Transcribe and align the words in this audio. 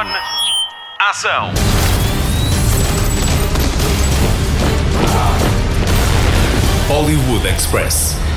Con. 0.00 0.08
Ação! 0.98 1.52
Hollywood 6.88 7.44
Express. 7.46 8.29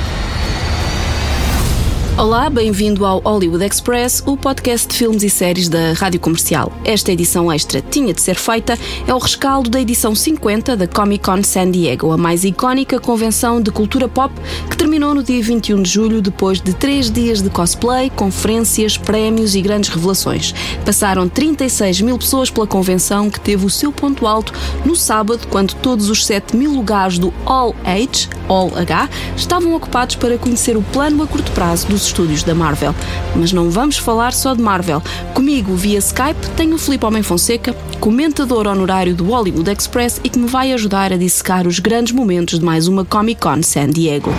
Olá, 2.15 2.47
bem-vindo 2.47 3.07
ao 3.07 3.19
Hollywood 3.21 3.65
Express, 3.65 4.21
o 4.27 4.37
podcast 4.37 4.87
de 4.87 4.95
filmes 4.95 5.23
e 5.23 5.31
séries 5.31 5.67
da 5.67 5.93
Rádio 5.93 6.19
Comercial. 6.19 6.71
Esta 6.85 7.11
edição 7.11 7.51
extra 7.51 7.81
tinha 7.81 8.13
de 8.13 8.21
ser 8.21 8.35
feita, 8.35 8.77
é 9.07 9.13
o 9.13 9.17
rescaldo 9.17 9.67
da 9.67 9.81
edição 9.81 10.13
50 10.13 10.77
da 10.77 10.85
Comic 10.85 11.23
Con 11.23 11.41
San 11.41 11.71
Diego, 11.71 12.11
a 12.11 12.17
mais 12.17 12.43
icónica 12.43 12.99
convenção 12.99 13.59
de 13.59 13.71
cultura 13.71 14.07
pop 14.07 14.31
que 14.69 14.77
terminou 14.77 15.15
no 15.15 15.23
dia 15.23 15.41
21 15.41 15.81
de 15.81 15.89
julho, 15.89 16.21
depois 16.21 16.61
de 16.61 16.75
três 16.75 17.09
dias 17.09 17.41
de 17.41 17.49
cosplay, 17.49 18.11
conferências, 18.11 18.95
prémios 18.95 19.55
e 19.55 19.61
grandes 19.61 19.89
revelações. 19.89 20.53
Passaram 20.85 21.27
36 21.27 22.01
mil 22.01 22.19
pessoas 22.19 22.51
pela 22.51 22.67
convenção, 22.67 23.27
que 23.27 23.39
teve 23.39 23.65
o 23.65 23.71
seu 23.71 23.91
ponto 23.91 24.27
alto 24.27 24.53
no 24.85 24.95
sábado, 24.95 25.47
quando 25.49 25.73
todos 25.73 26.11
os 26.11 26.27
7 26.27 26.55
mil 26.55 26.73
lugares 26.73 27.17
do 27.17 27.33
All 27.43 27.75
H, 27.83 28.29
All 28.47 28.71
H, 28.77 29.09
estavam 29.35 29.73
ocupados 29.73 30.15
para 30.15 30.37
conhecer 30.37 30.77
o 30.77 30.83
plano 30.83 31.23
a 31.23 31.27
curto 31.27 31.51
prazo 31.53 31.87
estúdios 32.05 32.43
da 32.43 32.53
Marvel. 32.55 32.93
Mas 33.35 33.51
não 33.51 33.69
vamos 33.69 33.97
falar 33.97 34.33
só 34.33 34.53
de 34.53 34.61
Marvel. 34.61 35.01
Comigo, 35.33 35.75
via 35.75 35.99
Skype, 35.99 36.49
tenho 36.55 36.75
o 36.75 36.79
Filipe 36.79 37.05
Homem 37.05 37.23
Fonseca, 37.23 37.73
comentador 37.99 38.67
honorário 38.67 39.15
do 39.15 39.25
Hollywood 39.25 39.69
Express 39.71 40.19
e 40.23 40.29
que 40.29 40.39
me 40.39 40.47
vai 40.47 40.73
ajudar 40.73 41.13
a 41.13 41.17
dissecar 41.17 41.67
os 41.67 41.79
grandes 41.79 42.13
momentos 42.13 42.59
de 42.59 42.65
mais 42.65 42.87
uma 42.87 43.05
Comic 43.05 43.41
Con 43.41 43.61
San 43.63 43.89
Diego. 43.89 44.33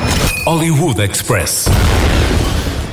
Hollywood 0.47 1.01
Express. 1.01 1.67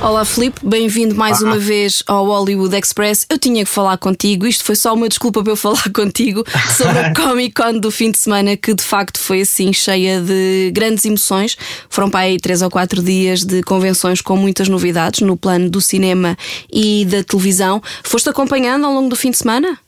Olá 0.02 0.24
Filipe, 0.24 0.58
bem-vindo 0.64 1.14
mais 1.14 1.42
uma 1.42 1.56
vez 1.56 2.02
ao 2.08 2.26
Hollywood 2.26 2.76
Express. 2.76 3.24
Eu 3.30 3.38
tinha 3.38 3.64
que 3.64 3.70
falar 3.70 3.96
contigo, 3.98 4.48
isto 4.48 4.64
foi 4.64 4.74
só 4.74 4.92
uma 4.94 5.08
desculpa 5.08 5.44
para 5.44 5.52
eu 5.52 5.56
falar 5.56 5.84
contigo 5.94 6.44
sobre 6.76 6.98
a 6.98 7.14
Comic 7.14 7.54
Con 7.54 7.78
do 7.78 7.88
fim 7.88 8.10
de 8.10 8.18
semana, 8.18 8.56
que 8.56 8.74
de 8.74 8.82
facto 8.82 9.20
foi 9.20 9.42
assim 9.42 9.72
cheia 9.72 10.20
de 10.20 10.72
grandes 10.74 11.04
emoções. 11.04 11.56
Foram 11.88 12.10
para 12.10 12.20
aí 12.20 12.40
três 12.40 12.62
ou 12.62 12.70
quatro 12.70 13.00
dias 13.00 13.44
de 13.44 13.62
convenções 13.62 14.20
com 14.20 14.36
muitas 14.36 14.68
novidades 14.68 15.20
no 15.20 15.36
plano 15.36 15.70
do 15.70 15.80
cinema 15.80 16.36
e 16.70 17.04
da 17.04 17.22
televisão. 17.22 17.80
Foste 18.02 18.28
acompanhando 18.28 18.84
ao 18.84 18.92
longo 18.92 19.08
do 19.08 19.14
fim 19.14 19.30
de 19.30 19.38
semana? 19.38 19.78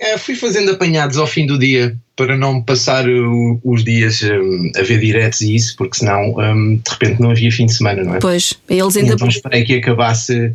É, 0.00 0.18
fui 0.18 0.34
fazendo 0.34 0.72
apanhados 0.72 1.16
ao 1.16 1.26
fim 1.26 1.46
do 1.46 1.58
dia 1.58 1.96
para 2.16 2.36
não 2.36 2.62
passar 2.62 3.08
uh, 3.08 3.60
os 3.64 3.84
dias 3.84 4.22
um, 4.22 4.72
a 4.76 4.82
ver 4.82 5.00
diretos 5.00 5.40
e 5.40 5.54
isso, 5.54 5.76
porque 5.76 5.98
senão 5.98 6.34
um, 6.36 6.76
de 6.76 6.90
repente 6.90 7.20
não 7.20 7.30
havia 7.30 7.50
fim 7.50 7.66
de 7.66 7.74
semana, 7.74 8.02
não 8.02 8.16
é? 8.16 8.18
Pois, 8.18 8.54
eles 8.68 8.96
ainda. 8.96 9.14
Então 9.14 9.28
esperei 9.28 9.64
que 9.64 9.74
acabasse, 9.74 10.52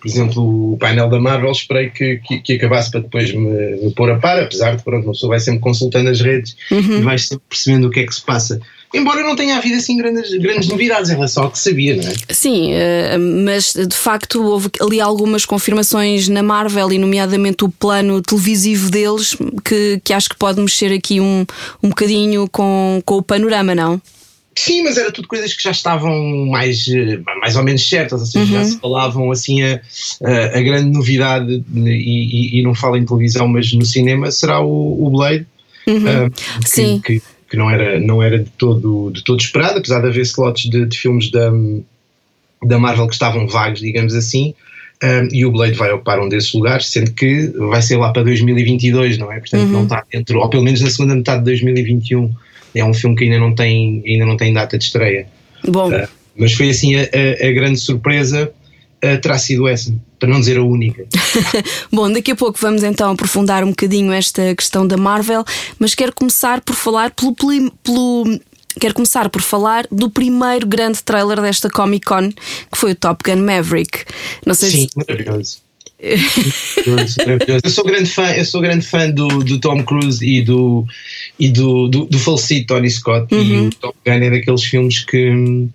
por 0.00 0.08
exemplo, 0.08 0.72
o 0.72 0.76
painel 0.78 1.08
da 1.08 1.20
Marvel, 1.20 1.50
esperei 1.50 1.90
que, 1.90 2.18
que, 2.18 2.40
que 2.40 2.52
acabasse 2.54 2.90
para 2.90 3.00
depois 3.00 3.32
me, 3.32 3.76
me, 3.76 3.92
pôr 3.94 4.10
a 4.10 4.18
par, 4.18 4.38
apesar 4.38 4.76
de 4.76 4.82
pronto, 4.82 5.04
uma 5.04 5.12
pessoa 5.12 5.30
vai 5.30 5.40
sempre 5.40 5.60
consultando 5.60 6.10
as 6.10 6.20
redes 6.20 6.56
Uhum. 6.70 6.98
e 6.98 7.02
vai 7.02 7.18
sempre 7.18 7.44
percebendo 7.48 7.88
o 7.88 7.90
que 7.90 8.00
é 8.00 8.06
que 8.06 8.14
se 8.14 8.22
passa. 8.22 8.60
Embora 8.94 9.22
não 9.22 9.34
tenha 9.34 9.56
havido 9.56 9.76
assim 9.76 9.96
grandes, 9.96 10.30
grandes 10.38 10.68
novidades 10.68 11.10
em 11.10 11.14
relação 11.14 11.44
ao 11.44 11.50
que 11.50 11.58
sabia, 11.58 11.96
não 11.96 12.08
é? 12.08 12.14
Sim, 12.28 12.72
eh, 12.72 13.16
mas 13.16 13.72
de 13.72 13.96
facto 13.96 14.42
houve 14.42 14.68
ali 14.80 15.00
algumas 15.00 15.46
confirmações 15.46 16.28
na 16.28 16.42
Marvel 16.42 16.92
e, 16.92 16.98
nomeadamente, 16.98 17.64
o 17.64 17.70
plano 17.70 18.20
televisivo 18.20 18.90
deles 18.90 19.34
que, 19.64 20.00
que 20.04 20.12
acho 20.12 20.28
que 20.28 20.36
pode 20.36 20.60
mexer 20.60 20.92
aqui 20.92 21.20
um, 21.20 21.46
um 21.82 21.88
bocadinho 21.88 22.46
com, 22.50 23.02
com 23.04 23.16
o 23.16 23.22
panorama, 23.22 23.74
não? 23.74 24.00
Sim, 24.54 24.82
mas 24.82 24.98
era 24.98 25.10
tudo 25.10 25.26
coisas 25.26 25.54
que 25.54 25.62
já 25.62 25.70
estavam 25.70 26.46
mais, 26.46 26.86
eh, 26.88 27.18
mais 27.40 27.56
ou 27.56 27.64
menos 27.64 27.88
certas, 27.88 28.20
ou 28.20 28.26
seja, 28.26 28.52
já 28.52 28.64
se 28.64 28.78
falavam 28.78 29.30
assim 29.30 29.62
a, 29.62 29.80
a, 30.22 30.58
a 30.58 30.60
grande 30.60 30.90
novidade, 30.90 31.64
e, 31.74 31.80
e, 31.80 32.60
e 32.60 32.62
não 32.62 32.74
falo 32.74 32.96
em 32.96 33.06
televisão, 33.06 33.48
mas 33.48 33.72
no 33.72 33.84
cinema, 33.86 34.30
será 34.30 34.60
o, 34.60 35.06
o 35.06 35.10
Blade. 35.10 35.46
ah, 35.88 36.30
que, 36.60 36.68
Sim. 36.68 37.00
Que, 37.02 37.22
que 37.52 37.56
não 37.58 37.70
era, 37.70 38.00
não 38.00 38.22
era 38.22 38.38
de, 38.38 38.48
todo, 38.56 39.10
de 39.14 39.22
todo 39.22 39.38
esperado, 39.38 39.78
apesar 39.78 40.00
de 40.00 40.08
haver 40.08 40.22
slots 40.22 40.70
de, 40.70 40.86
de 40.86 40.98
filmes 40.98 41.30
da, 41.30 41.52
da 42.64 42.78
Marvel 42.78 43.06
que 43.06 43.12
estavam 43.12 43.46
vagos, 43.46 43.80
digamos 43.80 44.14
assim, 44.14 44.54
um, 45.04 45.28
e 45.30 45.44
o 45.44 45.52
Blade 45.52 45.74
vai 45.74 45.92
ocupar 45.92 46.18
um 46.18 46.30
desses 46.30 46.50
lugares, 46.54 46.86
sendo 46.86 47.12
que 47.12 47.48
vai 47.58 47.82
ser 47.82 47.98
lá 47.98 48.10
para 48.10 48.22
2022, 48.22 49.18
não 49.18 49.30
é? 49.30 49.38
Portanto, 49.38 49.68
não 49.70 49.82
está 49.82 50.02
dentro, 50.10 50.38
ou 50.40 50.48
pelo 50.48 50.62
menos 50.62 50.80
na 50.80 50.88
segunda 50.88 51.14
metade 51.14 51.40
de 51.40 51.44
2021. 51.44 52.32
É 52.74 52.82
um 52.82 52.94
filme 52.94 53.14
que 53.16 53.24
ainda 53.24 53.38
não 53.38 53.54
tem, 53.54 54.02
ainda 54.06 54.24
não 54.24 54.36
tem 54.38 54.50
data 54.54 54.78
de 54.78 54.84
estreia. 54.84 55.26
Bom, 55.68 55.90
Uh, 55.90 56.08
mas 56.34 56.54
foi 56.54 56.70
assim 56.70 56.94
a, 56.96 57.02
a- 57.02 57.48
a 57.48 57.52
grande 57.52 57.78
surpresa, 57.78 58.50
terá 59.16 59.36
sido 59.38 59.66
essa, 59.66 59.92
para 60.18 60.28
não 60.28 60.38
dizer 60.40 60.58
a 60.58 60.62
única. 60.62 61.04
Bom, 61.92 62.10
daqui 62.12 62.30
a 62.30 62.36
pouco 62.36 62.58
vamos 62.60 62.82
então 62.82 63.10
aprofundar 63.10 63.64
um 63.64 63.70
bocadinho 63.70 64.12
esta 64.12 64.54
questão 64.54 64.86
da 64.86 64.96
Marvel, 64.96 65.44
mas 65.78 65.94
quero 65.94 66.12
começar 66.14 66.60
por 66.60 66.74
falar 66.74 67.10
pelo, 67.10 67.34
pelo- 67.34 68.40
Quero 68.80 68.94
começar 68.94 69.28
por 69.28 69.42
falar 69.42 69.86
do 69.92 70.08
primeiro 70.08 70.66
grande 70.66 71.02
trailer 71.02 71.42
desta 71.42 71.68
Comic 71.68 72.06
Con, 72.06 72.30
que 72.30 72.78
foi 72.78 72.92
o 72.92 72.94
Top 72.94 73.22
Gun 73.22 73.42
Maverick. 73.42 74.04
Não 74.46 74.54
sei 74.54 74.70
Sim, 74.70 74.88
se. 74.88 74.96
maravilhoso. 74.96 75.58
Maravilhoso, 76.02 77.16
maravilhoso. 77.18 77.60
Eu 77.64 77.70
sou 77.70 77.84
grande 77.84 78.10
fã, 78.10 78.32
eu 78.32 78.44
sou 78.44 78.60
grande 78.60 78.84
fã 78.84 79.08
do, 79.10 79.28
do 79.44 79.60
Tom 79.60 79.84
Cruise 79.84 80.24
e 80.26 80.42
do 80.42 80.84
e 81.38 81.48
do, 81.48 81.86
do, 81.86 82.06
do 82.06 82.18
falecido 82.18 82.66
Tony 82.66 82.90
Scott 82.90 83.32
e 83.32 83.56
o 83.58 83.70
Top 83.70 83.96
Gun 84.04 84.12
é 84.14 84.30
daqueles 84.30 84.64
filmes 84.64 85.04
que 85.04 85.30
hum, 85.30 85.68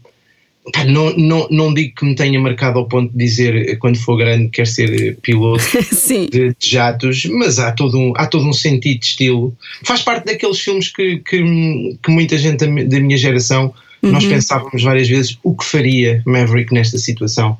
não, 0.88 1.16
não, 1.16 1.47
não 1.50 1.73
digo 1.73 1.95
que 1.95 2.05
me 2.05 2.16
tenha 2.16 2.39
marcado 2.39 2.79
ao 2.79 2.88
ponto 2.88 3.11
de 3.11 3.17
dizer 3.17 3.55
eh, 3.55 3.75
quando 3.75 3.97
for 3.97 4.17
grande 4.17 4.50
quer 4.50 4.67
ser 4.67 4.89
eh, 4.94 5.16
piloto 5.22 5.63
de, 6.29 6.50
de 6.50 6.69
jatos, 6.69 7.25
mas 7.25 7.59
há 7.59 7.72
todo, 7.72 7.97
um, 7.97 8.13
há 8.16 8.25
todo 8.25 8.47
um 8.47 8.53
sentido 8.53 9.00
de 9.00 9.05
estilo. 9.05 9.55
Faz 9.83 10.01
parte 10.01 10.25
daqueles 10.25 10.59
filmes 10.59 10.89
que, 10.89 11.17
que, 11.17 11.97
que 12.03 12.11
muita 12.11 12.38
gente 12.38 12.66
da, 12.66 12.83
da 12.83 13.00
minha 13.00 13.17
geração 13.17 13.73
nós 14.01 14.25
pensávamos 14.25 14.83
várias 14.83 15.07
vezes 15.09 15.38
o 15.44 15.55
que 15.55 15.66
faria 15.66 16.22
Maverick 16.25 16.73
nesta 16.73 16.97
situação. 16.97 17.57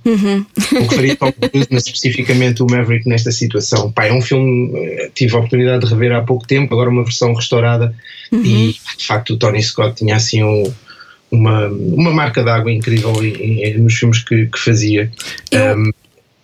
O 0.80 0.88
que 0.88 0.96
faria 0.96 1.16
Tom 1.16 1.32
Cruise, 1.50 1.68
mas 1.72 1.86
especificamente 1.86 2.62
o 2.62 2.68
Maverick 2.70 3.10
nesta 3.10 3.32
situação. 3.32 3.92
Pá, 3.92 4.06
é 4.06 4.14
um 4.14 4.22
filme, 4.22 4.72
eh, 4.76 5.12
tive 5.16 5.34
a 5.34 5.38
oportunidade 5.40 5.86
de 5.86 5.92
rever 5.92 6.12
há 6.14 6.22
pouco 6.22 6.46
tempo, 6.46 6.74
agora 6.74 6.90
uma 6.90 7.04
versão 7.04 7.34
restaurada, 7.34 7.94
e 8.32 8.76
de 8.98 9.06
facto 9.06 9.32
o 9.34 9.38
Tony 9.38 9.62
Scott 9.64 9.96
tinha 9.96 10.16
assim 10.16 10.44
um- 10.44 10.72
uma, 11.32 11.68
uma 11.68 12.12
marca 12.12 12.44
d'água 12.44 12.72
incrível 12.72 13.14
nos 13.80 13.94
filmes 13.96 14.24
que, 14.24 14.46
que 14.48 14.60
fazia. 14.60 15.12
Eu- 15.52 15.78
Um, 15.78 15.92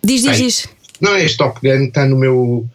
Diz, 0.06 0.20
diz, 0.22 0.30
Bem, 0.36 0.46
diz. 0.46 0.68
não, 1.00 1.16
este 1.16 1.38
Top 1.38 1.58
Gun 1.62 1.84
está 1.86 2.04
no 2.04 2.16
meu. 2.18 2.66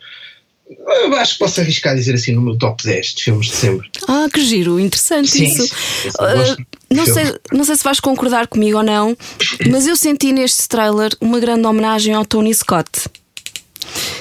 Eu 0.88 1.16
acho 1.18 1.34
que 1.34 1.40
posso 1.40 1.62
arriscar 1.62 1.94
a 1.94 1.96
dizer 1.96 2.16
assim, 2.16 2.31
no 2.34 2.42
meu 2.42 2.58
top 2.58 2.84
10 2.84 3.14
de 3.14 3.24
filmes 3.24 3.48
de 3.48 3.56
sempre. 3.56 3.88
Ah, 4.08 4.28
que 4.34 4.42
giro, 4.44 4.80
interessante 4.80 5.30
Sim, 5.30 5.46
isso. 5.46 5.68
de 5.68 6.96
não, 6.96 7.06
sei, 7.06 7.24
não 7.52 7.64
sei 7.64 7.75
se 7.75 7.84
vais 7.84 8.00
concordar 8.00 8.48
comigo 8.48 8.78
ou 8.78 8.84
não, 8.84 9.16
mas 9.69 9.86
eu 9.88 9.96
senti 9.96 10.31
neste 10.31 10.68
trailer 10.68 11.12
uma 11.22 11.40
grande 11.40 11.66
homenagem 11.68 12.14
ao 12.16 12.25
Tony 12.25 12.53
Scott. 12.53 12.90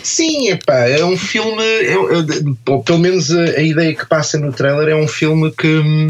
Sim, 0.03 0.48
epá, 0.50 0.87
é 0.88 1.04
um 1.04 1.16
filme. 1.16 1.62
é- 1.62 1.93
é- 1.93 2.71
ou 2.71 2.82
pelo 2.82 2.98
menos 2.98 3.31
a, 3.31 3.43
a 3.43 3.62
ideia 3.62 3.94
que 3.94 4.06
passa 4.06 4.38
no 4.38 4.53
trailer 4.53 4.88
é 4.88 4.97
um 4.97 5.09
filme 5.09 5.50
que, 5.53 5.66
hum, 5.66 6.09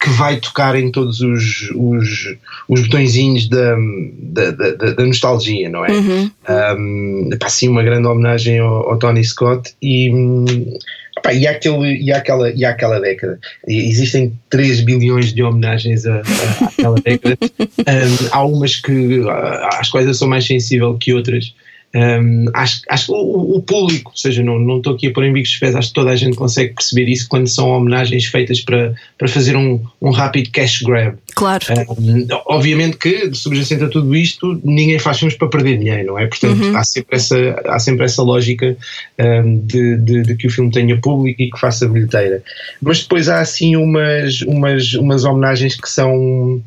que 0.00 0.08
vai 0.10 0.36
tocar 0.38 0.74
em 0.76 0.90
todos 0.90 1.20
os, 1.20 1.70
os, 1.74 2.34
os 2.68 2.80
botõezinhos 2.84 3.48
da, 3.50 3.76
da, 4.32 4.50
da, 4.50 4.92
da- 4.92 5.04
nostalgia, 5.04 5.68
não 5.68 5.84
é? 5.84 5.90
Um, 6.48 7.28
epá, 7.32 7.48
sim, 7.50 7.68
uma 7.68 7.82
grande 7.82 8.06
homenagem 8.08 8.58
ao, 8.60 8.88
ao 8.90 8.98
Tony 8.98 9.22
Scott 9.22 9.74
e. 9.82 10.10
epá, 11.18 11.34
e, 11.34 11.46
àquele, 11.46 11.96
e, 12.02 12.10
àquela, 12.12 12.50
e 12.50 12.64
àquela 12.64 12.98
década. 12.98 13.38
E 13.68 13.88
Existem 13.90 14.32
3 14.48 14.80
bilhões 14.80 15.34
de 15.34 15.42
homenagens 15.42 16.06
a, 16.06 16.16
a- 16.16 16.64
àquela 16.66 16.96
década. 16.96 17.36
Um, 17.80 18.28
há 18.30 18.44
umas 18.44 18.76
que, 18.76 19.22
ah, 19.28 19.68
às 19.80 19.88
quais 19.88 20.06
eu 20.06 20.14
sou 20.14 20.28
mais 20.28 20.46
sensível 20.46 20.96
que 20.98 21.12
outras. 21.14 21.54
Um, 21.92 22.46
acho, 22.54 22.82
acho 22.88 23.06
que 23.06 23.12
o, 23.12 23.56
o 23.56 23.62
público, 23.62 24.12
ou 24.12 24.16
seja, 24.16 24.44
não, 24.44 24.60
não 24.60 24.76
estou 24.76 24.94
aqui 24.94 25.08
a 25.08 25.12
pôr 25.12 25.24
em 25.24 25.32
bicos 25.32 25.50
de 25.50 25.58
pés, 25.58 25.74
acho 25.74 25.88
que 25.88 25.94
toda 25.94 26.10
a 26.10 26.16
gente 26.16 26.36
consegue 26.36 26.72
perceber 26.72 27.08
isso 27.10 27.26
quando 27.28 27.48
são 27.48 27.68
homenagens 27.68 28.26
feitas 28.26 28.60
para, 28.60 28.94
para 29.18 29.26
fazer 29.26 29.56
um, 29.56 29.82
um 30.00 30.10
rápido 30.10 30.50
cash 30.52 30.82
grab. 30.82 31.16
Claro. 31.34 31.64
Um, 31.98 32.26
obviamente 32.46 32.96
que, 32.96 33.34
subjacente 33.34 33.82
a 33.82 33.88
tudo 33.88 34.14
isto, 34.14 34.60
ninguém 34.62 35.00
faz 35.00 35.18
filmes 35.18 35.36
para 35.36 35.48
perder 35.48 35.78
dinheiro, 35.78 36.06
não 36.06 36.18
é? 36.18 36.26
Portanto, 36.28 36.76
há, 36.76 36.84
sempre 36.84 37.16
essa, 37.16 37.60
há 37.66 37.78
sempre 37.80 38.04
essa 38.04 38.22
lógica 38.22 38.76
de, 39.64 39.96
de- 39.96 40.22
de 40.22 40.36
que 40.36 40.46
o 40.46 40.50
filme 40.50 40.70
tenha 40.70 40.96
público 40.96 41.42
e 41.42 41.50
que 41.50 41.58
faça 41.58 41.88
bilheteira. 41.88 42.40
Mas 42.80 43.02
depois 43.02 43.28
há 43.28 43.40
assim 43.40 43.74
umas, 43.74 44.42
umas, 44.42 44.94
umas 44.94 45.24
homenagens 45.24 45.74
que 45.74 45.88
são. 45.90 46.62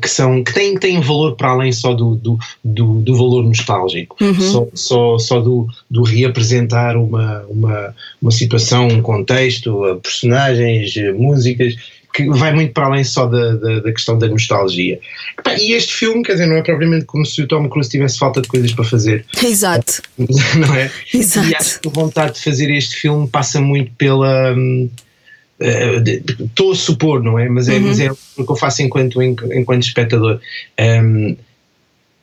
Que, 0.00 0.08
são, 0.08 0.44
que 0.44 0.54
têm, 0.54 0.78
têm 0.78 1.00
valor 1.00 1.34
para 1.34 1.50
além 1.50 1.72
só 1.72 1.92
do, 1.92 2.14
do, 2.14 2.38
do, 2.62 3.00
do 3.00 3.16
valor 3.16 3.42
nostálgico, 3.42 4.16
só, 4.40 4.68
só, 4.72 5.18
só 5.18 5.40
do, 5.40 5.66
do 5.90 6.04
reapresentar 6.04 6.96
uma, 6.96 7.44
uma, 7.48 7.94
uma 8.22 8.30
situação, 8.30 8.86
um 8.86 9.02
contexto, 9.02 10.00
personagens, 10.00 10.96
eh, 10.96 11.12
músicas 11.12 11.74
que 12.12 12.28
vai 12.28 12.52
muito 12.52 12.72
para 12.72 12.86
além 12.86 13.04
só 13.04 13.26
da, 13.26 13.54
da, 13.54 13.80
da 13.80 13.92
questão 13.92 14.18
da 14.18 14.28
nostalgia. 14.28 14.98
E 15.58 15.72
este 15.72 15.94
filme, 15.94 16.22
quer 16.22 16.32
dizer, 16.32 16.46
não 16.46 16.56
é 16.56 16.62
propriamente 16.62 17.04
como 17.04 17.24
se 17.24 17.42
o 17.42 17.46
Tom 17.46 17.68
Cruise 17.68 17.90
tivesse 17.90 18.18
falta 18.18 18.40
de 18.40 18.48
coisas 18.48 18.72
para 18.72 18.84
fazer. 18.84 19.24
Exato. 19.42 20.02
Não 20.18 20.74
é? 20.74 20.90
Exato. 21.14 21.48
E 21.48 21.54
acho 21.54 21.80
que 21.80 21.88
a 21.88 21.90
vontade 21.90 22.34
de 22.34 22.40
fazer 22.40 22.70
este 22.70 22.96
filme 22.96 23.28
passa 23.28 23.60
muito 23.60 23.92
pela. 23.92 24.54
Estou 25.60 26.70
uh, 26.70 26.72
a 26.72 26.76
supor, 26.76 27.22
não 27.22 27.38
é? 27.38 27.48
Mas 27.48 27.68
é, 27.68 27.74
uhum. 27.74 27.86
mas 27.86 28.00
é 28.00 28.10
o 28.10 28.44
que 28.44 28.50
eu 28.52 28.56
faço 28.56 28.82
enquanto, 28.82 29.22
enquanto 29.22 29.82
espectador. 29.82 30.40
Um, 30.78 31.36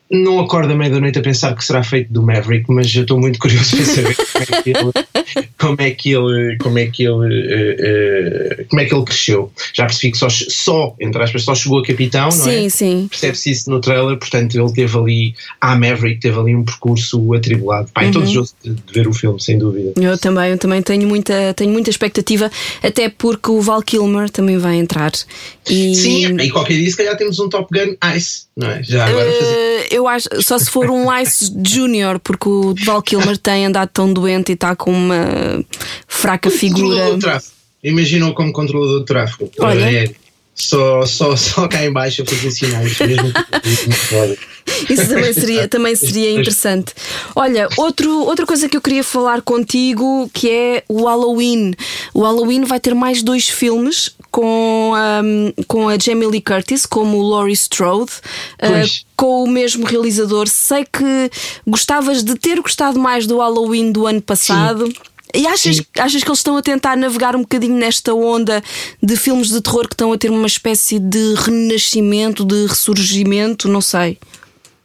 não 0.09 0.39
acordo 0.39 0.71
à 0.71 0.75
meia-noite 0.75 1.19
a 1.19 1.21
pensar 1.21 1.53
que 1.53 1.63
será 1.63 1.83
feito 1.83 2.11
do 2.11 2.23
Maverick, 2.23 2.71
mas 2.71 2.93
eu 2.95 3.01
estou 3.01 3.19
muito 3.19 3.37
curioso 3.39 3.75
para 3.75 3.85
saber 3.85 4.15
como 4.15 4.47
é 4.49 4.61
que 4.61 4.69
ele, 4.69 5.47
como 5.57 5.81
é 5.81 5.91
que 5.91 6.13
ele, 6.13 6.57
como 6.57 6.79
é 6.79 6.85
que 6.87 7.03
ele, 7.03 8.61
uh, 8.61 8.65
como 8.69 8.81
é 8.81 8.85
que 8.85 8.95
ele 8.95 9.03
cresceu. 9.03 9.51
Já 9.73 9.85
percebi 9.85 10.11
que 10.11 10.17
só, 10.17 10.29
só, 10.29 10.95
entre 10.99 11.21
aspas, 11.21 11.43
só 11.43 11.53
chegou 11.53 11.79
a 11.79 11.83
capitão, 11.83 12.25
não 12.25 12.31
sim, 12.31 12.65
é? 12.65 12.69
Sim, 12.69 13.07
Percebe-se 13.09 13.51
isso 13.51 13.69
no 13.69 13.81
trailer, 13.81 14.17
portanto 14.17 14.57
ele 14.57 14.71
teve 14.71 14.97
ali, 14.97 15.35
a 15.59 15.75
Maverick 15.75 16.21
teve 16.21 16.39
ali 16.39 16.55
um 16.55 16.63
percurso 16.63 17.33
atribulado. 17.33 17.89
Pá, 17.93 18.01
uhum. 18.01 18.07
estou 18.07 18.21
desejoso 18.21 18.53
de, 18.63 18.73
de 18.73 18.93
ver 18.93 19.07
o 19.07 19.13
filme, 19.13 19.41
sem 19.41 19.57
dúvida. 19.57 19.93
Eu 19.99 20.17
também, 20.17 20.51
eu 20.51 20.57
também 20.57 20.81
tenho 20.81 21.07
muita, 21.07 21.53
tenho 21.53 21.71
muita 21.71 21.89
expectativa, 21.89 22.49
até 22.81 23.09
porque 23.09 23.51
o 23.51 23.61
Val 23.61 23.81
Kilmer 23.81 24.29
também 24.29 24.57
vai 24.57 24.77
entrar. 24.77 25.11
E... 25.69 25.95
Sim, 25.95 26.39
e 26.39 26.49
qualquer 26.49 26.75
dia 26.75 26.89
se 26.89 26.95
calhar 26.95 27.17
temos 27.17 27.39
um 27.39 27.49
Top 27.49 27.67
Gun 27.71 27.95
Ice, 28.15 28.46
não 28.57 28.71
é? 28.71 28.81
Já 28.81 29.05
agora 29.05 29.31
fazer. 29.31 29.53
Uh, 29.53 29.87
eu 29.91 30.07
acho, 30.07 30.27
só 30.41 30.57
se 30.57 30.71
for 30.71 30.89
um 30.89 31.15
Ice 31.21 31.53
Junior, 31.63 32.19
porque 32.19 32.49
o 32.49 32.73
Val 32.83 33.03
Kilmer 33.03 33.37
tem 33.37 33.67
andado 33.67 33.89
tão 33.89 34.11
doente 34.11 34.49
e 34.49 34.53
está 34.53 34.75
com 34.75 34.91
uma 34.91 35.63
fraca 36.07 36.49
figura. 36.49 37.17
Imaginou 37.83 38.33
como 38.33 38.51
controlador 38.51 39.01
de 39.01 39.05
tráfego. 39.05 39.51
Olha. 39.59 40.03
É, 40.03 40.11
só, 40.55 41.05
só, 41.05 41.35
só 41.35 41.67
cá 41.67 41.85
em 41.85 41.91
baixo 41.91 42.23
a 42.23 42.25
fazer 42.25 42.49
sinais, 42.49 42.97
mesmo 42.97 43.31
Isso 44.89 45.07
também 45.07 45.33
seria, 45.33 45.67
também 45.67 45.95
seria 45.95 46.31
interessante. 46.31 46.93
Olha, 47.35 47.69
outro, 47.77 48.11
outra 48.25 48.45
coisa 48.45 48.67
que 48.67 48.75
eu 48.75 48.81
queria 48.81 49.03
falar 49.03 49.41
contigo 49.43 50.29
que 50.33 50.49
é 50.49 50.83
o 50.89 51.05
Halloween. 51.05 51.73
O 52.13 52.23
Halloween 52.23 52.63
vai 52.63 52.79
ter 52.79 52.95
mais 52.95 53.21
dois 53.21 53.47
filmes 53.47 54.15
com, 54.37 54.93
um, 54.93 55.63
com 55.67 55.89
a 55.89 55.97
Jamie 55.97 56.27
Lee 56.27 56.41
Curtis, 56.41 56.85
como 56.85 57.17
o 57.17 57.27
Laurie 57.27 57.55
Strode, 57.55 58.11
uh, 58.61 59.05
com 59.15 59.43
o 59.43 59.47
mesmo 59.49 59.83
realizador. 59.83 60.47
Sei 60.47 60.85
que 60.85 61.31
gostavas 61.65 62.23
de 62.23 62.35
ter 62.35 62.61
gostado 62.61 62.99
mais 62.99 63.25
do 63.25 63.39
Halloween 63.39 63.91
do 63.91 64.05
ano 64.05 64.21
passado. 64.21 64.85
Sim. 64.85 64.93
E 65.33 65.47
achas, 65.47 65.81
achas 65.97 66.23
que 66.23 66.29
eles 66.29 66.39
estão 66.39 66.55
a 66.55 66.61
tentar 66.61 66.95
navegar 66.95 67.35
um 67.35 67.41
bocadinho 67.41 67.73
nesta 67.73 68.13
onda 68.13 68.63
de 69.01 69.17
filmes 69.17 69.49
de 69.49 69.59
terror 69.59 69.87
que 69.87 69.95
estão 69.95 70.13
a 70.13 70.17
ter 70.19 70.29
uma 70.29 70.45
espécie 70.45 70.99
de 70.99 71.33
renascimento, 71.33 72.45
de 72.45 72.67
ressurgimento? 72.67 73.67
Não 73.67 73.81
sei. 73.81 74.19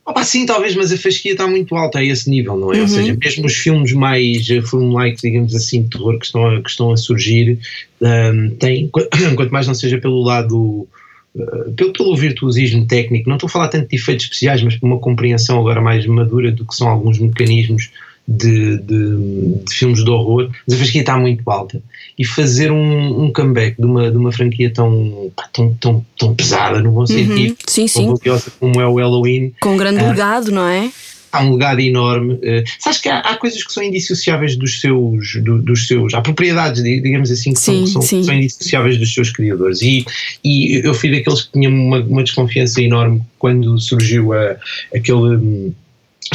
Opa, 0.04 0.25
sim, 0.25 0.44
talvez, 0.44 0.75
mas 0.75 0.93
a 0.93 0.96
fasquia 0.96 1.32
está 1.32 1.46
muito 1.46 1.76
alta 1.76 2.00
a 2.00 2.04
esse 2.04 2.28
nível, 2.28 2.56
não 2.56 2.72
é? 2.72 2.76
Uhum. 2.76 2.82
Ou 2.82 2.88
seja, 2.88 3.16
mesmo 3.16 3.46
os 3.46 3.54
filmes 3.54 3.93
mais 3.93 4.49
uh, 4.49 4.60
formulaicos, 4.62 5.22
digamos 5.22 5.54
assim, 5.54 5.82
de 5.82 5.90
terror 5.90 6.19
que 6.19 6.26
estão 6.26 6.46
a, 6.46 6.60
que 6.60 6.70
estão 6.70 6.90
a 6.90 6.96
surgir, 6.96 7.58
um, 8.00 8.50
têm, 8.56 8.90
quanto 8.90 9.52
mais 9.52 9.66
não 9.66 9.75
seja 9.75 9.99
pelo 9.99 10.22
lado. 10.22 10.88
Uh, 11.34 11.72
pelo, 11.76 11.93
pelo 11.93 12.16
virtuosismo 12.16 12.87
técnico, 12.87 13.28
não 13.28 13.37
estou 13.37 13.46
a 13.46 13.50
falar 13.50 13.69
tanto 13.69 13.88
de 13.88 13.96
efeitos 13.96 14.25
especiais, 14.25 14.62
mas 14.62 14.76
por 14.76 14.87
uma 14.87 14.99
compreensão 14.99 15.58
agora 15.58 15.81
mais 15.81 16.04
madura 16.04 16.50
do 16.50 16.66
que 16.66 16.75
são 16.75 16.88
alguns 16.88 17.19
mecanismos 17.19 17.90
de, 18.26 18.78
de, 18.78 19.16
de, 19.64 19.74
filmes 19.74 20.04
de 20.04 20.10
horror, 20.10 20.50
mas 20.66 20.76
a 20.76 20.78
fasquia 20.78 21.00
está 21.00 21.16
muito 21.16 21.48
alta. 21.50 21.82
E 22.19 22.24
fazer 22.24 22.70
um, 22.70 23.24
um 23.24 23.32
comeback 23.32 23.76
de 23.78 23.86
uma, 23.86 24.10
de 24.10 24.16
uma 24.16 24.32
franquia 24.32 24.70
tão, 24.70 25.30
tão, 25.52 25.74
tão, 25.74 26.06
tão 26.19 26.34
pesada, 26.34 26.80
no 26.80 26.92
bom 26.92 27.00
uhum. 27.00 27.06
sentido, 27.06 27.56
sim, 27.66 27.88
sim. 27.88 28.14
como 28.60 28.80
é 28.80 28.86
o 28.86 28.96
Halloween. 28.96 29.52
Com 29.60 29.74
um 29.74 29.76
grande 29.76 30.02
uh, 30.02 30.08
legado, 30.08 30.50
não 30.50 30.66
é? 30.66 30.90
Há 31.32 31.42
um 31.42 31.54
legado 31.54 31.80
enorme. 31.80 32.34
Uh, 32.34 32.62
sabes 32.78 33.00
que 33.00 33.08
há, 33.08 33.20
há, 33.20 33.36
coisas 33.36 33.64
que 33.64 33.72
são 33.72 33.82
indissociáveis 33.82 34.54
dos 34.54 34.80
seus. 34.80 35.34
Do, 35.42 35.60
dos 35.60 35.88
seus 35.88 36.14
há 36.14 36.20
propriedades, 36.20 36.82
digamos 36.82 37.30
assim, 37.30 37.54
que, 37.54 37.60
sim, 37.60 37.86
são, 37.86 38.02
são, 38.02 38.22
são, 38.22 38.34
indissociáveis 38.34 38.98
dos 38.98 39.12
seus 39.12 39.30
criadores. 39.30 39.82
E, 39.82 40.04
e 40.44 40.80
eu 40.84 40.94
fui 40.94 41.10
daqueles 41.10 41.42
que 41.42 41.52
tinham 41.52 41.72
uma, 41.72 42.00
uma 42.00 42.22
desconfiança 42.22 42.80
enorme 42.80 43.22
quando 43.38 43.78
surgiu 43.80 44.32
a, 44.32 44.56
aquele 44.94 45.72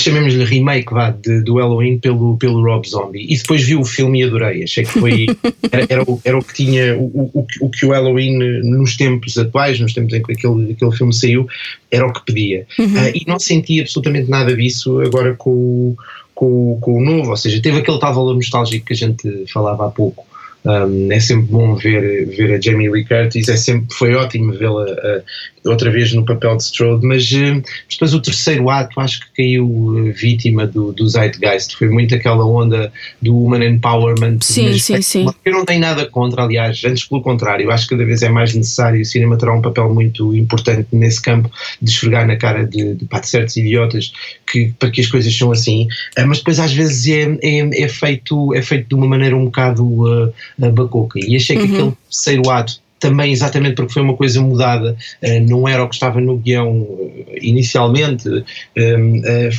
chamemos-lhe 0.07 0.43
remake 0.43 0.93
vá, 0.93 1.11
de, 1.11 1.41
do 1.41 1.55
Halloween 1.55 1.97
pelo, 1.99 2.37
pelo 2.37 2.61
Rob 2.61 2.87
Zombie. 2.87 3.25
E 3.29 3.37
depois 3.37 3.63
vi 3.63 3.75
o 3.75 3.83
filme 3.83 4.21
e 4.21 4.23
adorei, 4.23 4.63
achei 4.63 4.83
que 4.83 4.91
foi 4.91 5.25
era, 5.71 5.85
era, 5.89 6.03
o, 6.03 6.21
era 6.23 6.37
o 6.37 6.43
que 6.43 6.53
tinha 6.53 6.97
o, 6.97 7.31
o, 7.33 7.47
o 7.61 7.69
que 7.69 7.85
o 7.85 7.91
Halloween 7.91 8.37
nos 8.63 8.95
tempos 8.95 9.37
atuais, 9.37 9.79
nos 9.79 9.93
tempos 9.93 10.13
em 10.13 10.21
que 10.21 10.33
aquele, 10.33 10.71
aquele 10.71 10.91
filme 10.91 11.13
saiu 11.13 11.47
era 11.91 12.05
o 12.05 12.13
que 12.13 12.25
pedia. 12.25 12.67
Uhum. 12.77 12.85
uh, 12.85 13.11
e 13.13 13.23
não 13.27 13.39
senti 13.39 13.79
absolutamente 13.79 14.29
nada 14.29 14.55
disso 14.55 14.99
agora 14.99 15.33
com, 15.35 15.95
com, 16.35 16.77
com 16.81 16.99
o 16.99 17.03
novo, 17.03 17.31
ou 17.31 17.37
seja, 17.37 17.61
teve 17.61 17.79
aquele 17.79 17.99
tal 17.99 18.13
valor 18.13 18.35
nostálgico 18.35 18.85
que 18.85 18.93
a 18.93 18.97
gente 18.97 19.45
falava 19.47 19.87
há 19.87 19.89
pouco 19.89 20.26
um, 20.67 21.11
é 21.11 21.19
sempre 21.19 21.47
bom 21.47 21.75
ver, 21.75 22.25
ver 22.27 22.53
a 22.53 22.59
Jamie 22.59 22.89
Lee 22.89 23.05
Curtis, 23.05 23.47
é 23.47 23.55
sempre, 23.55 23.95
foi 23.95 24.13
ótimo 24.15 24.51
vê-la 24.51 24.83
uh, 24.83 25.69
outra 25.69 25.89
vez 25.89 26.13
no 26.13 26.25
papel 26.25 26.57
de 26.57 26.63
Strode, 26.63 27.05
mas 27.05 27.31
uh, 27.31 27.63
depois 27.89 28.13
o 28.13 28.21
terceiro 28.21 28.69
ato 28.69 28.99
acho 28.99 29.21
que 29.21 29.43
caiu 29.43 29.65
uh, 29.65 30.11
vítima 30.11 30.67
do, 30.67 30.91
do 30.91 31.07
Zeitgeist, 31.07 31.77
foi 31.77 31.87
muito 31.87 32.13
aquela 32.13 32.45
onda 32.45 32.91
do 33.21 33.33
Woman 33.33 33.65
Empowerment. 33.65 34.39
Sim, 34.41 34.77
sim, 34.77 35.01
sim. 35.01 35.25
Eu 35.45 35.53
não 35.53 35.63
tenho 35.63 35.79
nada 35.79 36.05
contra, 36.05 36.43
aliás, 36.43 36.83
antes 36.83 37.05
pelo 37.05 37.21
contrário, 37.21 37.71
acho 37.71 37.87
que 37.87 37.95
cada 37.95 38.05
vez 38.05 38.21
é 38.21 38.29
mais 38.29 38.53
necessário, 38.53 39.01
o 39.01 39.05
cinema 39.05 39.37
terá 39.37 39.53
um 39.53 39.61
papel 39.61 39.93
muito 39.93 40.35
importante 40.35 40.87
nesse 40.91 41.21
campo 41.21 41.49
de 41.81 41.89
esfregar 41.89 42.27
na 42.27 42.35
cara 42.35 42.65
de, 42.65 42.93
de, 42.93 43.05
de 43.05 43.27
certos 43.27 43.55
idiotas 43.55 44.11
que, 44.51 44.73
para 44.77 44.91
que 44.91 44.99
as 44.99 45.07
coisas 45.07 45.33
são 45.33 45.51
assim, 45.51 45.87
mas 46.25 46.39
depois 46.39 46.59
às 46.59 46.73
vezes 46.73 47.07
é, 47.07 47.37
é, 47.41 47.83
é, 47.83 47.87
feito, 47.87 48.53
é 48.53 48.61
feito 48.61 48.89
de 48.89 48.95
uma 48.95 49.07
maneira 49.07 49.35
um 49.35 49.45
bocado 49.45 50.33
a 50.61 50.69
Bacoca. 50.69 51.19
E 51.19 51.35
achei 51.35 51.57
que 51.57 51.63
uhum. 51.63 51.73
aquele 51.73 51.93
terceiro 52.09 52.49
ato 52.49 52.81
também 52.99 53.31
exatamente 53.31 53.75
porque 53.75 53.93
foi 53.93 54.01
uma 54.01 54.15
coisa 54.15 54.41
mudada, 54.41 54.95
uh, 55.23 55.49
não 55.49 55.67
era 55.67 55.83
o 55.83 55.89
que 55.89 55.95
estava 55.95 56.19
no 56.19 56.37
guião 56.37 56.81
uh, 56.81 57.25
inicialmente, 57.41 58.27
uh, 58.27 58.43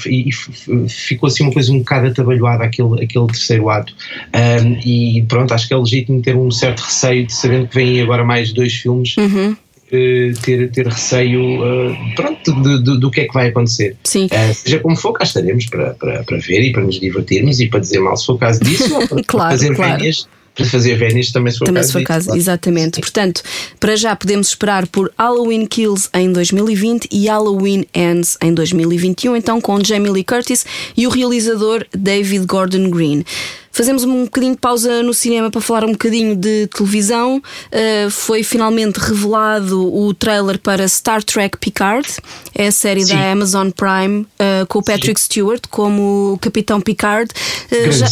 e 0.06 0.30
ficou 0.88 1.28
assim 1.28 1.44
uma 1.44 1.52
coisa 1.52 1.72
um 1.72 1.78
bocado 1.78 2.08
atabalhoada 2.08 2.64
aquele, 2.64 3.04
aquele 3.04 3.26
terceiro 3.26 3.70
ato. 3.70 3.94
e 4.84 5.24
pronto, 5.28 5.54
acho 5.54 5.68
que 5.68 5.74
é 5.74 5.76
legítimo 5.76 6.20
ter 6.22 6.36
um 6.36 6.50
certo 6.50 6.80
receio 6.80 7.26
de 7.26 7.32
sabendo 7.32 7.68
que 7.68 7.74
vêm 7.74 8.00
agora 8.00 8.24
mais 8.24 8.52
dois 8.52 8.74
filmes. 8.74 9.16
Uhum. 9.16 9.56
Ter, 9.90 10.70
ter 10.70 10.86
receio 10.86 11.40
pronto, 12.14 12.52
do, 12.52 12.82
do, 12.82 13.00
do, 13.00 13.10
que 13.10 13.22
é 13.22 13.24
que 13.26 13.32
vai 13.32 13.48
acontecer. 13.48 13.96
Sim. 14.04 14.28
seja 14.52 14.81
como 14.81 14.94
for, 14.94 15.14
cá 15.14 15.24
estaremos 15.24 15.64
para, 15.64 15.94
para, 15.94 16.22
para 16.24 16.36
ver 16.36 16.60
e 16.60 16.72
para 16.72 16.82
nos 16.82 17.00
divertirmos 17.00 17.58
e 17.58 17.69
para 17.69 17.81
dizer 17.81 17.98
mal 17.98 18.14
se 18.14 18.26
for 18.26 18.34
o 18.34 18.38
caso 18.38 18.60
disso, 18.60 18.94
ou 18.94 19.08
para, 19.08 19.24
claro, 19.24 19.50
fazer 19.50 19.74
claro 19.74 20.02
para 20.58 20.67
fazer 20.67 20.96
Venice 20.96 21.32
também 21.32 21.53
se 21.53 21.58
for 21.60 21.67
também 21.67 21.82
caso. 21.82 21.93
Se 21.93 21.98
for 21.98 22.05
caso 22.05 22.27
claro. 22.27 22.41
exatamente. 22.41 22.96
Sim. 22.96 23.00
Portanto, 23.00 23.43
para 23.79 23.94
já 23.94 24.17
podemos 24.17 24.48
esperar 24.48 24.88
por 24.88 25.12
Halloween 25.17 25.67
Kills 25.67 26.08
em 26.12 26.32
2020 26.32 27.08
e 27.12 27.29
Halloween 27.29 27.84
Ends 27.94 28.36
em 28.43 28.53
2021, 28.53 29.36
então 29.36 29.60
com 29.60 29.82
Jamie 29.82 30.10
Lee 30.10 30.24
Curtis 30.24 30.67
e 30.96 31.06
o 31.06 31.10
realizador 31.10 31.86
David 31.96 32.44
Gordon 32.44 32.91
Green. 32.91 33.24
Fazemos 33.70 34.03
um 34.03 34.24
bocadinho 34.24 34.55
de 34.55 34.60
pausa 34.60 35.05
no 35.05 35.15
cinema 35.15 35.53
para 35.53 35.60
falar 35.60 35.84
um 35.84 35.93
bocadinho 35.93 36.34
de 36.34 36.67
televisão. 36.67 37.36
Uh, 37.36 38.10
foi 38.10 38.43
finalmente 38.43 38.96
revelado 38.96 39.94
o 39.94 40.12
trailer 40.12 40.58
para 40.58 40.88
Star 40.88 41.22
Trek 41.22 41.56
Picard, 41.58 42.08
é 42.53 42.67
a 42.67 42.72
série 42.72 43.05
Sim. 43.05 43.15
da 43.15 43.31
Amazon 43.31 43.70
Prime, 43.70 44.22
uh, 44.22 44.67
com 44.67 44.81
o 44.81 44.82
Patrick 44.82 45.20
Sim. 45.20 45.27
Stewart 45.27 45.62
como 45.70 46.36
Capitão 46.43 46.81
Picard. 46.81 47.31
Uh, 47.70 47.93
já, 47.93 48.08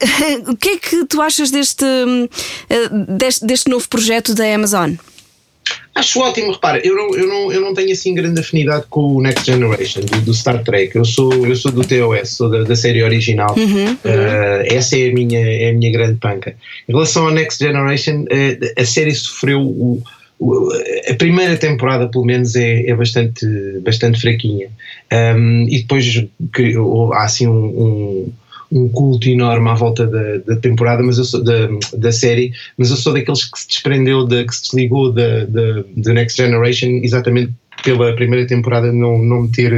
o 0.48 0.56
que 0.56 0.70
é 0.70 0.78
que 0.78 1.04
tu 1.06 1.20
achas 1.20 1.50
deste, 1.50 1.84
hum, 1.84 2.28
eh, 2.68 2.88
deste, 3.08 3.46
deste 3.46 3.70
novo 3.70 3.88
projeto 3.88 4.34
da 4.34 4.54
Amazon? 4.54 4.94
Acho 5.94 6.20
ótimo, 6.20 6.52
repara, 6.52 6.80
eu 6.84 6.94
não, 6.94 7.14
eu, 7.14 7.26
não, 7.28 7.52
eu 7.52 7.60
não 7.60 7.74
tenho 7.74 7.92
assim 7.92 8.14
grande 8.14 8.40
afinidade 8.40 8.86
com 8.88 9.16
o 9.16 9.20
Next 9.20 9.44
Generation 9.44 10.00
do, 10.02 10.20
do 10.22 10.34
Star 10.34 10.62
Trek. 10.62 10.96
Eu 10.96 11.04
sou, 11.04 11.46
eu 11.46 11.54
sou 11.54 11.70
do 11.70 11.82
TOS, 11.82 12.30
sou 12.30 12.48
da, 12.48 12.62
da 12.62 12.76
série 12.76 13.02
original. 13.02 13.54
Uhum, 13.56 13.86
uhum. 13.86 13.92
Uh, 13.92 14.64
essa 14.66 14.96
é 14.96 15.10
a, 15.10 15.12
minha, 15.12 15.38
é 15.38 15.70
a 15.70 15.72
minha 15.74 15.92
grande 15.92 16.18
panca. 16.18 16.56
Em 16.88 16.92
relação 16.92 17.26
ao 17.26 17.32
Next 17.32 17.62
Generation, 17.62 18.22
uh, 18.22 18.80
a 18.80 18.84
série 18.84 19.14
sofreu 19.14 19.60
o, 19.60 20.02
o, 20.38 20.70
a 21.08 21.14
primeira 21.14 21.56
temporada, 21.56 22.08
pelo 22.08 22.24
menos, 22.24 22.56
é, 22.56 22.88
é 22.88 22.94
bastante, 22.94 23.46
bastante 23.82 24.20
fraquinha. 24.20 24.70
Um, 25.12 25.66
e 25.68 25.82
depois 25.82 26.24
que, 26.54 26.74
há 27.12 27.24
assim 27.24 27.46
um, 27.46 27.52
um 27.52 28.32
um 28.70 28.88
culto 28.88 29.28
enorme 29.28 29.68
à 29.68 29.74
volta 29.74 30.06
da, 30.06 30.38
da 30.38 30.56
temporada, 30.56 31.02
mas 31.02 31.18
eu 31.18 31.24
sou 31.24 31.42
da, 31.42 31.68
da 31.96 32.12
série, 32.12 32.52
mas 32.76 32.90
eu 32.90 32.96
sou 32.96 33.12
daqueles 33.12 33.44
que 33.44 33.58
se 33.58 33.68
desprendeu, 33.68 34.24
da, 34.26 34.44
que 34.44 34.54
se 34.54 34.62
desligou 34.62 35.12
da, 35.12 35.44
da, 35.46 35.84
da 35.96 36.12
Next 36.12 36.36
Generation 36.36 37.00
exatamente 37.02 37.52
pela 37.82 38.14
primeira 38.14 38.46
temporada 38.46 38.92
não, 38.92 39.18
não 39.18 39.42
me 39.42 39.48
ter 39.48 39.72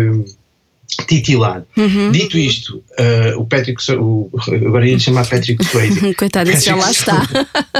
titilado. 1.06 1.66
Uhum. 1.76 2.11
Dito 2.11 2.37
isto, 2.37 2.82
uh, 2.99 3.38
o 3.38 3.46
Patrick, 3.46 3.80
o, 3.92 4.30
agora 4.49 4.87
ia 4.87 4.99
chamar 4.99 5.26
Patrick 5.26 5.64
Swayze. 5.64 6.12
Coitado, 6.14 6.50
esse 6.50 6.66
já 6.66 6.76
lá 6.76 6.90
está. 6.90 7.26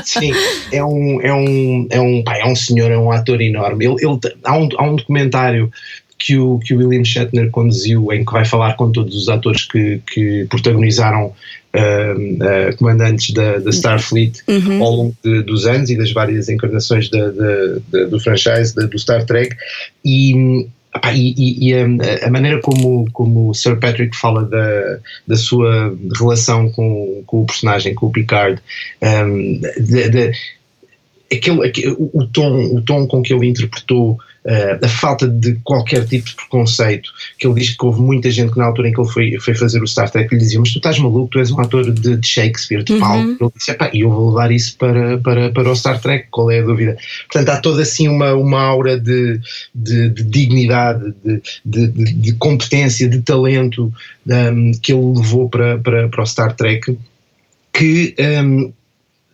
Sim, 0.05 0.33
é 0.73 0.83
um, 0.83 1.21
é 1.21 1.35
um, 1.35 1.87
é 1.91 2.01
um, 2.01 2.23
pá, 2.23 2.39
é 2.39 2.47
um 2.47 2.57
senhor, 2.57 2.91
é 2.91 2.99
um 2.99 3.11
ator 3.11 3.41
enorme. 3.41 3.85
Ele, 3.85 3.97
ele, 4.01 4.19
há, 4.45 4.57
um, 4.57 4.69
há 4.77 4.85
um 4.85 4.97
documentário 4.97 5.71
que 6.23 6.39
o, 6.39 6.61
que 6.61 6.73
o 6.73 6.79
William 6.79 7.05
Shatner 7.05 7.51
conduziu, 7.51 8.13
em 8.13 8.25
que 8.25 8.33
vai 8.33 8.45
falar 8.45 8.75
com 8.75 8.93
todos 8.93 9.17
os 9.17 9.29
atores 9.29 9.67
que, 9.67 10.01
que 10.07 10.47
protagonizaram 10.49 11.27
uh, 11.27 11.33
uh, 11.75 12.77
comandantes 12.77 13.35
da, 13.35 13.59
da 13.59 13.71
Starfleet 13.71 14.41
uhum. 14.47 14.81
ao 14.81 14.91
longo 14.93 15.17
de, 15.25 15.43
dos 15.43 15.67
anos 15.67 15.91
e 15.91 15.97
das 15.97 16.13
várias 16.13 16.49
encarnações 16.49 17.11
do 17.11 18.21
franchise 18.21 18.73
do 18.75 18.97
Star 18.97 19.27
Trek. 19.27 19.57
E, 20.05 20.33
e, 21.13 21.35
e, 21.37 21.69
e 21.69 21.75
a, 21.75 22.27
a, 22.27 22.31
maneira 22.31 22.61
como, 22.61 23.11
como 23.13 23.49
o 23.51 23.55
Sir 23.55 23.81
Patrick 23.81 24.17
fala 24.17 24.45
da, 24.45 24.99
da 25.27 25.37
sua 25.37 25.93
relação 26.17 26.71
com, 26.71 27.25
com 27.27 27.43
o 27.43 27.47
personagem, 27.47 27.97
com 27.97 28.07
o 28.07 28.13
Picard, 28.13 28.63
um, 29.03 29.61
de, 29.81 30.09
de, 30.09 30.33
aquele, 31.33 31.67
aquele, 31.67 31.97
o, 31.99 32.29
tom, 32.33 32.77
o 32.77 32.81
tom 32.81 33.09
com 33.09 33.23
que 33.23 33.35
ele 33.35 33.49
interpretou 33.49 34.19
a 34.45 34.89
falta 34.89 35.29
de 35.29 35.55
qualquer 35.63 36.05
tipo 36.07 36.27
de 36.27 36.35
preconceito, 36.35 37.11
que 37.39 37.47
ele 37.47 37.61
diz 37.61 37.77
que 37.77 37.85
houve 37.85 38.01
muita 38.01 38.31
gente 38.31 38.53
que 38.53 38.59
na 38.59 38.65
altura 38.65 38.89
em 38.89 38.93
que 38.93 39.01
ele 39.01 39.09
foi, 39.09 39.39
foi 39.39 39.55
fazer 39.55 39.81
o 39.81 39.87
Star 39.87 40.11
Trek 40.11 40.35
lhe 40.35 40.41
dizia, 40.41 40.59
mas 40.59 40.73
tu 40.73 40.79
estás 40.79 40.99
maluco, 40.99 41.31
tu 41.31 41.39
és 41.39 41.51
um 41.53 41.61
ator 41.61 41.91
de, 41.93 42.17
de 42.17 42.27
Shakespeare, 42.27 42.83
de 42.83 42.99
palco. 42.99 43.25
Uhum. 43.25 43.37
Ele 43.41 43.51
disse, 43.57 43.77
e 43.93 44.01
eu 44.01 44.11
vou 44.11 44.31
levar 44.31 44.51
isso 44.51 44.77
para, 44.77 45.19
para, 45.19 45.51
para 45.51 45.71
o 45.71 45.77
Star 45.77 46.01
Trek, 46.01 46.27
qual 46.31 46.51
é 46.51 46.59
a 46.59 46.63
dúvida? 46.63 46.97
Portanto, 47.31 47.49
há 47.51 47.61
toda 47.61 47.83
assim 47.83 48.09
uma, 48.09 48.35
uma 48.35 48.61
aura 48.61 48.99
de, 48.99 49.41
de, 49.73 50.09
de 50.11 50.25
dignidade, 50.25 51.15
de, 51.25 51.41
de, 51.65 52.13
de, 52.15 52.33
competência, 52.35 53.09
de 53.09 53.21
talento 53.21 53.93
um, 54.27 54.73
que 54.73 54.93
ele 54.93 55.19
levou 55.19 55.49
para, 55.49 55.79
para, 55.79 56.09
para 56.09 56.23
o 56.23 56.27
Star 56.27 56.57
Trek, 56.57 56.99
que 57.73 58.15
um, 58.19 58.73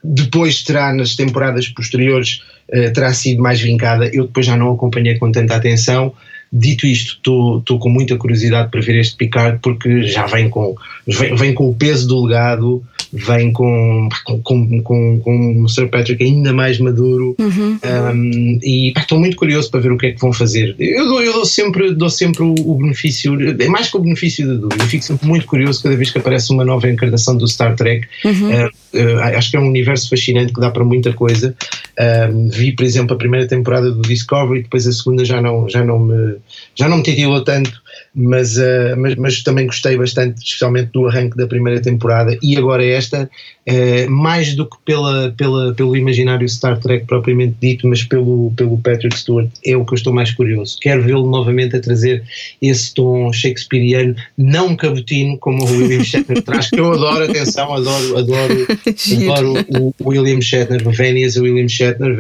depois 0.05 0.63
terá 0.63 0.93
nas 0.93 1.17
temporadas 1.17 1.67
posteriores 1.69 2.43
uh, 2.73 2.93
terá 2.93 3.13
sido 3.13 3.43
mais 3.43 3.61
vincada. 3.61 4.11
Eu 4.13 4.27
depois 4.27 4.47
já 4.47 4.57
não 4.57 4.73
acompanhei 4.73 5.19
com 5.19 5.31
tanta 5.31 5.57
atenção. 5.57 6.13
Dito 6.51 6.87
isto, 6.87 7.19
estou 7.59 7.79
com 7.79 7.91
muita 7.91 8.17
curiosidade 8.17 8.71
para 8.71 8.81
ver 8.81 8.99
este 8.99 9.17
Picard 9.17 9.59
porque 9.63 10.05
já 10.05 10.25
vem 10.27 10.49
com, 10.49 10.75
vem, 11.07 11.37
vem 11.37 11.53
com 11.53 11.69
o 11.69 11.75
peso 11.75 12.09
do 12.09 12.25
legado, 12.25 12.83
vem 13.13 13.53
com, 13.53 14.09
com, 14.43 14.83
com, 14.83 15.21
com 15.21 15.63
o 15.63 15.69
Sir 15.69 15.89
Patrick 15.89 16.23
ainda 16.23 16.53
mais 16.53 16.79
maduro 16.79 17.35
uhum. 17.39 17.79
um, 17.85 18.59
e 18.63 18.93
estou 18.97 19.19
muito 19.19 19.37
curioso 19.37 19.71
para 19.71 19.81
ver 19.81 19.93
o 19.93 19.99
que 19.99 20.07
é 20.07 20.13
que 20.13 20.21
vão 20.21 20.33
fazer. 20.33 20.75
Eu 20.79 21.07
dou, 21.07 21.23
eu 21.23 21.33
dou 21.33 21.45
sempre, 21.45 21.95
dou 21.95 22.11
sempre 22.11 22.43
o, 22.43 22.55
o 22.55 22.75
benefício, 22.77 23.37
é 23.61 23.69
mais 23.69 23.91
que 23.91 23.97
o 23.97 24.01
benefício 24.01 24.47
da 24.47 24.55
dúvida, 24.55 24.83
eu 24.83 24.89
fico 24.89 25.05
sempre 25.05 25.27
muito 25.27 25.47
curioso 25.47 25.83
cada 25.83 25.97
vez 25.97 26.11
que 26.11 26.19
aparece 26.19 26.51
uma 26.53 26.65
nova 26.65 26.89
encarnação 26.89 27.37
do 27.37 27.47
Star 27.47 27.75
Trek. 27.77 28.07
Uhum. 28.25 28.51
Uh, 28.51 28.67
uh, 28.95 29.19
acho 29.37 29.51
que 29.51 29.57
é 29.57 29.61
um 29.61 29.69
universo 29.69 30.09
fascinante 30.09 30.53
que 30.53 30.61
dá 30.61 30.71
para 30.71 30.85
muita 30.85 31.13
coisa. 31.13 31.55
Um, 32.01 32.49
vi, 32.49 32.73
por 32.73 32.85
exemplo, 32.85 33.15
a 33.15 33.19
primeira 33.19 33.49
temporada 33.49 33.91
do 33.91 34.03
Discovery, 34.03 34.63
depois 34.63 34.87
a 34.87 34.93
segunda 34.93 35.25
já 35.25 35.43
não, 35.43 35.69
já 35.69 35.83
não, 35.83 35.99
me, 35.99 36.37
já 36.75 36.89
não 36.89 36.99
me 36.99 37.03
titilou 37.03 37.43
tanto 37.43 37.83
mas, 38.15 38.57
uh, 38.57 38.97
mas, 38.97 39.15
mas, 39.17 39.43
também 39.43 39.67
gostei 39.67 39.97
bastante, 39.97 40.39
especialmente 40.39 40.91
do 40.93 41.07
arranque 41.07 41.37
da 41.37 41.47
primeira 41.47 41.81
temporada 41.81 42.37
e 42.43 42.57
agora 42.57 42.85
esta, 42.85 43.31
uh, 43.69 44.11
mais 44.11 44.55
do 44.55 44.67
que 44.67 44.77
pela, 44.85 45.33
pela, 45.37 45.73
pelo 45.75 45.97
imaginário 45.97 46.49
Star 46.49 46.79
Trek 46.81 47.07
propriamente 47.07 47.57
dito, 47.61 47.87
mas 47.87 48.03
pelo, 48.03 48.53
pelo 48.57 48.79
Patrick 48.79 49.17
Stewart, 49.17 49.49
é 49.65 49.77
o 49.77 49.85
que 49.85 49.93
eu 49.93 49.97
estou 49.97 50.13
mais 50.13 50.33
curioso. 50.33 50.79
Quero 50.81 51.03
vê-lo 51.03 51.29
novamente 51.29 51.77
a 51.77 51.81
trazer 51.81 52.23
esse 52.61 52.93
tom 52.93 53.33
shakespeariano, 53.33 54.15
não 54.37 54.75
cabotino, 54.75 55.39
como 55.39 55.65
o 55.65 55.71
William 55.71 56.03
Shatner 56.05 56.43
traz, 56.43 56.71
que 56.71 56.81
eu 56.81 56.93
adoro, 56.93 57.25
atenção, 57.25 57.73
adoro, 57.73 58.19
adoro, 58.19 58.67
adoro 59.23 59.67
o, 59.69 59.95
o 59.99 60.09
William 60.09 60.41
Shatner, 60.41 60.83
Vénias 60.91 61.37
a 61.37 61.43
William 61.43 61.69
Shatner, 61.69 62.17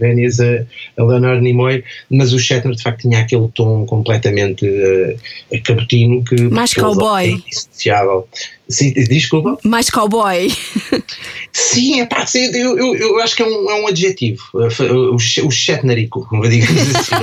Vénias 0.00 0.40
a, 0.40 0.64
a 0.96 1.04
Leonard 1.04 1.42
Nimoy, 1.42 1.84
mas 2.10 2.32
o 2.32 2.38
Shatner 2.38 2.74
de 2.74 2.82
facto 2.82 3.02
tinha 3.02 3.20
aquele 3.20 3.48
tom 3.54 3.84
completamente 3.84 4.66
uh, 4.66 5.03
é 5.50 5.58
cabotino 5.58 6.24
que. 6.24 6.40
Mais 6.42 6.72
cowboy. 6.72 7.34
É. 7.34 8.22
Sim, 8.68 8.92
desculpa. 8.92 9.58
Mais 9.62 9.90
cowboy. 9.90 10.50
Sim, 11.52 12.00
é 12.00 12.06
pá, 12.06 12.26
sim, 12.26 12.46
eu, 12.54 12.78
eu, 12.78 12.96
eu, 12.96 13.20
acho 13.20 13.36
que 13.36 13.42
é 13.42 13.46
um, 13.46 13.70
é 13.70 13.82
um 13.82 13.86
adjetivo. 13.86 14.42
O, 14.52 15.14
o 15.14 15.50
Shetnerico, 15.50 16.26
como 16.28 16.48
digamos 16.48 16.94
assim. 16.96 17.14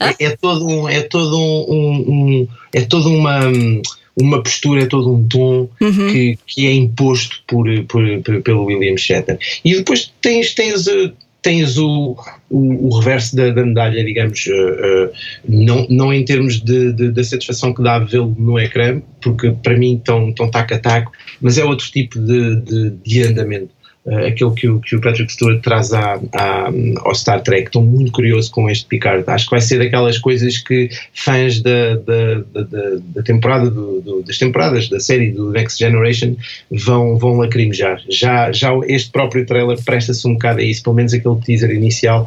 É? 0.00 0.08
é? 0.08 0.14
é? 0.26 0.36
todo 0.36 0.66
um. 0.66 0.88
É 0.88 1.02
todo 1.02 1.38
um, 1.38 2.04
um, 2.08 2.48
é 2.72 2.82
toda 2.82 3.08
uma 3.08 3.40
uma 4.16 4.42
postura, 4.42 4.82
é 4.82 4.86
todo 4.86 5.12
um 5.12 5.28
tom 5.28 5.68
uhum. 5.80 6.08
que, 6.10 6.38
que 6.46 6.66
é 6.66 6.72
imposto 6.72 7.42
por, 7.46 7.66
por, 7.84 8.02
por, 8.22 8.42
pelo 8.42 8.64
William 8.64 8.96
Shatner. 8.96 9.38
E 9.62 9.74
depois 9.74 10.10
tens, 10.22 10.54
tens, 10.54 10.86
eh, 10.86 11.12
tens 11.46 11.78
o, 11.78 12.16
o, 12.50 12.88
o 12.88 12.98
reverso 12.98 13.36
da, 13.36 13.50
da, 13.50 13.64
medalha, 13.64 14.04
digamos, 14.04 14.46
uh, 14.46 14.50
uh, 14.50 15.12
não, 15.48 15.86
não 15.88 16.12
em 16.12 16.24
termos 16.24 16.60
de, 16.60 16.92
de, 16.92 17.12
de 17.12 17.24
satisfação 17.24 17.72
que 17.72 17.84
dá 17.84 18.00
vê-lo 18.00 18.34
no 18.36 18.58
ecrã, 18.58 19.00
porque 19.20 19.52
para 19.62 19.78
mim 19.78 19.94
estão, 19.94 20.30
estão 20.30 20.50
taco 20.50 20.74
a 20.74 20.78
taco, 20.78 21.12
mas 21.40 21.56
é 21.56 21.64
outro 21.64 21.88
tipo 21.88 22.18
de, 22.18 22.56
de, 22.62 22.90
de 22.90 23.22
andamento 23.22 23.70
uh, 24.06 24.26
aquele 24.26 24.50
que 24.52 24.68
o, 24.68 24.80
que 24.80 24.96
o 24.96 25.00
Patrick 25.00 25.32
Stewart 25.32 25.60
traz 25.62 25.92
à, 25.92 26.18
ao 27.00 27.14
Star 27.14 27.42
Trek. 27.42 27.66
Estou 27.66 27.82
muito 27.82 28.12
curioso 28.12 28.50
com 28.50 28.70
este 28.70 28.86
Picard. 28.86 29.24
Acho 29.26 29.44
que 29.44 29.50
vai 29.50 29.60
ser 29.60 29.78
daquelas 29.78 30.18
coisas 30.18 30.58
que 30.58 30.88
fãs 31.14 31.60
da, 31.60 31.96
da, 31.96 32.62
da, 32.62 32.98
da 33.14 33.22
temporada, 33.22 33.70
do, 33.70 34.00
do, 34.00 34.22
das 34.22 34.38
temporadas 34.38 34.88
da 34.88 35.00
série 35.00 35.30
do 35.30 35.50
Next 35.50 35.78
Generation 35.78 36.36
vão, 36.70 37.18
vão 37.18 37.36
lacrimejar. 37.38 38.00
Já, 38.08 38.52
já 38.52 38.70
este 38.86 39.10
próprio 39.10 39.44
trailer 39.44 39.78
presta-se 39.84 40.26
um 40.26 40.34
bocado 40.34 40.60
a 40.60 40.62
isso, 40.62 40.82
pelo 40.82 40.96
menos 40.96 41.12
aquele 41.12 41.36
teaser 41.36 41.70
inicial 41.70 42.26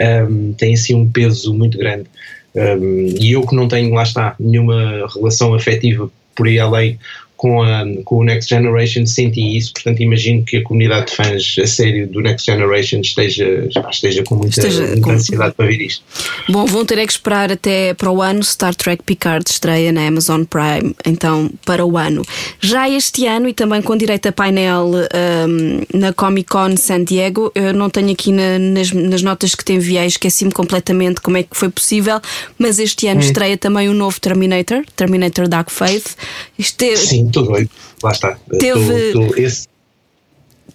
um, 0.00 0.04
ehm, 0.04 0.52
tem 0.52 0.74
assim 0.74 0.94
um 0.94 1.10
peso 1.10 1.54
muito 1.54 1.78
grande. 1.78 2.06
Um, 2.54 2.60
ehm, 2.60 3.14
e 3.20 3.32
eu 3.32 3.46
que 3.46 3.54
não 3.54 3.68
tenho, 3.68 3.92
lá 3.94 4.02
está, 4.02 4.34
nenhuma 4.38 5.06
relação 5.14 5.54
afetiva 5.54 6.10
por 6.34 6.46
aí 6.46 6.58
além 6.58 6.98
com, 7.38 7.62
a, 7.62 7.84
com 8.04 8.16
o 8.16 8.24
Next 8.24 8.50
Generation 8.50 9.06
senti 9.06 9.56
isso, 9.56 9.72
portanto 9.72 10.02
imagino 10.02 10.44
que 10.44 10.56
a 10.56 10.62
comunidade 10.64 11.06
de 11.06 11.12
fãs 11.16 11.56
a 11.62 11.66
sério 11.68 12.08
do 12.08 12.20
Next 12.20 12.44
Generation 12.44 13.00
esteja, 13.00 13.68
esteja 13.88 14.24
com 14.24 14.34
muita, 14.34 14.58
esteja 14.58 14.84
muita 14.84 15.00
com... 15.00 15.10
ansiedade 15.12 15.54
para 15.54 15.66
ver 15.66 15.80
isto. 15.80 16.02
Bom, 16.48 16.66
vão 16.66 16.84
ter 16.84 16.96
que 17.06 17.12
esperar 17.12 17.52
até 17.52 17.94
para 17.94 18.10
o 18.10 18.20
ano 18.20 18.42
Star 18.42 18.74
Trek 18.74 19.04
Picard 19.04 19.48
estreia 19.48 19.92
na 19.92 20.08
Amazon 20.08 20.42
Prime, 20.42 20.94
então 21.06 21.48
para 21.64 21.86
o 21.86 21.96
ano. 21.96 22.24
Já 22.60 22.90
este 22.90 23.24
ano 23.26 23.48
e 23.48 23.54
também 23.54 23.80
com 23.82 23.96
direito 23.96 24.26
a 24.26 24.32
painel 24.32 24.90
um, 24.90 25.96
na 25.96 26.12
Comic 26.12 26.50
Con 26.50 26.76
San 26.76 27.04
Diego, 27.04 27.52
eu 27.54 27.72
não 27.72 27.88
tenho 27.88 28.10
aqui 28.10 28.32
na, 28.32 28.58
nas, 28.58 28.90
nas, 28.90 29.22
notas 29.22 29.54
que 29.54 29.64
te 29.64 29.74
enviei, 29.74 30.06
esqueci-me 30.06 30.50
completamente 30.50 31.20
como 31.20 31.36
é 31.36 31.44
que 31.44 31.56
foi 31.56 31.68
possível, 31.68 32.20
mas 32.58 32.80
este 32.80 33.06
ano 33.06 33.20
hum. 33.20 33.24
estreia 33.24 33.56
também 33.56 33.88
o 33.88 33.94
novo 33.94 34.20
Terminator, 34.20 34.82
Terminator 34.96 35.46
Dark 35.46 35.70
Faith. 35.70 36.16
É, 36.58 36.96
Sim 36.96 37.27
estou 37.28 37.44
doido. 37.44 37.70
Lá 38.02 38.10
está. 38.10 38.36
Teve, 38.58 39.12
tô, 39.12 39.26
tô, 39.26 39.36
esse... 39.36 39.66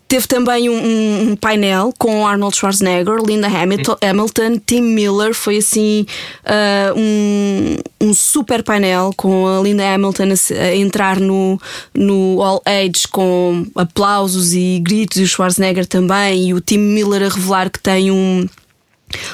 teve 0.07 0.27
também 0.27 0.69
um, 0.69 1.31
um, 1.31 1.35
painel 1.35 1.93
com 1.97 2.25
Arnold 2.25 2.55
Schwarzenegger, 2.55 3.17
Linda 3.25 3.47
Hamilton, 3.47 3.97
Hamilton 4.01 4.59
Tim 4.65 4.81
Miller. 4.81 5.33
Foi 5.33 5.57
assim 5.57 6.05
uh, 6.45 6.97
um, 6.97 7.77
um 8.01 8.13
super 8.13 8.63
painel 8.63 9.11
com 9.15 9.47
a 9.47 9.61
Linda 9.61 9.93
Hamilton 9.93 10.23
a, 10.23 10.63
a, 10.63 10.75
entrar 10.75 11.19
no, 11.19 11.59
no 11.93 12.41
All 12.41 12.61
Age 12.65 13.07
com 13.11 13.65
aplausos 13.75 14.53
e 14.53 14.79
gritos, 14.79 15.17
e 15.17 15.23
o 15.23 15.27
Schwarzenegger 15.27 15.85
também, 15.85 16.49
e 16.49 16.53
o 16.53 16.61
Tim 16.61 16.79
Miller 16.79 17.23
a 17.23 17.29
revelar 17.29 17.69
que 17.69 17.79
tem 17.79 18.11
um 18.11 18.47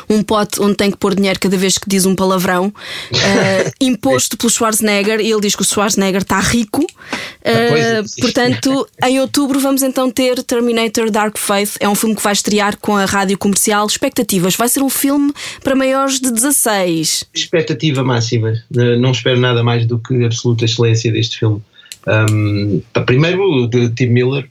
um 0.10 0.24
pote 0.24 0.62
onde 0.62 0.76
tem 0.76 0.92
que 0.92 0.98
pôr 0.98 1.16
dinheiro 1.16 1.40
cada 1.40 1.58
vez 1.58 1.78
que 1.78 1.90
diz 1.90 2.06
um 2.06 2.16
palavrão, 2.16 2.68
uh, 2.68 3.72
imposto 3.82 4.38
pelo 4.38 4.50
Schwarzenegger, 4.50 5.20
e 5.20 5.32
ele 5.32 5.42
diz 5.42 5.56
que 5.56 5.62
o 5.62 5.66
Schwarzenegger 5.66 6.22
está 6.22 6.40
rico. 6.40 6.82
Uh, 6.82 8.22
portanto, 8.22 8.88
em 9.04 9.20
outubro 9.20 9.60
vamos 9.60 9.82
então 9.82 10.10
ter 10.12 10.42
Terminator 10.44 11.10
Dark 11.10 11.38
Faith. 11.38 11.78
É 11.80 11.88
um 11.88 11.96
filme 11.96 12.16
que 12.16 12.24
vai 12.24 12.34
estrear 12.34 12.78
com 12.78 12.96
a 12.96 13.06
rádio 13.06 13.38
comercial. 13.38 13.86
Expectativas: 13.88 14.56
vai 14.56 14.70
ser 14.70 14.82
um 14.82 14.90
filme 14.90 15.34
para 15.64 15.76
maiores 15.76 16.20
de 16.20 16.32
16. 16.32 17.26
Expectativa 17.34 18.04
máxima. 18.04 18.54
Não 19.00 19.12
espero 19.12 19.40
nada 19.40 19.64
mais 19.64 19.86
do 19.86 20.00
que 20.00 20.24
a 20.24 20.26
absoluta 20.26 20.66
excelência 20.66 21.12
deste 21.12 21.40
filme. 21.40 21.62
Um, 22.08 22.82
primeiro, 23.06 23.68
de 23.68 23.90
Tim 23.90 24.08
Miller, 24.08 24.50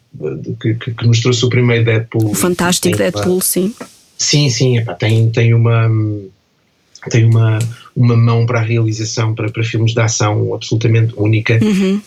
que, 0.61 0.75
que, 0.75 0.93
que, 0.93 1.07
nos 1.07 1.21
trouxe 1.21 1.45
o 1.45 1.49
primeiro 1.49 1.85
Deadpool. 1.85 2.31
O 2.31 2.35
fantástico 2.35 2.97
Deadpool, 2.97 3.41
sim 3.41 3.75
Sim, 4.19 4.51
sim, 4.51 4.77
epá, 4.77 4.95
tem, 4.95 5.31
tem 5.31 5.55
uma 5.55 5.89
tem 7.09 7.25
uma, 7.25 7.59
uma 7.95 8.17
mão 8.17 8.45
para 8.45 8.59
a 8.59 8.63
realização 8.63 9.33
para, 9.33 9.49
para 9.51 9.63
filmes 9.63 9.95
de 9.95 10.01
ação 10.01 10.53
absolutamente 10.53 11.15
única 11.17 11.59
uhum. 11.63 12.01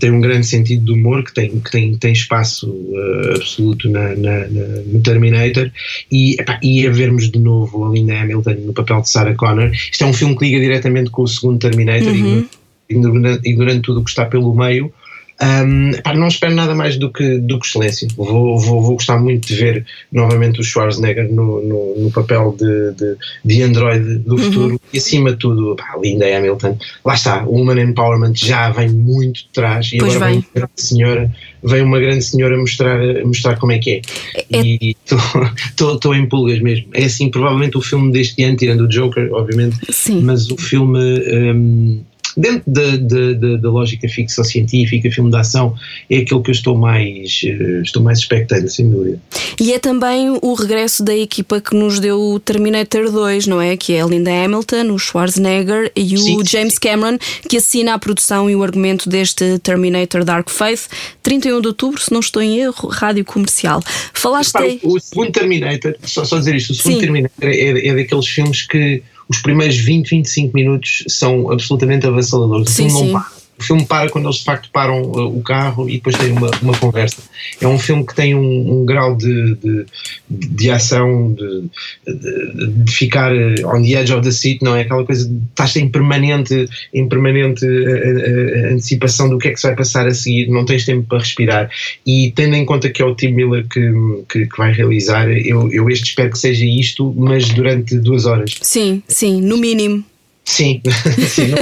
tem 0.00 0.10
um 0.10 0.20
grande 0.20 0.46
sentido 0.46 0.86
de 0.86 0.92
humor 0.92 1.22
que 1.22 1.34
tem, 1.34 1.60
que 1.60 1.70
tem, 1.70 1.96
tem 1.96 2.12
espaço 2.12 2.70
uh, 2.70 3.36
absoluto 3.36 3.88
na, 3.90 4.16
na, 4.16 4.48
na, 4.48 4.66
no 4.86 5.00
Terminator 5.02 5.70
e, 6.10 6.40
epá, 6.40 6.58
e 6.62 6.86
a 6.86 6.90
vermos 6.90 7.30
de 7.30 7.38
novo 7.38 7.84
a 7.84 7.90
Linda 7.90 8.18
Hamilton 8.18 8.54
no 8.64 8.72
papel 8.72 9.02
de 9.02 9.10
Sarah 9.10 9.34
Connor 9.34 9.70
isto 9.70 10.02
é 10.02 10.06
um 10.06 10.14
filme 10.14 10.36
que 10.36 10.46
liga 10.46 10.60
diretamente 10.60 11.10
com 11.10 11.22
o 11.22 11.28
segundo 11.28 11.58
Terminator 11.58 12.08
uhum. 12.08 12.48
ignorando, 12.88 13.40
ignorando 13.44 13.82
tudo 13.82 14.00
o 14.00 14.04
que 14.04 14.10
está 14.10 14.24
pelo 14.24 14.54
meio, 14.54 14.92
um, 15.40 15.92
pá, 16.02 16.14
não 16.14 16.26
espero 16.26 16.54
nada 16.54 16.74
mais 16.74 16.96
do 16.96 17.12
que, 17.12 17.38
do 17.38 17.60
que 17.60 17.66
excelência. 17.66 18.08
Vou, 18.16 18.58
vou, 18.58 18.82
vou 18.82 18.94
gostar 18.94 19.18
muito 19.18 19.46
de 19.46 19.54
ver 19.54 19.86
novamente 20.10 20.60
o 20.60 20.64
Schwarzenegger 20.64 21.32
no, 21.32 21.62
no, 21.62 21.94
no 21.96 22.10
papel 22.10 22.56
de, 22.58 22.92
de, 22.92 23.16
de 23.44 23.62
Android 23.62 24.18
do 24.18 24.32
uhum. 24.32 24.38
futuro 24.38 24.80
e, 24.92 24.98
acima 24.98 25.30
de 25.30 25.36
tudo, 25.36 25.76
pá, 25.76 25.96
Linda 26.02 26.26
Hamilton. 26.26 26.76
Lá 27.04 27.14
está, 27.14 27.44
o 27.44 27.54
Human 27.54 27.80
Empowerment 27.80 28.34
já 28.34 28.70
vem 28.70 28.88
muito 28.88 29.42
de 29.44 29.48
trás 29.52 29.90
e 29.92 29.98
pois 29.98 30.16
agora 30.16 30.32
vem. 30.32 30.44
vem 30.54 30.62
uma 30.64 30.70
senhora, 30.74 31.32
vem 31.62 31.82
uma 31.82 32.00
grande 32.00 32.24
senhora 32.24 32.58
mostrar, 32.58 32.98
mostrar 33.24 33.56
como 33.58 33.70
é 33.70 33.78
que 33.78 33.90
é. 33.90 34.56
é... 34.56 34.60
E 34.60 34.96
estou 35.04 36.14
em 36.16 36.26
pulgas 36.26 36.60
mesmo. 36.60 36.88
É 36.92 37.04
assim, 37.04 37.30
provavelmente 37.30 37.78
o 37.78 37.80
filme 37.80 38.10
deste 38.10 38.42
ano, 38.42 38.56
tirando 38.56 38.80
o 38.80 38.88
Joker, 38.88 39.32
obviamente, 39.32 39.78
Sim. 39.90 40.20
mas 40.22 40.50
o 40.50 40.56
filme. 40.56 40.98
Um, 40.98 42.07
dentro 42.38 42.62
da, 42.70 42.96
da, 42.96 43.32
da, 43.32 43.56
da, 43.56 43.70
lógica 43.70 44.08
ficção 44.08 44.44
científica, 44.44 45.10
filme 45.10 45.30
de 45.30 45.36
ação, 45.36 45.74
é 46.08 46.18
aquele 46.18 46.40
que 46.40 46.50
eu 46.50 46.52
estou 46.52 46.78
mais, 46.78 47.40
uh, 47.42 47.82
estou 47.82 48.00
mais 48.00 48.20
expectante, 48.20 48.72
sem 48.72 48.88
dúvida. 48.88 49.20
E 49.60 49.72
é 49.72 49.78
também 49.80 50.38
o 50.40 50.54
regresso 50.54 51.02
da 51.02 51.14
equipa 51.14 51.60
que 51.60 51.74
nos 51.74 51.98
deu 51.98 52.20
o 52.20 52.38
Terminator 52.38 53.10
2, 53.10 53.48
não 53.48 53.60
é? 53.60 53.76
Que 53.76 53.94
é 53.94 54.02
a 54.02 54.06
Linda 54.06 54.30
Hamilton, 54.30 54.92
o 54.92 54.98
Schwarzenegger 54.98 55.90
e 55.96 56.14
o 56.14 56.18
sim, 56.18 56.44
James 56.44 56.74
sim. 56.74 56.80
Cameron, 56.80 57.18
que 57.48 57.56
assina 57.56 57.94
a 57.94 57.98
produção 57.98 58.48
e 58.48 58.54
o 58.54 58.62
argumento 58.62 59.08
deste 59.08 59.58
Terminator 59.58 60.24
Dark 60.24 60.48
Faith, 60.48 60.86
31 61.22 61.60
de 61.60 61.66
outubro, 61.66 62.00
se 62.00 62.12
não 62.12 62.20
estou 62.20 62.40
em 62.40 62.60
erro, 62.60 62.88
rádio 62.88 63.24
comercial. 63.24 63.82
Falaste. 64.12 64.54
Repara, 64.54 64.78
o 64.84 65.00
segundo 65.00 65.32
Terminator, 65.32 65.96
só, 66.04 66.24
só 66.24 66.38
dizer 66.38 66.54
isto, 66.54 66.70
o 66.70 66.74
segundo 66.74 66.94
sim. 66.94 67.00
Terminator 67.00 67.48
é, 67.48 67.88
é 67.88 67.94
daqueles 67.94 68.26
filmes 68.26 68.62
que 68.62 69.02
os 69.28 69.38
primeiros 69.38 69.76
20, 69.76 70.08
25 70.10 70.54
minutos 70.54 71.04
são 71.08 71.50
absolutamente 71.50 72.06
avassaladores. 72.06 72.70
Sim, 72.70 72.88
sim. 72.88 73.14
O 73.58 73.62
filme 73.62 73.84
para 73.84 74.08
quando 74.08 74.26
eles 74.26 74.36
de 74.36 74.44
facto 74.44 74.70
param 74.72 75.02
uh, 75.02 75.36
o 75.36 75.42
carro 75.42 75.88
e 75.88 75.94
depois 75.94 76.16
têm 76.16 76.32
uma, 76.32 76.50
uma 76.62 76.76
conversa. 76.78 77.22
É 77.60 77.66
um 77.66 77.78
filme 77.78 78.06
que 78.06 78.14
tem 78.14 78.34
um, 78.34 78.80
um 78.80 78.84
grau 78.84 79.16
de, 79.16 79.54
de, 79.56 79.86
de 80.28 80.70
ação, 80.70 81.32
de, 81.32 81.68
de, 82.06 82.66
de, 82.84 82.92
ficar 82.92 83.32
uh, 83.32 83.66
on 83.66 83.82
the 83.82 84.00
edge 84.00 84.12
of 84.12 84.22
the 84.22 84.30
seat, 84.30 84.62
não 84.62 84.76
é? 84.76 84.82
Aquela 84.82 85.04
coisa 85.04 85.28
de 85.28 85.36
estás 85.50 85.74
em 85.76 85.88
permanente, 85.88 86.68
em 86.94 87.08
permanente 87.08 87.64
uh, 87.66 88.72
antecipação 88.72 89.28
do 89.28 89.38
que 89.38 89.48
é 89.48 89.50
que 89.52 89.60
se 89.60 89.66
vai 89.66 89.76
passar 89.76 90.06
a 90.06 90.14
seguir, 90.14 90.48
não 90.48 90.64
tens 90.64 90.84
tempo 90.84 91.06
para 91.08 91.18
respirar. 91.18 91.70
E 92.06 92.32
tendo 92.36 92.54
em 92.54 92.64
conta 92.64 92.88
que 92.90 93.02
é 93.02 93.04
o 93.04 93.14
Tim 93.14 93.32
Miller 93.32 93.66
que, 93.68 93.92
que, 94.28 94.46
que 94.46 94.58
vai 94.58 94.72
realizar, 94.72 95.28
eu, 95.30 95.70
eu 95.72 95.90
este 95.90 96.10
espero 96.10 96.30
que 96.30 96.38
seja 96.38 96.64
isto, 96.64 97.12
mas 97.16 97.48
durante 97.48 97.98
duas 97.98 98.24
horas. 98.24 98.56
Sim, 98.62 99.02
sim, 99.08 99.40
no 99.40 99.56
mínimo. 99.56 100.04
Sim, 100.48 100.80
sim. 101.28 101.52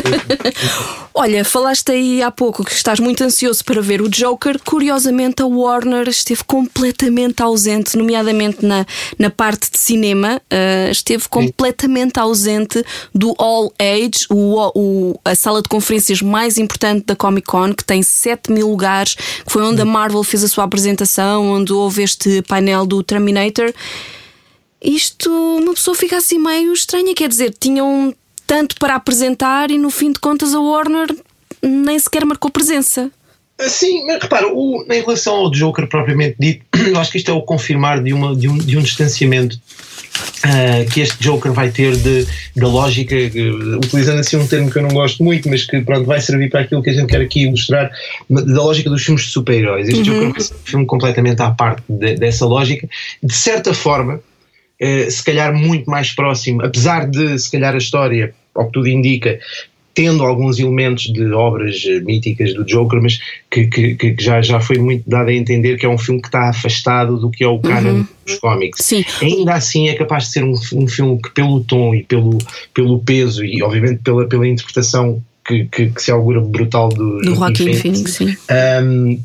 Olha, 1.12 1.44
falaste 1.44 1.90
aí 1.90 2.22
há 2.22 2.30
pouco 2.30 2.64
que 2.64 2.72
estás 2.72 3.00
muito 3.00 3.24
ansioso 3.24 3.64
para 3.64 3.82
ver 3.82 4.00
o 4.00 4.08
Joker. 4.08 4.60
Curiosamente, 4.64 5.42
a 5.42 5.46
Warner 5.46 6.08
esteve 6.08 6.44
completamente 6.44 7.42
ausente, 7.42 7.96
nomeadamente 7.96 8.64
na, 8.64 8.86
na 9.18 9.28
parte 9.28 9.72
de 9.72 9.78
cinema, 9.78 10.40
uh, 10.52 10.90
esteve 10.90 11.28
completamente 11.28 12.20
ausente 12.20 12.84
do 13.12 13.34
All 13.38 13.72
Age, 13.76 14.26
o, 14.30 14.70
o, 14.74 15.20
a 15.24 15.34
sala 15.34 15.60
de 15.60 15.68
conferências 15.68 16.22
mais 16.22 16.56
importante 16.56 17.06
da 17.06 17.16
Comic 17.16 17.48
Con, 17.48 17.74
que 17.74 17.84
tem 17.84 18.04
7 18.04 18.52
mil 18.52 18.68
lugares, 18.68 19.16
que 19.16 19.50
foi 19.50 19.62
onde 19.62 19.82
a 19.82 19.84
Marvel 19.84 20.22
fez 20.22 20.44
a 20.44 20.48
sua 20.48 20.62
apresentação, 20.62 21.50
onde 21.50 21.72
houve 21.72 22.04
este 22.04 22.40
painel 22.42 22.86
do 22.86 23.02
Terminator. 23.02 23.74
Isto, 24.80 25.28
uma 25.30 25.74
pessoa 25.74 25.96
fica 25.96 26.18
assim 26.18 26.38
meio 26.38 26.72
estranha, 26.72 27.12
quer 27.16 27.28
dizer, 27.28 27.52
tinham 27.58 28.14
tanto 28.46 28.76
para 28.76 28.94
apresentar 28.94 29.70
e 29.70 29.78
no 29.78 29.90
fim 29.90 30.12
de 30.12 30.20
contas 30.20 30.54
a 30.54 30.60
Warner 30.60 31.08
nem 31.62 31.98
sequer 31.98 32.24
marcou 32.24 32.50
presença. 32.50 33.10
Sim, 33.58 34.06
mas 34.06 34.22
repara, 34.22 34.48
o, 34.52 34.84
em 34.90 35.00
relação 35.00 35.34
ao 35.34 35.50
Joker 35.50 35.88
propriamente 35.88 36.36
dito, 36.38 36.64
eu 36.76 36.98
acho 36.98 37.10
que 37.10 37.18
isto 37.18 37.30
é 37.30 37.34
o 37.34 37.40
confirmar 37.40 38.02
de, 38.02 38.12
uma, 38.12 38.36
de, 38.36 38.48
um, 38.48 38.58
de 38.58 38.76
um 38.76 38.82
distanciamento 38.82 39.58
uh, 40.44 40.90
que 40.92 41.00
este 41.00 41.16
Joker 41.22 41.52
vai 41.52 41.70
ter 41.70 41.96
da 42.54 42.68
lógica, 42.68 43.14
uh, 43.14 43.76
utilizando 43.78 44.20
assim 44.20 44.36
um 44.36 44.46
termo 44.46 44.70
que 44.70 44.78
eu 44.78 44.82
não 44.82 44.90
gosto 44.90 45.24
muito, 45.24 45.48
mas 45.48 45.64
que 45.64 45.80
pronto, 45.80 46.04
vai 46.04 46.20
servir 46.20 46.50
para 46.50 46.60
aquilo 46.60 46.82
que 46.82 46.90
a 46.90 46.92
gente 46.92 47.06
quer 47.06 47.20
aqui 47.22 47.44
ilustrar, 47.44 47.90
da 48.28 48.62
lógica 48.62 48.90
dos 48.90 49.02
filmes 49.02 49.24
de 49.24 49.30
super-heróis. 49.30 49.88
Este 49.88 50.10
uhum. 50.10 50.16
Joker 50.20 50.32
vai 50.32 50.40
ser 50.40 50.54
um 50.54 50.66
filme 50.66 50.86
completamente 50.86 51.40
à 51.40 51.50
parte 51.50 51.82
de, 51.88 52.14
dessa 52.16 52.44
lógica. 52.44 52.86
De 53.22 53.34
certa 53.34 53.72
forma, 53.72 54.20
eh, 54.78 55.10
se 55.10 55.24
calhar 55.24 55.54
muito 55.54 55.90
mais 55.90 56.12
próximo, 56.12 56.62
apesar 56.62 57.06
de 57.08 57.38
se 57.38 57.50
calhar 57.50 57.74
a 57.74 57.78
história, 57.78 58.34
ao 58.54 58.66
que 58.66 58.72
tudo 58.72 58.88
indica, 58.88 59.38
tendo 59.96 60.22
alguns 60.24 60.58
elementos 60.58 61.04
de 61.04 61.32
obras 61.32 61.82
eh, 61.86 62.00
míticas 62.00 62.52
do 62.52 62.64
Joker, 62.64 63.00
mas 63.00 63.18
que, 63.50 63.66
que, 63.66 63.94
que, 63.94 64.16
já, 64.18 64.42
já 64.42 64.60
foi 64.60 64.76
muito 64.76 65.08
dado 65.08 65.30
a 65.30 65.32
entender 65.32 65.78
que 65.78 65.86
é 65.86 65.88
um 65.88 65.96
filme 65.96 66.20
que 66.20 66.28
está 66.28 66.50
afastado 66.50 67.18
do 67.18 67.30
que 67.30 67.42
é 67.42 67.48
o 67.48 67.58
canon 67.58 67.90
uhum. 67.90 68.06
dos 68.26 68.38
cómics. 68.38 68.84
Sim. 68.84 69.02
Ainda 69.22 69.54
assim 69.54 69.88
é 69.88 69.94
capaz 69.94 70.24
de 70.24 70.32
ser 70.32 70.44
um, 70.44 70.52
um 70.74 70.86
filme 70.86 71.20
que 71.22 71.30
pelo 71.30 71.64
tom 71.64 71.94
e 71.94 72.02
pelo, 72.02 72.36
pelo 72.74 72.98
peso 72.98 73.42
e 73.42 73.62
obviamente 73.62 74.02
pela, 74.02 74.28
pela 74.28 74.46
interpretação 74.46 75.22
que, 75.46 75.64
que, 75.64 75.88
que 75.88 76.02
se 76.02 76.10
augura 76.10 76.42
brutal 76.42 76.90
do, 76.90 77.18
do 77.20 77.34
Joaquin 77.34 77.72
Phoenix, 77.72 78.12
sim. 78.12 78.36
Um, 78.82 79.18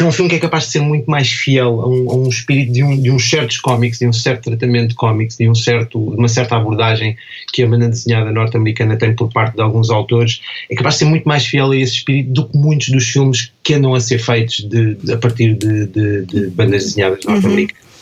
é 0.00 0.04
um 0.04 0.12
filme 0.12 0.28
que 0.28 0.36
é 0.36 0.38
capaz 0.38 0.64
de 0.64 0.70
ser 0.70 0.80
muito 0.80 1.08
mais 1.08 1.30
fiel 1.30 1.80
a 1.80 1.88
um, 1.88 2.10
a 2.10 2.14
um 2.14 2.28
espírito 2.28 2.72
de, 2.72 2.82
um, 2.82 3.00
de 3.00 3.10
uns 3.10 3.28
certos 3.28 3.58
cómics, 3.58 3.98
de 3.98 4.06
um 4.06 4.12
certo 4.12 4.44
tratamento 4.44 4.88
de 4.88 4.94
cómics, 4.94 5.36
de, 5.36 5.48
um 5.48 5.54
certo, 5.54 6.10
de 6.10 6.16
uma 6.16 6.28
certa 6.28 6.56
abordagem 6.56 7.16
que 7.52 7.62
a 7.62 7.66
banda 7.66 7.88
desenhada 7.88 8.32
norte-americana 8.32 8.96
tem 8.96 9.14
por 9.14 9.32
parte 9.32 9.54
de 9.54 9.62
alguns 9.62 9.90
autores, 9.90 10.40
é 10.70 10.74
capaz 10.74 10.94
de 10.94 11.00
ser 11.00 11.04
muito 11.04 11.28
mais 11.28 11.46
fiel 11.46 11.70
a 11.70 11.76
esse 11.76 11.94
espírito 11.94 12.32
do 12.32 12.48
que 12.48 12.56
muitos 12.56 12.88
dos 12.88 13.04
filmes 13.04 13.52
que 13.62 13.74
andam 13.74 13.94
a 13.94 14.00
ser 14.00 14.18
feitos 14.18 14.68
de, 14.68 14.94
de, 14.96 15.12
a 15.12 15.18
partir 15.18 15.54
de, 15.54 15.86
bandas 16.50 16.84
desenhadas 16.84 17.24
norte-americanas. 17.24 17.82
Uhum. 17.82 17.93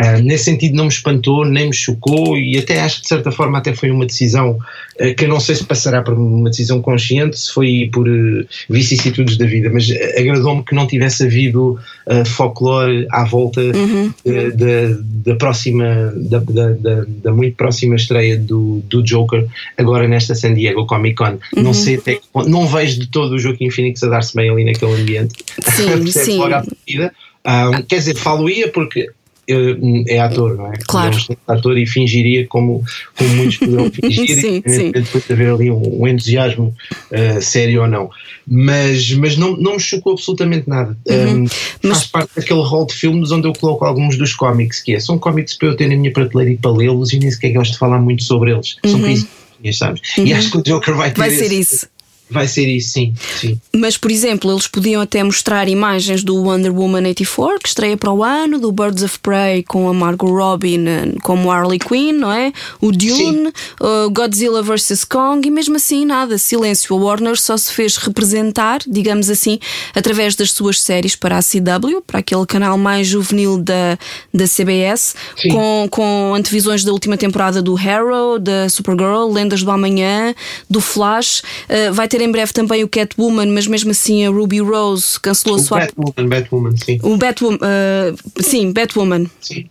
Uh, 0.00 0.22
nesse 0.22 0.44
sentido 0.44 0.76
não 0.76 0.84
me 0.84 0.90
espantou, 0.90 1.44
nem 1.44 1.68
me 1.68 1.74
chocou 1.74 2.36
e 2.36 2.58
até 2.58 2.80
acho 2.80 2.96
que 2.96 3.02
de 3.02 3.08
certa 3.08 3.30
forma 3.32 3.58
até 3.58 3.74
foi 3.74 3.90
uma 3.90 4.04
decisão 4.04 4.58
uh, 5.00 5.14
que 5.16 5.24
eu 5.24 5.28
não 5.28 5.40
sei 5.40 5.54
se 5.54 5.64
passará 5.64 6.02
por 6.02 6.14
uma 6.14 6.50
decisão 6.50 6.82
consciente, 6.82 7.38
se 7.38 7.52
foi 7.52 7.88
por 7.92 8.06
uh, 8.08 8.46
vicissitudes 8.68 9.36
da 9.36 9.46
vida, 9.46 9.70
mas 9.72 9.88
agradou-me 10.18 10.62
que 10.64 10.74
não 10.74 10.86
tivesse 10.86 11.24
havido 11.24 11.78
folclore 12.24 13.06
à 13.10 13.24
volta 13.24 13.60
uhum. 13.60 14.12
da, 14.24 15.32
da 15.32 15.34
próxima, 15.34 16.12
da, 16.14 16.38
da, 16.38 17.04
da, 17.08 17.32
muito 17.32 17.56
próxima 17.56 17.96
estreia 17.96 18.38
do, 18.38 18.80
do 18.88 19.02
Joker 19.02 19.44
agora 19.76 20.06
nesta 20.06 20.34
San 20.34 20.54
Diego 20.54 20.86
Comic 20.86 21.16
Con. 21.16 21.38
Uhum. 21.56 21.62
Não 21.64 21.74
sei 21.74 21.96
até 21.96 22.20
não 22.46 22.66
vejo 22.66 23.00
de 23.00 23.08
todo 23.08 23.32
o 23.32 23.38
Joaquim 23.38 23.70
Phoenix 23.70 24.02
a 24.02 24.08
dar-se 24.08 24.36
bem 24.36 24.50
ali 24.50 24.64
naquele 24.64 24.92
ambiente. 24.92 25.34
Sim, 25.62 26.06
sim. 26.12 26.38
Logo 26.38 26.54
à 26.54 26.62
partida. 26.62 27.12
Um, 27.46 27.82
quer 27.82 27.96
dizer, 27.96 28.16
falo-ia 28.16 28.68
porque 28.68 29.10
é 29.48 30.18
ator, 30.18 30.56
não 30.56 30.72
é? 30.72 30.74
Claro. 30.86 31.16
É 31.30 31.36
ator 31.46 31.78
e 31.78 31.86
fingiria 31.86 32.46
como, 32.46 32.84
como 33.16 33.30
muitos 33.34 33.58
poderão 33.58 33.90
fingir, 33.90 34.34
sim, 34.40 34.62
sim. 34.66 34.92
depois 34.92 35.24
de 35.24 35.32
haver 35.32 35.50
ali 35.50 35.70
um, 35.70 36.02
um 36.02 36.08
entusiasmo 36.08 36.74
uh, 37.12 37.42
sério 37.42 37.82
ou 37.82 37.88
não. 37.88 38.10
Mas, 38.46 39.12
mas 39.12 39.36
não, 39.36 39.56
não 39.56 39.74
me 39.74 39.80
chocou 39.80 40.12
absolutamente 40.12 40.68
nada. 40.68 40.96
Uhum. 41.08 41.44
Um, 41.44 41.46
mas... 41.82 41.98
Faz 41.98 42.06
parte 42.06 42.30
daquele 42.36 42.62
rol 42.62 42.86
de 42.86 42.94
filmes 42.94 43.30
onde 43.30 43.48
eu 43.48 43.52
coloco 43.52 43.84
alguns 43.84 44.16
dos 44.16 44.34
cómics, 44.34 44.82
que 44.82 44.94
é, 44.94 45.00
são 45.00 45.18
cómics 45.18 45.54
para 45.54 45.68
eu 45.68 45.76
ter 45.76 45.88
na 45.88 45.96
minha 45.96 46.12
prateleira 46.12 46.52
e 46.52 46.56
para 46.56 46.70
lê-los 46.70 47.12
e 47.12 47.18
nem 47.18 47.30
sequer 47.30 47.52
gosto 47.52 47.72
de 47.72 47.78
falar 47.78 48.00
muito 48.00 48.22
sobre 48.22 48.52
eles. 48.52 48.76
Uhum. 48.84 48.90
São 48.90 49.00
coisinhas, 49.00 49.78
sabes? 49.78 50.00
Uhum. 50.18 50.26
E 50.26 50.32
acho 50.32 50.50
que 50.50 50.58
o 50.58 50.62
Joker 50.62 50.94
vai 50.94 51.10
ter 51.10 51.18
Vai 51.18 51.30
ser 51.30 51.46
esse, 51.46 51.60
isso. 51.60 51.88
Vai 52.28 52.48
ser 52.48 52.66
isso, 52.66 52.94
sim, 52.94 53.14
sim. 53.38 53.60
Mas, 53.72 53.96
por 53.96 54.10
exemplo, 54.10 54.50
eles 54.50 54.66
podiam 54.66 55.00
até 55.00 55.22
mostrar 55.22 55.68
imagens 55.68 56.24
do 56.24 56.34
Wonder 56.34 56.74
Woman 56.74 57.04
84, 57.04 57.60
que 57.60 57.68
estreia 57.68 57.96
para 57.96 58.12
o 58.12 58.24
ano, 58.24 58.58
do 58.58 58.72
Birds 58.72 59.04
of 59.04 59.20
Prey 59.20 59.62
com 59.62 59.88
a 59.88 59.94
Margot 59.94 60.28
Robbie 60.28 60.76
como 61.22 61.50
Harley 61.50 61.78
Quinn, 61.78 62.12
não 62.12 62.32
é? 62.32 62.52
O 62.80 62.90
Dune, 62.90 63.52
uh, 63.80 64.10
Godzilla 64.10 64.60
vs. 64.60 65.04
Kong, 65.04 65.46
e 65.46 65.50
mesmo 65.50 65.76
assim, 65.76 66.04
nada, 66.04 66.36
silêncio. 66.36 66.96
A 66.96 66.98
Warner 66.98 67.40
só 67.40 67.56
se 67.56 67.72
fez 67.72 67.96
representar, 67.96 68.80
digamos 68.86 69.30
assim, 69.30 69.60
através 69.94 70.34
das 70.34 70.50
suas 70.50 70.80
séries 70.80 71.14
para 71.14 71.38
a 71.38 71.42
CW, 71.42 72.02
para 72.04 72.18
aquele 72.18 72.44
canal 72.46 72.76
mais 72.76 73.06
juvenil 73.06 73.58
da, 73.58 73.96
da 74.34 74.46
CBS, 74.46 75.14
com, 75.50 75.86
com 75.90 76.34
antevisões 76.34 76.82
da 76.82 76.92
última 76.92 77.16
temporada 77.16 77.62
do 77.62 77.74
Harrow, 77.74 78.38
da 78.38 78.68
Supergirl, 78.68 79.30
Lendas 79.32 79.62
do 79.62 79.70
Amanhã, 79.70 80.34
do 80.68 80.80
Flash. 80.80 81.40
Uh, 81.68 81.92
vai 81.92 82.08
ter 82.08 82.15
ter 82.16 82.24
em 82.24 82.30
breve 82.30 82.52
também 82.52 82.82
o 82.82 82.88
Catwoman, 82.88 83.46
mas 83.46 83.66
mesmo 83.66 83.90
assim 83.90 84.24
a 84.26 84.30
Ruby 84.30 84.60
Rose 84.60 85.20
cancelou 85.20 85.58
o 85.58 85.60
a 85.60 85.64
sua. 85.64 85.78
Batwoman, 85.80 86.28
Batwoman, 86.28 86.76
sim. 86.76 86.98
O 87.02 87.16
Batwoman, 87.16 87.58
uh, 87.58 88.42
sim, 88.42 88.72
Batwoman. 88.72 89.26
Sim. 89.40 89.68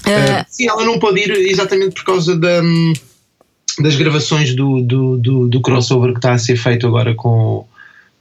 Uh, 0.00 0.44
sim, 0.48 0.68
ela 0.68 0.84
não 0.84 0.98
pode 0.98 1.20
ir 1.20 1.30
exatamente 1.30 1.94
por 1.94 2.04
causa 2.04 2.36
da, 2.36 2.60
das 3.78 3.96
gravações 3.96 4.54
do, 4.54 4.80
do, 4.82 5.16
do, 5.16 5.48
do, 5.48 5.60
crossover 5.60 6.12
que 6.12 6.18
está 6.18 6.32
a 6.32 6.38
ser 6.38 6.56
feito 6.56 6.86
agora 6.86 7.14
com, 7.14 7.66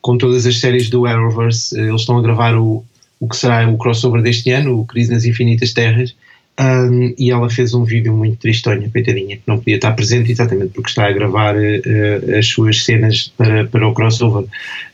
com 0.02 0.18
todas 0.18 0.46
as 0.46 0.60
séries 0.60 0.90
do 0.90 1.06
Arrowverse. 1.06 1.78
Eles 1.78 2.02
estão 2.02 2.18
a 2.18 2.22
gravar 2.22 2.56
o, 2.56 2.84
o 3.20 3.28
que 3.28 3.36
será 3.36 3.68
o 3.68 3.78
crossover 3.78 4.22
deste 4.22 4.52
ano, 4.52 4.80
o 4.80 4.86
Crise 4.86 5.12
nas 5.12 5.26
Infinitas 5.26 5.74
Terras. 5.74 6.16
Um, 6.60 7.14
e 7.18 7.32
ela 7.32 7.50
fez 7.50 7.74
um 7.74 7.86
vídeo 7.86 8.14
muito 8.14 8.38
tristonho, 8.38 8.92
coitadinha, 8.92 9.38
que 9.38 9.44
não 9.48 9.60
podia 9.60 9.76
estar 9.76 9.94
presente 9.94 10.30
exatamente 10.30 10.74
porque 10.74 10.90
está 10.90 11.08
a 11.08 11.12
gravar 11.12 11.56
uh, 11.56 12.38
as 12.38 12.48
suas 12.48 12.84
cenas 12.84 13.32
para, 13.38 13.64
para 13.66 13.88
o 13.88 13.94
crossover. 13.94 14.46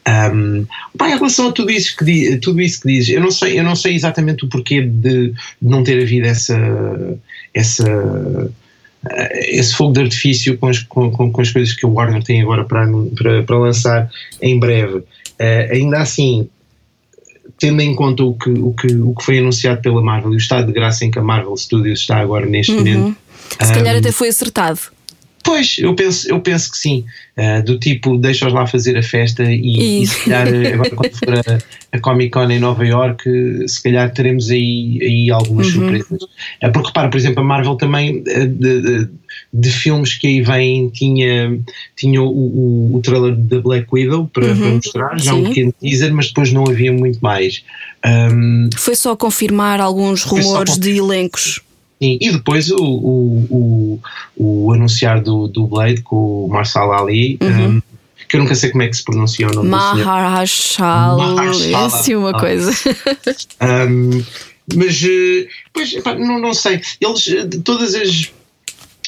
Um, 0.07 0.67
pá, 0.95 1.09
em 1.09 1.15
relação 1.15 1.49
a 1.49 1.51
tudo 1.51 1.71
isso 1.71 1.97
que, 1.97 2.37
tudo 2.37 2.61
isso 2.61 2.81
que 2.81 2.89
diz, 2.89 3.09
eu 3.09 3.19
não 3.19 3.31
sei, 3.31 3.59
eu 3.59 3.63
não 3.63 3.75
sei 3.75 3.95
exatamente 3.95 4.45
o 4.45 4.47
porquê 4.47 4.83
de, 4.83 5.29
de 5.29 5.33
não 5.59 5.83
ter 5.83 5.99
havido 6.03 6.27
essa, 6.27 6.55
essa 7.51 8.51
esse 9.33 9.75
fogo 9.75 9.93
de 9.93 10.01
artifício 10.01 10.57
com 10.57 10.67
as, 10.67 10.79
com, 10.83 11.11
com 11.11 11.41
as 11.41 11.51
coisas 11.51 11.73
que 11.73 11.85
o 11.85 11.93
Warner 11.93 12.23
tem 12.23 12.41
agora 12.41 12.63
para, 12.63 12.87
para, 13.15 13.43
para 13.43 13.57
lançar 13.57 14.11
em 14.39 14.59
breve. 14.59 14.97
Uh, 14.97 15.71
ainda 15.71 15.97
assim, 15.97 16.47
tendo 17.57 17.81
em 17.81 17.95
conta 17.95 18.23
o 18.23 18.33
que, 18.33 18.49
o, 18.49 18.73
que, 18.73 18.87
o 18.95 19.13
que 19.15 19.23
foi 19.23 19.39
anunciado 19.39 19.81
pela 19.81 20.01
Marvel 20.01 20.33
e 20.33 20.35
o 20.35 20.37
estado 20.37 20.67
de 20.67 20.73
graça 20.73 21.05
em 21.05 21.11
que 21.11 21.19
a 21.19 21.23
Marvel 21.23 21.55
Studios 21.55 22.01
está 22.01 22.17
agora 22.17 22.45
neste 22.45 22.71
uhum. 22.71 22.79
momento. 22.79 23.17
Se 23.61 23.73
calhar 23.73 23.95
um, 23.95 23.99
até 23.99 24.11
foi 24.11 24.29
acertado. 24.29 24.79
Pois, 25.45 25.77
eu 25.77 25.93
penso, 25.93 26.27
eu 26.27 26.41
penso 26.41 26.71
que 26.71 26.77
sim. 26.77 27.05
Uh, 27.37 27.61
do 27.63 27.77
tipo, 27.77 28.17
deixa-os 28.17 28.51
lá 28.51 28.65
fazer 28.65 28.97
a 28.97 29.03
festa 29.03 29.43
e, 29.43 30.01
e 30.01 30.07
se 30.07 30.23
calhar 30.23 30.47
agora 30.73 30.89
quando 30.89 31.13
for 31.17 31.33
a, 31.35 31.57
a, 31.91 31.99
Comic 31.99 32.31
Con 32.31 32.49
em 32.49 32.59
Nova 32.59 32.83
York, 32.83 33.23
se 33.67 33.83
calhar 33.83 34.11
teremos 34.11 34.49
aí, 34.49 34.97
aí 35.01 35.29
algumas 35.29 35.67
uhum. 35.67 35.73
surpresas. 35.73 36.23
Uh, 36.23 36.71
porque 36.73 36.87
repara, 36.87 37.09
por 37.09 37.17
exemplo, 37.17 37.41
a 37.41 37.43
Marvel 37.43 37.75
também 37.75 38.23
de, 38.23 38.47
de, 38.47 39.09
de, 39.53 39.69
filmes 39.69 40.15
que 40.15 40.25
aí 40.25 40.41
vem 40.41 40.89
tinha, 40.89 41.59
tinha 41.95 42.21
o, 42.23 42.27
o, 42.27 42.95
o 42.95 43.01
trailer 43.01 43.35
da 43.35 43.59
Black 43.59 43.87
Widow 43.91 44.27
para, 44.33 44.47
uhum. 44.47 44.57
para 44.57 44.69
mostrar, 44.69 45.19
já 45.19 45.33
sim. 45.33 45.41
um 45.41 45.43
pequeno 45.49 45.73
teaser, 45.79 46.11
mas 46.11 46.29
depois 46.29 46.51
não 46.51 46.63
havia 46.67 46.91
muito 46.91 47.19
mais. 47.19 47.63
Um, 48.03 48.69
foi 48.75 48.95
só 48.95 49.15
confirmar 49.15 49.79
alguns 49.79 50.23
rumores 50.23 50.79
de 50.79 50.97
elencos. 50.97 51.61
Sim, 52.01 52.17
e 52.19 52.31
depois 52.31 52.69
o, 52.69 52.77
o, 52.77 53.47
o, 53.49 53.99
o, 54.35 54.73
anunciar 54.73 55.21
do, 55.21 55.47
do 55.47 55.65
Blade 55.65 56.01
com 56.01 56.45
o 56.45 56.49
Marshall 56.49 56.91
Ali, 56.91 57.37
uhum. 57.41 57.77
um, 57.77 57.81
que 58.27 58.35
eu 58.35 58.41
nunca 58.41 58.53
sei 58.53 58.71
como 58.71 58.83
é 58.83 58.87
que 58.89 58.97
se 58.97 59.03
pronuncia 59.03 59.47
o 59.47 59.53
nome 59.53 59.69
Maharshal, 59.69 61.17
é 62.11 62.17
uma 62.17 62.33
coisa. 62.33 62.71
um, 63.89 64.23
mas, 64.75 65.03
eh, 65.03 65.47
pois, 65.71 65.95
não, 66.19 66.39
não 66.39 66.53
sei, 66.53 66.81
eles, 66.99 67.27
eh, 67.27 67.47
todas 67.63 67.95
as 67.95 68.31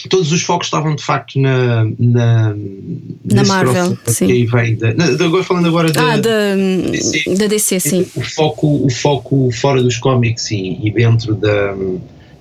todos 0.09 0.31
os 0.31 0.43
focos 0.43 0.67
estavam 0.67 0.95
de 0.95 1.03
facto 1.03 1.39
na 1.39 1.83
na, 1.99 2.55
na 3.25 3.43
Marvel 3.43 3.97
sim. 4.05 4.27
que 4.27 4.45
vem 4.45 4.75
da, 4.75 4.93
na, 4.93 5.05
agora 5.05 5.43
falando 5.43 5.67
agora 5.67 5.91
da, 5.91 6.13
ah, 6.13 6.17
da, 6.17 6.55
DC, 6.91 7.35
da 7.35 7.47
DC 7.47 7.79
sim 7.79 8.07
o 8.15 8.21
foco 8.21 8.85
o 8.85 8.89
foco 8.91 9.51
fora 9.51 9.81
dos 9.81 9.97
cómics 9.97 10.51
e, 10.51 10.79
e 10.81 10.91
dentro 10.91 11.33
da 11.33 11.75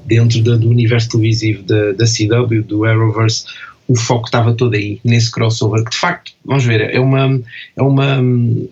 dentro 0.06 0.40
do 0.40 0.68
universo 0.68 1.10
televisivo 1.10 1.62
da, 1.62 1.92
da 1.92 2.04
CW, 2.04 2.62
do 2.62 2.84
Arrowverse, 2.84 3.44
o 3.88 3.94
foco 3.94 4.26
estava 4.26 4.52
todo 4.52 4.74
aí, 4.74 4.98
nesse 5.04 5.30
crossover, 5.30 5.84
que 5.84 5.90
de 5.90 5.96
facto, 5.96 6.32
vamos 6.44 6.64
ver, 6.64 6.80
é 6.80 6.98
uma, 6.98 7.40
é 7.76 7.82
uma, 7.82 8.20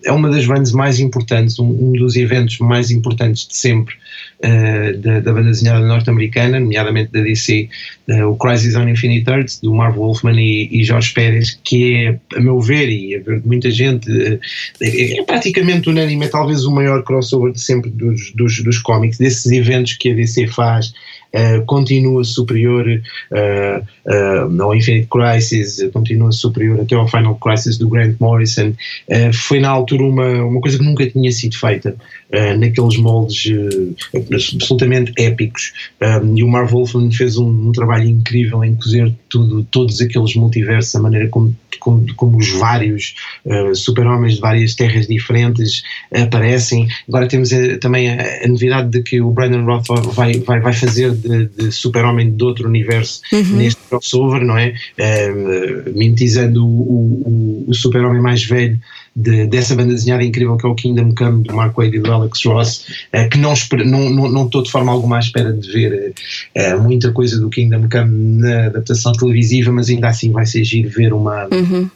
é 0.03 0.11
uma 0.11 0.29
das 0.29 0.45
bandas 0.45 0.71
mais 0.73 0.99
importantes, 0.99 1.57
um, 1.57 1.65
um 1.65 1.93
dos 1.93 2.17
eventos 2.17 2.59
mais 2.59 2.91
importantes 2.91 3.47
de 3.47 3.55
sempre 3.55 3.95
uh, 4.43 4.97
da, 4.97 5.21
da, 5.21 5.33
banda 5.33 5.51
desenhada 5.51 5.85
norte-americana, 5.85 6.59
nomeadamente 6.59 7.11
da 7.13 7.21
DC, 7.21 7.69
uh, 8.09 8.25
o 8.25 8.35
Crisis 8.35 8.75
on 8.75 8.89
Infinite 8.89 9.29
Earths, 9.29 9.61
do 9.61 9.73
Marv 9.73 9.95
Wolfman 9.95 10.37
e, 10.37 10.67
e 10.69 10.83
Jorge 10.83 11.13
Pérez, 11.13 11.57
que 11.63 12.07
é, 12.07 12.19
a 12.37 12.41
meu 12.41 12.59
ver, 12.59 12.89
e 12.89 13.15
a 13.15 13.19
ver 13.21 13.39
de 13.39 13.47
muita 13.47 13.71
gente, 13.71 14.11
uh, 14.11 14.39
é, 14.81 15.19
é, 15.19 15.23
praticamente 15.23 15.89
unânime, 15.89 16.25
é 16.25 16.27
talvez 16.27 16.65
o 16.65 16.71
maior 16.71 17.03
crossover 17.03 17.53
de 17.53 17.61
sempre 17.61 17.89
dos, 17.89 18.31
dos, 18.31 18.61
dos 18.61 18.79
cómics, 18.79 19.17
desses 19.17 19.49
eventos 19.49 19.93
que 19.93 20.11
a 20.11 20.13
DC 20.13 20.47
faz 20.47 20.93
uh, 21.35 21.65
continua 21.65 22.23
superior 22.23 22.87
uh, 22.87 24.61
ao 24.61 24.75
Infinite 24.75 25.07
Crisis, 25.07 25.83
continua 25.91 26.31
superior 26.31 26.79
até 26.79 26.95
ao 26.95 27.07
Final 27.07 27.35
Crisis 27.35 27.77
do 27.77 27.89
Grant 27.89 28.15
Morrison. 28.19 28.73
foi 29.33 29.59
na 29.59 29.69
altura 29.69 30.03
uma, 30.03 30.43
uma 30.43 30.61
coisa 30.61 30.77
que 30.77 30.83
nunca 30.83 31.05
tinha 31.09 31.31
sido 31.31 31.57
feita 31.57 31.95
naqueles 32.57 32.97
moldes 32.97 33.51
absolutamente 34.13 35.11
épicos. 35.17 35.73
E 36.35 36.43
o 36.43 36.47
Marv 36.47 36.71
Wolfman 36.71 37.11
fez 37.11 37.37
um, 37.37 37.69
um, 37.69 37.71
trabalho 37.71 38.07
incrível 38.07 38.63
em 38.63 38.75
cozer 38.75 39.11
tudo, 39.29 39.63
todos 39.71 39.99
aqueles 40.01 40.35
multiversos, 40.35 40.95
a 40.95 40.99
maneira 40.99 41.27
como, 41.29 41.55
como, 41.79 42.05
como 42.15 42.37
os 42.37 42.49
vários 42.51 43.15
super-homens 43.73 44.35
de 44.35 44.41
várias 44.41 44.75
terras 44.75 45.07
diferentes 45.07 45.83
aparecem. 46.13 46.87
Agora 47.07 47.27
temos 47.27 47.49
também 47.81 48.09
a, 48.09 48.43
a, 48.43 48.47
novidade 48.47 48.89
de 48.89 49.01
que 49.01 49.21
o 49.21 49.31
Brandon 49.31 49.65
Roth 49.65 49.87
vai, 50.13 50.33
vai, 50.39 50.59
vai 50.59 50.73
fazer 50.73 51.11
de, 51.27 51.45
de 51.47 51.71
super-homem 51.71 52.31
de 52.31 52.43
outro 52.43 52.67
universo 52.67 53.21
uhum. 53.33 53.57
neste 53.57 53.81
crossover, 53.89 54.43
não 54.43 54.57
é? 54.57 54.73
Uh, 54.99 55.91
mimetizando 55.97 56.65
o, 56.65 57.65
o, 57.65 57.65
o 57.67 57.73
super-homem 57.73 58.21
mais 58.21 58.43
velho 58.43 58.79
de, 59.15 59.47
dessa 59.47 59.75
banda 59.75 59.93
desenhada 59.93 60.23
incrível 60.23 60.57
que 60.57 60.65
é 60.65 60.69
o 60.69 60.75
Kingdom 60.75 61.15
Come 61.15 61.43
do 61.43 61.55
Mark 61.55 61.75
Wade 61.75 61.95
e 61.95 61.99
do 61.99 62.11
Alex 62.11 62.45
Ross, 62.45 62.85
uh, 63.13 63.29
que 63.29 63.37
não, 63.37 63.53
não, 63.85 64.09
não, 64.09 64.31
não 64.31 64.45
estou 64.45 64.61
de 64.61 64.71
forma 64.71 64.91
alguma 64.91 65.17
à 65.17 65.19
espera 65.19 65.53
de 65.53 65.71
ver 65.71 66.13
uh, 66.55 66.81
muita 66.81 67.11
coisa 67.11 67.39
do 67.39 67.49
Kingdom 67.49 67.87
Come 67.89 68.41
na 68.41 68.65
adaptação 68.67 69.13
televisiva, 69.13 69.71
mas 69.71 69.89
ainda 69.89 70.09
assim 70.09 70.31
vai 70.31 70.45
ser 70.45 70.63
giro 70.63 70.89
ver 70.89 71.13
uma. 71.13 71.47
Uhum. 71.51 71.89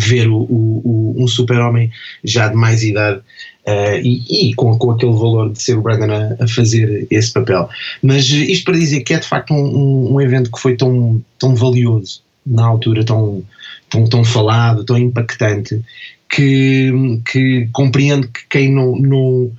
Ver 0.00 0.28
o, 0.28 0.38
o, 0.38 1.14
um 1.18 1.28
super-homem 1.28 1.90
já 2.24 2.48
de 2.48 2.56
mais 2.56 2.82
idade 2.82 3.20
Uh, 3.66 3.96
e, 4.02 4.50
e 4.50 4.54
com, 4.54 4.76
com, 4.76 4.90
aquele 4.90 5.12
valor 5.12 5.50
de 5.50 5.62
ser 5.62 5.78
o 5.78 5.80
Brandon 5.80 6.12
a, 6.12 6.44
a, 6.44 6.46
fazer 6.48 7.06
esse 7.10 7.32
papel. 7.32 7.66
Mas 8.02 8.28
isto 8.28 8.64
para 8.66 8.78
dizer 8.78 9.00
que 9.00 9.14
é 9.14 9.18
de 9.18 9.26
facto 9.26 9.54
um, 9.54 9.56
um, 9.56 10.14
um, 10.14 10.20
evento 10.20 10.52
que 10.52 10.60
foi 10.60 10.76
tão, 10.76 11.22
tão 11.38 11.54
valioso 11.54 12.20
na 12.46 12.66
altura, 12.66 13.04
tão, 13.04 13.42
tão, 13.88 14.04
tão 14.06 14.22
falado, 14.22 14.84
tão 14.84 14.98
impactante, 14.98 15.80
que, 16.28 16.92
que 17.32 17.66
compreendo 17.72 18.28
que 18.28 18.40
quem 18.50 18.70
não, 18.70 18.96
não 18.96 19.50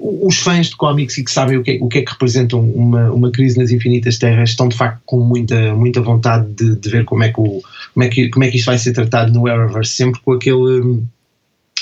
os 0.00 0.38
fãs 0.38 0.68
de 0.68 0.76
cómics 0.76 1.16
e 1.16 1.24
que 1.24 1.30
sabem 1.30 1.56
o 1.56 1.62
que, 1.62 1.72
é, 1.72 1.78
o 1.80 1.88
que 1.88 1.98
é 1.98 2.02
que 2.02 2.12
representam 2.12 2.60
uma, 2.60 3.10
uma 3.10 3.30
crise 3.30 3.58
nas 3.58 3.70
infinitas 3.70 4.18
terras 4.18 4.50
estão 4.50 4.68
de 4.68 4.76
facto 4.76 5.00
com 5.06 5.18
muita, 5.20 5.74
muita 5.74 6.02
vontade 6.02 6.52
de, 6.52 6.76
de 6.76 6.90
ver 6.90 7.04
como 7.04 7.22
é, 7.22 7.32
que 7.32 7.40
o, 7.40 7.62
como, 7.94 8.04
é 8.04 8.08
que, 8.08 8.28
como 8.28 8.44
é 8.44 8.50
que 8.50 8.58
isto 8.58 8.66
vai 8.66 8.78
ser 8.78 8.92
tratado 8.92 9.32
no 9.32 9.46
Arrowverse, 9.46 9.94
sempre 9.94 10.20
com 10.20 10.32
aquele 10.32 11.02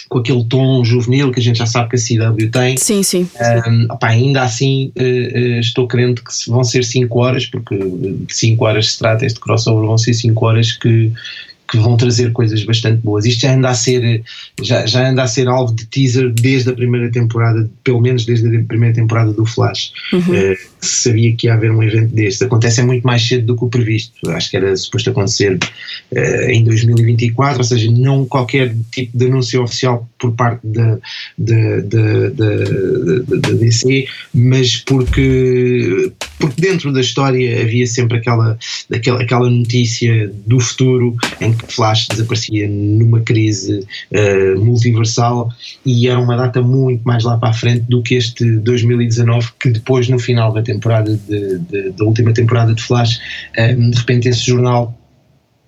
com 0.08 0.18
aquele 0.18 0.44
tom 0.44 0.84
juvenil 0.84 1.30
que 1.30 1.40
a 1.40 1.42
gente 1.42 1.58
já 1.58 1.66
sabe 1.66 1.90
que 1.90 1.96
a 1.96 2.30
CW 2.32 2.50
tem. 2.50 2.76
Sim, 2.76 3.02
sim. 3.02 3.28
Um, 3.66 3.86
opa, 3.90 4.08
ainda 4.08 4.42
assim, 4.42 4.92
uh, 4.98 5.60
estou 5.60 5.86
crente 5.86 6.22
que 6.22 6.50
vão 6.50 6.64
ser 6.64 6.84
5 6.84 7.18
horas, 7.18 7.46
porque 7.46 7.76
de 7.76 8.34
5 8.34 8.64
horas 8.64 8.92
se 8.92 8.98
trata 8.98 9.26
este 9.26 9.38
crossover, 9.38 9.86
vão 9.86 9.98
ser 9.98 10.14
5 10.14 10.46
horas 10.46 10.72
que, 10.72 11.12
que 11.68 11.76
vão 11.76 11.96
trazer 11.96 12.32
coisas 12.32 12.64
bastante 12.64 13.02
boas. 13.02 13.26
Isto 13.26 13.42
já 13.42 13.54
anda 13.54 13.68
a 13.68 13.74
ser, 13.74 14.22
já, 14.62 14.86
já 14.86 15.08
anda 15.08 15.22
a 15.22 15.28
ser 15.28 15.48
alvo 15.48 15.74
de 15.74 15.84
teaser 15.86 16.32
desde 16.32 16.70
a 16.70 16.72
primeira 16.72 17.10
temporada, 17.10 17.68
pelo 17.84 18.00
menos 18.00 18.24
desde 18.24 18.46
a 18.56 18.64
primeira 18.64 18.94
temporada 18.94 19.32
do 19.32 19.44
Flash. 19.44 19.92
Uhum. 20.12 20.20
Uh, 20.20 20.56
sabia 20.80 21.34
que 21.36 21.46
ia 21.46 21.54
haver 21.54 21.70
um 21.70 21.82
evento 21.82 22.14
deste. 22.14 22.44
Acontece 22.44 22.82
muito 22.82 23.06
mais 23.06 23.26
cedo 23.26 23.46
do 23.46 23.56
que 23.56 23.64
o 23.64 23.68
previsto. 23.68 24.30
Acho 24.30 24.50
que 24.50 24.56
era 24.56 24.74
suposto 24.76 25.10
acontecer 25.10 25.58
uh, 26.12 26.50
em 26.50 26.64
2024, 26.64 27.58
ou 27.58 27.64
seja, 27.64 27.90
não 27.90 28.24
qualquer 28.24 28.74
tipo 28.90 29.16
de 29.16 29.26
anúncio 29.26 29.62
oficial 29.62 30.08
por 30.18 30.32
parte 30.32 30.66
da 30.66 30.98
DC, 33.54 34.06
mas 34.34 34.76
porque, 34.78 36.12
porque 36.38 36.60
dentro 36.60 36.92
da 36.92 37.00
história 37.00 37.60
havia 37.62 37.86
sempre 37.86 38.18
aquela, 38.18 38.58
aquela, 38.92 39.22
aquela 39.22 39.50
notícia 39.50 40.32
do 40.46 40.60
futuro 40.60 41.16
em 41.40 41.52
que 41.52 41.72
Flash 41.72 42.06
desaparecia 42.08 42.68
numa 42.68 43.20
crise 43.20 43.86
uh, 44.12 44.60
multiversal 44.64 45.50
e 45.84 46.08
era 46.08 46.18
uma 46.18 46.36
data 46.36 46.62
muito 46.62 47.02
mais 47.02 47.24
lá 47.24 47.36
para 47.36 47.50
a 47.50 47.52
frente 47.52 47.84
do 47.88 48.02
que 48.02 48.14
este 48.14 48.58
2019, 48.58 49.48
que 49.60 49.70
depois, 49.70 50.08
no 50.08 50.18
final 50.18 50.52
da 50.52 50.62
temporada 50.62 51.16
de, 51.16 51.58
de, 51.58 51.90
da 51.90 52.04
última 52.04 52.32
temporada 52.32 52.74
de 52.74 52.82
Flash, 52.82 53.18
um, 53.58 53.90
de 53.90 53.98
repente 53.98 54.28
esse 54.28 54.46
jornal 54.46 54.96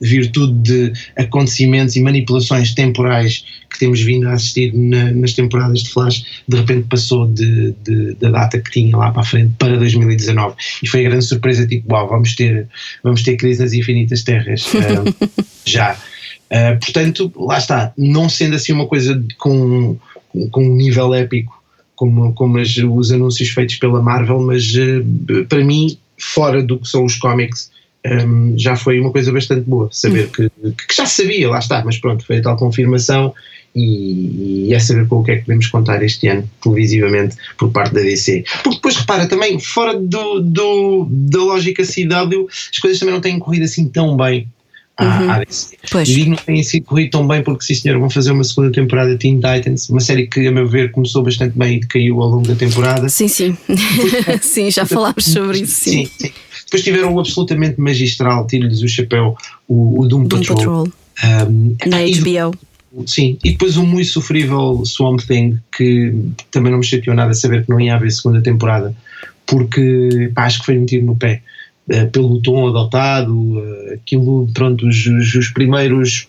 virtude 0.00 0.54
de 0.62 0.92
acontecimentos 1.16 1.94
e 1.96 2.00
manipulações 2.00 2.74
temporais 2.74 3.44
que 3.70 3.78
temos 3.78 4.00
vindo 4.00 4.28
a 4.28 4.32
assistir 4.32 4.72
na, 4.74 5.12
nas 5.12 5.32
temporadas 5.34 5.82
de 5.82 5.90
Flash, 5.90 6.24
de 6.48 6.56
repente 6.56 6.86
passou 6.88 7.26
de, 7.28 7.72
de, 7.84 8.14
da 8.14 8.30
data 8.30 8.58
que 8.58 8.70
tinha 8.70 8.96
lá 8.96 9.10
para 9.12 9.22
a 9.22 9.24
frente 9.24 9.52
para 9.58 9.76
2019. 9.76 10.56
E 10.82 10.88
foi 10.88 11.06
a 11.06 11.10
grande 11.10 11.24
surpresa, 11.24 11.66
tipo, 11.66 11.92
uau, 11.92 12.08
vamos 12.08 12.34
ter, 12.34 12.66
vamos 13.02 13.22
ter 13.22 13.36
crise 13.36 13.60
nas 13.60 13.72
infinitas 13.72 14.22
terras 14.22 14.66
uh, 14.74 15.28
já. 15.64 15.94
Uh, 16.50 16.78
portanto, 16.80 17.32
lá 17.36 17.58
está, 17.58 17.92
não 17.96 18.28
sendo 18.28 18.56
assim 18.56 18.72
uma 18.72 18.86
coisa 18.86 19.22
com, 19.38 19.96
com 20.50 20.64
um 20.64 20.74
nível 20.74 21.14
épico 21.14 21.60
como, 21.94 22.32
como 22.32 22.58
as, 22.58 22.76
os 22.78 23.12
anúncios 23.12 23.50
feitos 23.50 23.76
pela 23.76 24.00
Marvel, 24.00 24.40
mas 24.40 24.72
uh, 24.74 25.44
para 25.46 25.62
mim, 25.62 25.98
fora 26.18 26.62
do 26.62 26.78
que 26.78 26.88
são 26.88 27.04
os 27.04 27.16
cómics, 27.16 27.70
um, 28.06 28.58
já 28.58 28.76
foi 28.76 29.00
uma 29.00 29.12
coisa 29.12 29.32
bastante 29.32 29.62
boa. 29.62 29.88
Saber 29.92 30.28
que, 30.30 30.50
que, 30.50 30.94
já 30.94 31.06
sabia, 31.06 31.48
lá 31.48 31.58
está, 31.58 31.84
mas 31.84 31.98
pronto, 31.98 32.24
foi 32.24 32.38
a 32.38 32.42
tal 32.42 32.56
confirmação 32.56 33.34
e, 33.74 34.68
e 34.68 34.74
é 34.74 34.78
saber 34.78 35.06
com 35.06 35.16
o 35.16 35.24
que 35.24 35.32
é 35.32 35.36
que 35.36 35.44
podemos 35.44 35.66
contar 35.68 36.02
este 36.02 36.26
ano, 36.28 36.48
televisivamente, 36.62 37.36
por 37.58 37.70
parte 37.70 37.94
da 37.94 38.00
DC. 38.00 38.44
Porque 38.62 38.76
depois 38.76 38.96
repara, 38.96 39.26
também, 39.26 39.58
fora 39.58 39.98
do, 39.98 40.40
do, 40.40 41.06
da 41.10 41.38
lógica 41.38 41.82
CW, 41.82 42.48
as 42.72 42.78
coisas 42.78 42.98
também 42.98 43.14
não 43.14 43.20
têm 43.20 43.38
corrido 43.38 43.64
assim 43.64 43.88
tão 43.88 44.16
bem 44.16 44.48
Uhum. 45.00 45.30
à, 45.30 45.36
à 45.36 45.44
DC. 45.44 45.76
Pois. 45.90 46.08
E 46.08 46.14
digo 46.14 46.30
não 46.30 46.36
têm 46.36 46.62
sido 46.62 46.84
corrido 46.84 47.10
tão 47.10 47.26
bem 47.26 47.42
porque, 47.42 47.64
sim 47.64 47.74
senhor, 47.74 47.98
vão 47.98 48.10
fazer 48.10 48.32
uma 48.32 48.44
segunda 48.44 48.70
temporada 48.72 49.10
de 49.10 49.18
Teen 49.18 49.40
Titans, 49.40 49.88
uma 49.88 50.00
série 50.00 50.26
que, 50.26 50.46
a 50.46 50.52
meu 50.52 50.66
ver, 50.66 50.90
começou 50.92 51.22
bastante 51.22 51.56
bem 51.58 51.76
e 51.76 51.80
decaiu 51.80 52.20
ao 52.20 52.28
longo 52.28 52.46
da 52.46 52.54
temporada. 52.54 53.08
Sim, 53.08 53.28
sim. 53.28 53.56
sim, 54.40 54.70
já 54.70 54.84
falámos 54.86 55.24
sobre 55.24 55.60
isso. 55.60 55.80
Sim. 55.84 56.06
sim, 56.06 56.10
sim. 56.26 56.32
Depois 56.64 56.84
tiveram 56.84 57.14
o 57.14 57.18
absolutamente 57.20 57.80
magistral, 57.80 58.46
tiro-lhes 58.46 58.80
o 58.82 58.88
chapéu, 58.88 59.36
o, 59.66 60.00
o 60.02 60.06
Doom, 60.06 60.24
Doom 60.24 60.38
Patrol. 60.40 60.56
Patrol, 60.56 60.88
Um, 61.50 61.76
na 61.86 62.02
e- 62.02 62.14
HBO. 62.14 62.56
Sim, 63.06 63.38
e 63.44 63.50
depois 63.52 63.76
o 63.76 63.84
muito 63.84 64.08
sofrível 64.08 64.82
Swamp 64.84 65.20
Thing, 65.20 65.58
que 65.76 66.12
também 66.50 66.72
não 66.72 66.78
me 66.78 66.84
chateou 66.84 67.14
nada 67.14 67.32
saber 67.34 67.64
que 67.64 67.70
não 67.70 67.78
ia 67.80 67.94
haver 67.94 68.10
segunda 68.10 68.40
temporada, 68.42 68.94
porque 69.46 70.30
pá, 70.34 70.46
acho 70.46 70.60
que 70.60 70.66
foi 70.66 70.78
um 70.78 70.86
tiro 70.86 71.04
no 71.06 71.14
pé. 71.14 71.42
Eh, 71.88 72.04
pelo 72.06 72.40
tom 72.40 72.68
adotado, 72.68 73.58
eh, 73.58 73.94
aquilo, 73.94 74.48
pronto, 74.52 74.86
os, 74.86 75.06
os- 75.06 75.34
os 75.34 75.48
primeiros. 75.50 76.26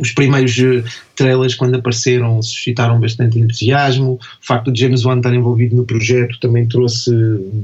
Os 0.00 0.12
primeiros 0.12 0.56
eh, 0.58 0.82
trailers, 1.16 1.54
quando 1.54 1.74
apareceram, 1.74 2.40
suscitaram 2.40 2.98
bastante 2.98 3.38
entusiasmo. 3.38 4.12
O 4.12 4.18
facto 4.46 4.72
de 4.72 4.80
James 4.80 5.04
Wan 5.04 5.18
estar 5.18 5.34
envolvido 5.34 5.76
no 5.76 5.84
projeto 5.84 6.38
também 6.40 6.66
trouxe 6.66 7.10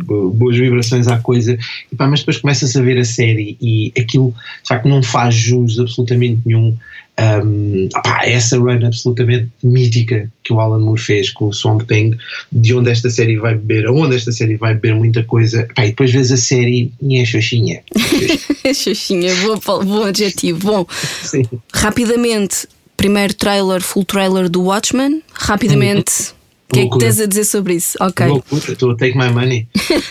bo- 0.04 0.28
boas 0.30 0.56
vibrações 0.56 1.08
à 1.08 1.18
coisa. 1.18 1.56
E, 1.90 1.96
pá, 1.96 2.06
mas 2.06 2.20
depois 2.20 2.36
começa-se 2.36 2.76
a 2.76 2.82
ver 2.82 2.98
a 2.98 3.04
série 3.04 3.56
e 3.62 3.92
aquilo, 3.98 4.34
de 4.62 4.68
facto, 4.68 4.86
não 4.88 5.02
faz 5.02 5.34
jus 5.34 5.78
absolutamente 5.78 6.40
nenhum 6.44 6.76
um, 7.18 7.88
opá, 7.96 8.24
essa 8.24 8.56
run 8.58 8.86
absolutamente 8.86 9.48
mítica 9.62 10.30
que 10.44 10.52
o 10.52 10.60
Alan 10.60 10.78
Moore 10.78 11.00
fez 11.00 11.30
com 11.30 11.46
o 11.46 11.52
Swamp 11.52 11.82
Thing, 11.82 12.16
de 12.52 12.74
onde 12.74 12.90
esta 12.90 13.10
série 13.10 13.36
vai 13.36 13.54
beber, 13.54 13.88
onde 13.90 14.16
esta 14.16 14.32
série 14.32 14.56
vai 14.56 14.74
beber 14.74 14.94
muita 14.94 15.22
coisa, 15.24 15.66
Pá, 15.74 15.84
e 15.84 15.88
depois 15.88 16.12
vês 16.12 16.30
a 16.30 16.36
série 16.36 16.92
e 17.02 17.18
é 17.18 17.24
xoxinha. 17.24 17.82
Xuxinha, 18.74 19.34
bom, 19.36 19.58
pal- 19.58 19.84
bom 19.84 20.04
adjetivo. 20.04 20.58
Bom, 20.60 20.86
Sim. 21.22 21.44
rapidamente, 21.72 22.68
primeiro 22.96 23.34
trailer, 23.34 23.80
full 23.80 24.04
trailer 24.04 24.48
do 24.48 24.62
Watchmen. 24.62 25.22
Rapidamente, 25.32 26.32
o 26.70 26.74
que 26.74 26.80
é 26.80 26.88
que 26.88 26.98
tens 26.98 27.18
a 27.18 27.26
dizer 27.26 27.44
sobre 27.44 27.74
isso? 27.74 27.96
Ok. 28.00 28.26
Loucura, 28.26 28.72
estou 28.72 28.90
a 28.90 28.96
take 28.96 29.16
my 29.16 29.30
money. 29.30 29.66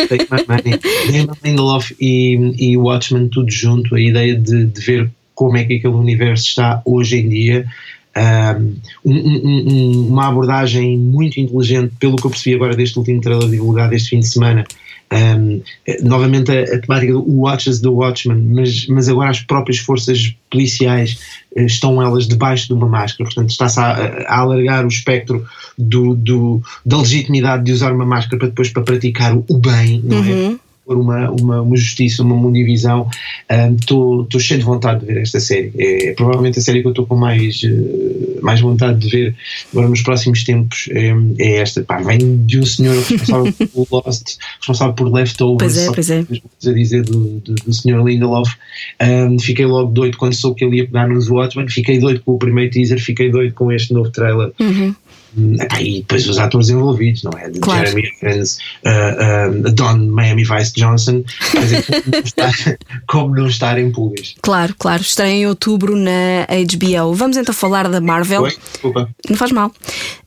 Take 0.09 0.27
my 0.31 0.43
money. 0.47 0.79
Damon 1.11 1.37
Lindelof 1.43 1.95
e, 1.99 2.35
e 2.57 2.75
Watchmen 2.77 3.29
tudo 3.29 3.51
junto, 3.51 3.93
a 3.95 4.01
ideia 4.01 4.35
de, 4.35 4.65
de 4.65 4.81
ver 4.81 5.11
como 5.37 5.55
é 5.55 5.63
que 5.63 5.75
aquele 5.75 5.93
universo 5.93 6.47
está 6.47 6.81
hoje 6.83 7.17
em 7.17 7.29
dia. 7.29 7.65
Um, 8.17 8.75
um- 9.05 9.63
um- 9.67 10.07
uma 10.07 10.27
abordagem 10.27 10.97
muito 10.97 11.39
inteligente, 11.39 11.93
pelo 11.99 12.15
que 12.15 12.25
eu 12.25 12.31
percebi 12.31 12.55
agora 12.55 12.75
deste 12.75 12.97
último 12.97 13.21
trailer 13.21 13.47
divulgado 13.47 13.93
este 13.93 14.09
fim 14.09 14.19
de 14.19 14.27
semana. 14.27 14.65
Um, 15.13 15.61
novamente 16.01 16.51
a, 16.51 16.63
a 16.63 16.79
temática 16.81 17.13
do 17.13 17.23
Watches 17.41 17.79
the 17.79 17.87
Watchmen, 17.87 18.41
mas, 18.55 18.87
mas 18.87 19.07
agora 19.07 19.29
as 19.29 19.39
próprias 19.41 19.77
forças 19.77 20.33
policiais 20.49 21.19
eh, 21.55 21.63
estão 21.65 22.01
elas 22.01 22.27
debaixo 22.27 22.67
de 22.67 22.73
uma 22.73 22.87
máscara, 22.87 23.23
portanto 23.29 23.51
está-se 23.51 23.79
a, 23.79 24.25
a 24.27 24.39
alargar 24.39 24.83
o 24.83 24.87
espectro 24.89 25.45
do, 25.77 26.15
do- 26.15 26.61
da 26.83 26.97
legitimidade 26.97 27.63
de 27.63 27.71
usar 27.71 27.93
uma 27.93 28.05
máscara 28.05 28.37
para 28.39 28.47
depois 28.49 28.69
para 28.69 28.81
praticar 28.83 29.33
o, 29.37 29.45
bem, 29.59 30.01
não 30.03 30.17
é? 30.17 30.55
Por 30.87 30.97
uma, 30.97 31.29
uma, 31.31 31.61
uma 31.61 31.75
justiça, 31.75 32.23
uma 32.23 32.35
mundivisão. 32.35 33.09
Estou 33.77 34.25
cheio 34.39 34.61
de 34.61 34.65
vontade 34.65 35.01
de 35.01 35.05
ver 35.05 35.21
esta 35.21 35.37
série. 35.37 35.73
É, 35.77 36.13
provavelmente 36.13 36.59
a 36.59 36.61
série 36.61 36.81
que 36.81 36.87
eu 36.87 36.91
estou 36.91 37.05
com 37.05 37.17
mais, 37.17 37.61
eh, 37.61 38.39
mais 38.41 38.61
vontade 38.61 38.99
de 38.99 39.09
ver 39.09 39.35
agora 39.73 39.89
nos 39.89 40.01
próximos 40.01 40.45
tempos 40.45 40.87
é, 40.91 41.13
é 41.39 41.57
esta. 41.57 41.83
Pá, 41.83 41.99
vem 41.99 42.45
de 42.45 42.59
um 42.59 42.65
senhor 42.65 42.95
responsável 42.95 43.53
por 43.53 43.87
Lost, 44.05 44.37
responsável 44.59 44.93
por 44.93 45.11
Leftovers. 45.11 45.57
Pois 45.59 45.77
é, 45.77 45.91
pois 45.91 46.09
é. 46.09 46.71
a 46.71 46.73
dizer 46.73 47.03
do, 47.03 47.39
do, 47.39 47.55
do 47.55 47.73
senhor 47.73 48.07
Lindelof. 48.07 48.55
Um, 49.01 49.37
fiquei 49.39 49.65
logo 49.65 49.91
doido 49.91 50.17
quando 50.17 50.35
soube 50.35 50.57
que 50.57 50.63
ele 50.63 50.77
ia 50.77 50.85
pegar 50.85 51.09
nos 51.09 51.29
Watchmen. 51.29 51.67
Fiquei 51.67 51.99
doido 51.99 52.21
com 52.21 52.33
o 52.33 52.37
primeiro 52.37 52.71
teaser, 52.71 52.99
fiquei 52.99 53.29
doido 53.29 53.53
com 53.53 53.71
este 53.73 53.93
novo 53.93 54.09
trailer. 54.09 54.53
Uhum. 54.57 54.95
E 55.79 55.99
depois 55.99 56.27
os 56.27 56.37
atores 56.37 56.69
envolvidos, 56.69 57.23
não 57.23 57.31
é? 57.37 57.49
Claro. 57.59 57.87
Jeremy 57.87 58.09
Irons, 58.21 58.57
uh, 58.85 59.67
uh, 59.67 59.71
Don 59.71 59.97
Miami 60.07 60.43
Vice 60.43 60.73
Johnson, 60.73 61.23
dizer, 61.53 61.85
como 61.85 62.03
não 62.11 62.19
estar, 62.19 62.53
como 63.07 63.35
não 63.35 63.47
estar 63.47 63.77
em 63.77 63.91
pulgas. 63.91 64.35
Claro, 64.41 64.73
claro. 64.77 65.01
Estreia 65.01 65.33
em 65.33 65.47
outubro 65.47 65.95
na 65.95 66.47
HBO. 66.47 67.13
Vamos 67.13 67.37
então 67.37 67.53
falar 67.53 67.87
da 67.87 68.01
Marvel. 68.01 68.43
Oi? 68.43 68.57
Desculpa. 68.71 69.09
Não 69.29 69.37
faz 69.37 69.51
mal. 69.51 69.71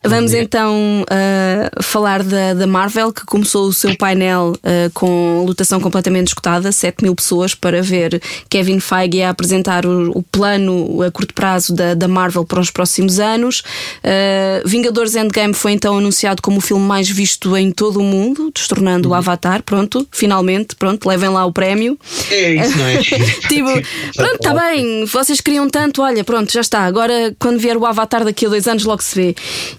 Vamos 0.05 0.33
então 0.33 0.75
uh, 1.03 1.83
falar 1.83 2.23
da, 2.23 2.55
da 2.55 2.67
Marvel, 2.67 3.13
que 3.13 3.25
começou 3.25 3.67
o 3.67 3.73
seu 3.73 3.97
painel 3.97 4.53
uh, 4.57 4.91
com 4.95 5.45
lotação 5.47 5.81
completamente 5.81 6.29
esgotada 6.29 6.71
7 6.73 7.03
mil 7.03 7.15
pessoas 7.15 7.55
para 7.55 7.83
ver 7.83 8.21
Kevin 8.49 8.81
Feige 8.81 9.23
a 9.23 9.31
apresentar 9.31 9.85
o, 9.85 10.11
o 10.17 10.23
plano 10.23 11.03
a 11.03 11.11
curto 11.11 11.35
prazo 11.35 11.75
da, 11.75 11.95
da 11.95 12.09
Marvel 12.09 12.45
para 12.45 12.61
os 12.61 12.71
próximos 12.71 13.19
anos. 13.19 13.61
Uh, 14.05 14.67
Vingadores 14.67 14.89
Endgame 15.16 15.55
foi 15.55 15.72
então 15.72 15.98
anunciado 15.98 16.42
como 16.42 16.59
o 16.59 16.61
filme 16.61 16.85
mais 16.85 17.09
visto 17.09 17.57
em 17.57 17.70
todo 17.70 18.00
o 18.00 18.03
mundo, 18.03 18.50
destornando 18.55 19.11
o 19.11 19.14
Avatar. 19.14 19.62
Pronto, 19.62 20.07
finalmente, 20.11 20.74
pronto, 20.76 21.09
levem 21.09 21.31
lá 21.31 21.44
o 21.44 21.53
prémio. 21.53 21.98
É 22.31 22.55
isso, 22.55 22.79
não 22.79 22.87
é? 22.87 23.00
Tipo, 23.48 23.70
pronto, 24.14 24.35
está 24.37 24.55
bem, 24.55 25.05
vocês 25.05 25.40
queriam 25.40 25.68
tanto, 25.68 26.03
olha, 26.03 26.24
pronto, 26.24 26.53
já 26.53 26.61
está. 26.61 26.81
Agora, 26.85 27.35
quando 27.38 27.59
vier 27.59 27.76
o 27.76 27.87
Avatar 27.87 28.24
daqui 28.24 28.46
a 28.46 28.48
dois 28.48 28.66
anos, 28.66 28.85
logo 28.85 29.03
se 29.03 29.14
vê. 29.14 29.35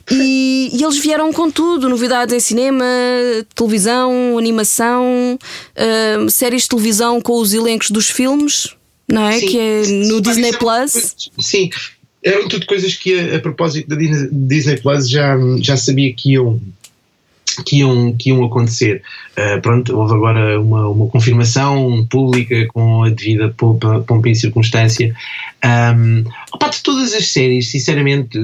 E, 0.09 0.69
e 0.73 0.83
eles 0.83 0.97
vieram 0.97 1.31
com 1.31 1.49
tudo: 1.49 1.89
novidades 1.89 2.33
em 2.33 2.39
cinema, 2.39 2.85
televisão, 3.55 4.37
animação, 4.37 5.37
ah, 5.75 6.29
séries 6.29 6.63
de 6.63 6.69
televisão 6.69 7.21
com 7.21 7.39
os 7.39 7.53
elencos 7.53 7.91
dos 7.91 8.09
filmes, 8.09 8.75
não 9.07 9.27
é? 9.27 9.39
Sim. 9.39 9.47
que 9.47 9.59
é 9.59 9.81
no 9.87 10.15
Sim, 10.15 10.21
Disney 10.21 10.49
é 10.49 10.57
Plus. 10.57 11.15
Sim, 11.39 11.69
eram 12.23 12.47
tudo 12.47 12.65
coisas 12.65 12.95
que 12.95 13.19
a, 13.19 13.37
a 13.37 13.39
propósito 13.39 13.89
da 13.89 13.95
Disney- 13.95 14.77
Plus 14.77 15.09
já, 15.09 15.37
já 15.59 15.77
sabia 15.77 16.13
que 16.13 16.33
iam. 16.33 16.59
Que 17.65 17.79
iam, 17.79 18.15
que 18.17 18.29
iam 18.29 18.45
acontecer. 18.45 19.01
Uh, 19.37 19.59
pronto, 19.61 19.97
houve 19.97 20.13
agora 20.13 20.59
uma, 20.59 20.87
uma 20.87 21.07
confirmação 21.07 22.07
pública 22.09 22.65
com 22.67 23.03
a 23.03 23.09
devida 23.09 23.49
pompa, 23.49 23.99
pompa 24.07 24.29
e 24.29 24.35
circunstância. 24.35 25.13
Um, 25.63 26.23
opa, 26.53 26.69
de 26.69 26.81
todas 26.81 27.13
as 27.13 27.27
séries, 27.27 27.67
sinceramente, 27.67 28.39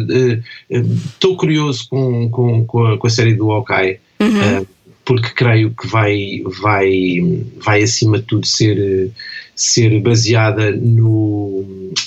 estou 0.70 1.38
curioso 1.38 1.88
com, 1.90 2.30
com, 2.30 2.66
com, 2.66 2.86
a, 2.86 2.98
com 2.98 3.08
a 3.08 3.10
série 3.10 3.34
do 3.34 3.50
Hawkeye. 3.50 3.98
Uhum. 4.20 4.62
Uh, 4.62 4.68
porque 5.06 5.30
creio 5.30 5.72
que 5.72 5.88
vai, 5.88 6.44
vai, 6.62 6.92
vai 7.64 7.84
acima 7.84 8.20
de 8.20 8.26
tudo 8.26 8.46
ser, 8.46 9.10
ser 9.56 10.02
baseada 10.02 10.70
no, 10.72 11.37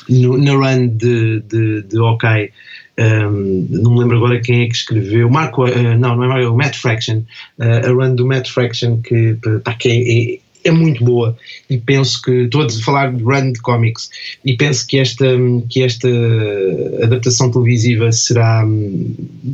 no, 0.08 0.36
na 0.38 0.52
run 0.52 0.88
de, 0.88 1.40
de, 1.40 1.82
de 1.82 1.98
Hawkeye. 1.98 2.52
Um, 2.98 3.66
não 3.70 3.92
me 3.92 4.00
lembro 4.00 4.18
agora 4.18 4.40
quem 4.40 4.62
é 4.62 4.66
que 4.66 4.74
escreveu. 4.74 5.30
Marco, 5.30 5.64
uh, 5.64 5.98
não, 5.98 6.16
não 6.16 6.36
é 6.36 6.42
é 6.42 6.48
o 6.48 6.56
Matt 6.56 6.76
Fraction. 6.76 7.22
Uh, 7.58 7.86
a 7.86 7.90
run 7.90 8.14
do 8.14 8.26
Matt 8.26 8.48
Fraction, 8.50 9.00
que, 9.00 9.36
pá, 9.64 9.74
que 9.74 9.88
é, 9.88 10.68
é 10.68 10.70
muito 10.70 11.04
boa 11.04 11.36
e 11.68 11.78
penso 11.78 12.20
que 12.20 12.30
estou 12.42 12.62
a 12.62 12.70
falar 12.70 13.12
de 13.12 13.22
run 13.22 13.52
de 13.52 13.60
comics 13.60 14.10
e 14.44 14.56
penso 14.56 14.86
que 14.86 14.98
esta 14.98 15.26
que 15.68 15.82
esta 15.82 16.08
adaptação 17.02 17.50
televisiva 17.50 18.12
será 18.12 18.64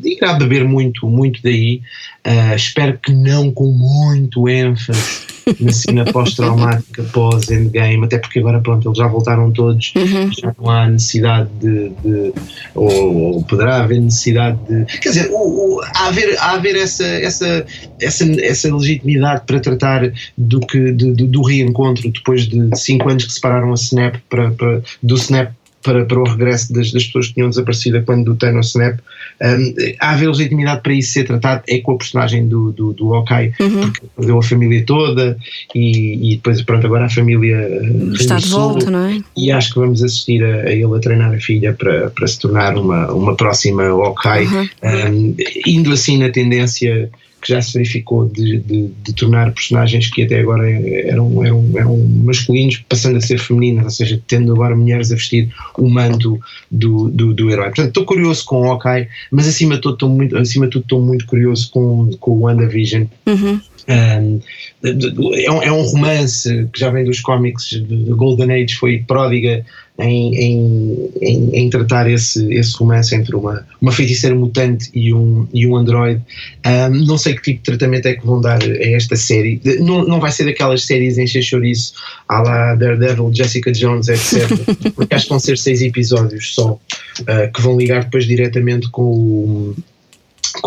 irá 0.05 0.35
beber 0.35 0.65
muito 0.65 1.09
muito 1.09 1.41
daí 1.43 1.81
uh, 2.27 2.55
espero 2.55 2.99
que 2.99 3.13
não 3.13 3.51
com 3.51 3.71
muito 3.73 4.49
ênfase 4.49 5.27
na 5.61 5.73
cena 5.73 6.05
pós-traumática 6.13 7.05
pós-endgame, 7.05 8.05
até 8.05 8.19
porque 8.19 8.41
agora 8.41 8.61
pronto, 8.61 8.89
eles 8.89 8.99
já 8.99 9.07
voltaram 9.07 9.53
todos, 9.53 9.93
uhum. 9.95 10.31
já 10.33 10.55
não 10.59 10.71
há 10.71 10.89
necessidade 10.89 11.49
de, 11.61 11.91
de 11.91 12.33
ou, 12.75 13.17
ou, 13.17 13.45
poderá 13.45 13.79
haver 13.79 14.01
necessidade 14.01 14.59
de 14.69 14.85
quer 14.99 15.11
dizer, 15.11 15.31
o, 15.31 15.77
o, 15.77 15.81
há 15.95 16.09
haver, 16.09 16.37
há 16.39 16.53
haver 16.53 16.77
essa, 16.77 17.07
essa, 17.07 17.65
essa, 18.01 18.25
essa 18.43 18.75
legitimidade 18.75 19.43
para 19.47 19.61
tratar 19.61 20.11
do 20.37 20.61
que 20.61 20.93
do, 20.93 21.15
do, 21.15 21.27
do 21.27 21.43
reencontro 21.43 22.11
depois 22.11 22.49
de 22.49 22.77
cinco 22.77 23.09
anos 23.09 23.25
que 23.25 23.33
separaram 23.33 23.71
a 23.71 23.75
Snap 23.75 24.17
para, 24.29 24.51
para, 24.51 24.83
do 25.03 25.15
Snap 25.15 25.53
para, 25.87 26.05
para 26.05 26.19
o 26.19 26.25
regresso 26.25 26.73
das, 26.73 26.91
das 26.91 27.05
pessoas 27.05 27.29
que 27.29 27.35
tinham 27.35 27.49
desaparecido 27.49 28.03
quando 28.03 28.25
do 28.25 28.35
Thanos 28.35 28.71
Snap. 28.71 28.99
Um, 29.41 29.75
há 30.01 30.11
haver 30.11 30.29
legitimidade 30.29 30.83
para 30.83 30.93
isso 30.95 31.13
ser 31.13 31.25
tratado 31.25 31.63
é 31.69 31.79
com 31.79 31.93
a 31.93 31.99
personagem 31.99 32.49
do, 32.49 32.73
do, 32.73 32.93
do 32.93 33.15
Hawkeye, 33.15 33.53
uhum. 33.61 33.81
porque 33.83 34.01
perdeu 34.17 34.39
a 34.39 34.43
família 34.43 34.85
toda 34.85 35.37
e, 35.75 36.33
e 36.33 36.37
depois, 36.37 36.61
pronto, 36.63 36.87
agora 36.87 37.05
a 37.05 37.11
família 37.11 37.69
está 38.15 38.37
de 38.37 38.49
volta, 38.49 38.91
não 38.91 39.07
é? 39.07 39.21
E 39.37 39.53
acho 39.53 39.75
que 39.75 39.79
vamos 39.79 40.03
assistir 40.03 40.43
a, 40.43 40.63
a, 40.63 40.73
ele 40.73 40.97
a 40.97 40.99
treinar 40.99 41.33
a 41.33 41.39
filha 41.39 41.73
para, 41.73 42.11
para 42.11 42.27
se 42.27 42.41
tornar 42.41 42.77
uma, 42.77 43.13
uma 43.13 43.37
próxima 43.37 43.85
Hawkeye, 43.85 44.47
uhum. 44.47 44.69
um, 44.83 45.37
indo 45.67 45.93
assim 45.93 46.19
na 46.19 46.31
tendência 46.31 47.11
que 47.47 47.53
já 47.53 47.63
se 47.63 47.75
verificou 47.75 48.29
de, 48.29 48.59
de, 48.59 48.89
de, 49.05 49.13
tornar 49.15 49.53
personagens 49.53 50.11
que 50.11 50.23
até 50.23 50.41
agora 50.41 50.69
eram, 50.69 51.45
eram, 51.45 51.65
eram 51.77 51.97
masculinos 52.25 52.83
passando 52.89 53.19
a 53.19 53.21
ser 53.21 53.39
femininas, 53.39 53.85
ou 53.85 53.91
seja, 53.91 54.21
tendo 54.27 54.53
agora 54.53 54.75
mulheres 54.75 55.13
a 55.13 55.15
vestir 55.15 55.55
o 55.79 55.89
manto 55.89 56.41
do, 56.69 57.09
do, 57.09 57.33
do 57.33 57.49
herói. 57.49 57.67
Portanto, 57.67 57.89
estou 57.89 58.05
curioso 58.05 58.45
com 58.45 58.63
o 58.63 58.65
Hawkeye, 58.65 59.07
mas 59.31 59.47
acima 59.47 59.77
de 59.77 59.83
tudo 59.83 59.95
estou 59.95 60.09
muito, 60.09 60.37
acima 60.37 60.67
de 60.67 60.73
tudo, 60.73 60.83
estou 60.83 61.01
muito 61.01 61.25
curioso 61.25 61.71
com, 61.71 62.11
com 62.19 62.33
o 62.33 62.41
WandaVision. 62.41 63.05
Uhum. 63.27 63.61
Um, 63.89 64.41
é, 64.83 65.51
um, 65.51 65.63
é 65.63 65.73
um 65.73 65.83
romance 65.83 66.69
que 66.73 66.81
já 66.81 66.91
vem 66.91 67.05
dos 67.05 67.21
cómics 67.21 67.69
de 67.71 68.05
Golden 68.11 68.53
Age, 68.53 68.75
foi 68.75 69.05
pródiga 69.07 69.65
em, 69.99 70.35
em, 70.35 71.11
em, 71.23 71.51
em, 71.55 71.71
tratar 71.71 72.09
esse, 72.11 72.53
esse 72.53 72.77
romance 72.77 73.15
entre 73.15 73.35
uma, 73.35 73.67
uma 73.81 73.91
feiticeira 73.91 74.37
mutante 74.37 74.91
e 74.95 75.13
um, 75.13 75.49
e 75.55 75.67
um 75.67 75.77
androide. 75.77 76.21
Um, 76.67 77.07
não 77.07 77.17
sei 77.17 77.35
que 77.35 77.43
tipo 77.43 77.59
de 77.59 77.65
tratamento 77.65 78.07
é 78.07 78.15
que 78.15 78.27
vão 78.27 78.41
dar 78.41 78.63
a 78.63 78.91
esta 78.91 79.17
série. 79.17 79.61
Não, 79.81 80.05
não 80.07 80.21
vai 80.21 80.33
ser 80.33 80.45
daquelas 80.45 80.85
séries 80.85 81.17
em 81.17 81.27
chouriço 81.27 81.95
à 82.29 82.43
la 82.43 82.75
Daredevil, 82.75 83.31
Jessica 83.33 83.73
Jones, 83.73 84.09
etc. 84.09 84.49
porque 84.95 85.15
acho 85.15 85.25
que 85.25 85.31
vão 85.31 85.41
ser 85.41 85.57
seis 85.57 85.81
episódios 85.81 86.55
só, 86.55 86.73
uh, 86.73 87.53
que 87.55 87.63
vão 87.63 87.79
ligar 87.79 88.05
depois 88.05 88.27
diretamente 88.27 88.91
com 88.91 89.03
o 89.03 89.77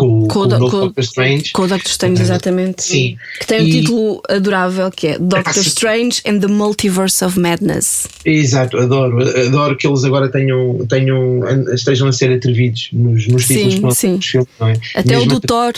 com, 0.00 0.22
com, 0.22 0.28
com, 0.28 0.40
o 0.40 0.46
Doctor 0.46 0.92
Strange. 0.98 1.52
Com 1.52 1.62
o 1.62 1.68
Doctor 1.68 1.90
Strange, 1.90 2.22
exatamente. 2.22 2.82
Sim. 2.82 3.16
Que 3.38 3.46
tem 3.46 3.60
um 3.60 3.66
e, 3.66 3.70
título 3.70 4.22
adorável 4.28 4.90
que 4.90 5.08
é 5.08 5.18
Doctor 5.18 5.62
Strange 5.62 6.22
and 6.26 6.40
the 6.40 6.46
Multiverse 6.46 7.22
of 7.22 7.38
Madness. 7.38 8.08
Exato, 8.24 8.78
adoro. 8.78 9.18
Adoro 9.46 9.76
que 9.76 9.86
eles 9.86 10.04
agora 10.04 10.30
tenham, 10.30 10.86
tenham 10.88 11.42
estejam 11.74 12.08
a 12.08 12.12
ser 12.12 12.32
atrevidos 12.32 12.88
nos, 12.92 13.26
nos 13.28 13.46
títulos 13.46 13.98
sim, 13.98 14.14
sim. 14.14 14.20
filmes, 14.20 14.48
não 14.58 14.68
é? 14.68 14.80
Até 14.94 15.16
Mesmo 15.16 15.24
o 15.24 15.26
do 15.34 15.40
Thor. 15.40 15.74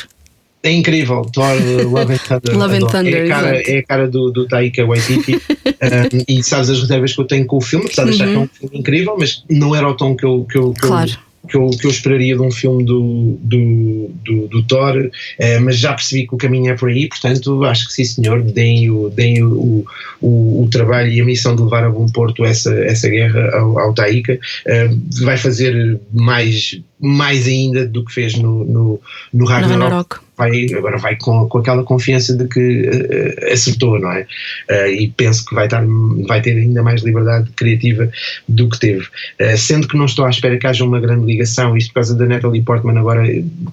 É 0.62 0.70
incrível, 0.70 1.22
Thor 1.22 1.56
Love 1.90 2.14
and 2.14 2.18
Thunder. 2.18 2.56
Love 2.56 2.76
and 2.76 2.86
Thunder 2.86 3.14
é, 3.14 3.24
a 3.24 3.28
cara, 3.28 3.56
é 3.60 3.78
a 3.78 3.82
cara 3.82 4.08
do, 4.08 4.30
do 4.30 4.46
Taika 4.46 4.86
Waititi 4.86 5.34
um, 5.34 6.24
e 6.28 6.44
sabes 6.44 6.70
as 6.70 6.80
reservas 6.80 7.12
que 7.12 7.20
eu 7.20 7.24
tenho 7.24 7.44
com 7.46 7.56
o 7.56 7.60
filme, 7.60 7.86
apesar 7.86 8.04
de 8.04 8.10
achar 8.10 8.26
que 8.26 8.34
é 8.34 8.38
um 8.38 8.42
uhum. 8.42 8.48
filme 8.48 8.78
incrível, 8.78 9.16
mas 9.18 9.42
não 9.50 9.74
era 9.74 9.88
o 9.88 9.96
tom 9.96 10.14
que 10.14 10.24
eu, 10.24 10.46
que 10.48 10.56
eu, 10.56 10.72
que 10.72 10.80
claro. 10.82 11.10
eu 11.10 11.31
que 11.52 11.58
eu, 11.58 11.68
que 11.68 11.86
eu 11.86 11.90
esperaria 11.90 12.34
de 12.34 12.40
um 12.40 12.50
filme 12.50 12.82
do, 12.82 13.38
do, 13.42 14.10
do, 14.24 14.48
do 14.48 14.62
Thor, 14.62 15.10
eh, 15.38 15.58
mas 15.58 15.78
já 15.78 15.92
percebi 15.92 16.26
que 16.26 16.34
o 16.34 16.38
caminho 16.38 16.72
é 16.72 16.74
por 16.74 16.88
aí, 16.88 17.06
portanto 17.06 17.62
acho 17.64 17.86
que 17.86 17.92
sim 17.92 18.04
senhor, 18.04 18.42
deem, 18.42 18.90
o, 18.90 19.10
deem 19.10 19.42
o, 19.42 19.84
o, 20.20 20.62
o 20.62 20.68
trabalho 20.70 21.12
e 21.12 21.20
a 21.20 21.24
missão 21.24 21.54
de 21.54 21.62
levar 21.62 21.84
a 21.84 21.90
bom 21.90 22.06
porto 22.06 22.42
essa, 22.44 22.74
essa 22.84 23.08
guerra 23.08 23.50
ao, 23.54 23.78
ao 23.78 23.92
Taika, 23.92 24.38
eh, 24.66 24.88
vai 25.20 25.36
fazer 25.36 26.00
mais, 26.10 26.80
mais 27.02 27.46
ainda 27.46 27.86
do 27.86 28.04
que 28.04 28.12
fez 28.12 28.36
no, 28.36 28.64
no, 28.64 29.00
no 29.34 29.44
Ragnarok 29.44 30.20
vai, 30.36 30.66
agora 30.76 30.98
vai 30.98 31.16
com, 31.16 31.48
com 31.48 31.58
aquela 31.58 31.82
confiança 31.82 32.36
de 32.36 32.46
que 32.48 32.88
uh, 32.88 33.52
acertou, 33.52 33.98
não 33.98 34.10
é? 34.10 34.26
Uh, 34.70 34.86
e 34.88 35.08
penso 35.16 35.44
que 35.44 35.54
vai, 35.54 35.66
estar, 35.66 35.84
vai 36.26 36.40
ter 36.40 36.56
ainda 36.56 36.82
mais 36.82 37.02
liberdade 37.02 37.50
criativa 37.56 38.10
do 38.48 38.68
que 38.68 38.78
teve. 38.78 39.04
Uh, 39.40 39.56
sendo 39.56 39.86
que 39.86 39.96
não 39.96 40.06
estou 40.06 40.24
à 40.24 40.30
espera 40.30 40.58
que 40.58 40.66
haja 40.66 40.84
uma 40.84 41.00
grande 41.00 41.26
ligação, 41.26 41.76
isto 41.76 41.88
por 41.88 41.94
causa 41.94 42.16
da 42.16 42.26
Natalie 42.26 42.62
Portman 42.62 42.98
agora 42.98 43.22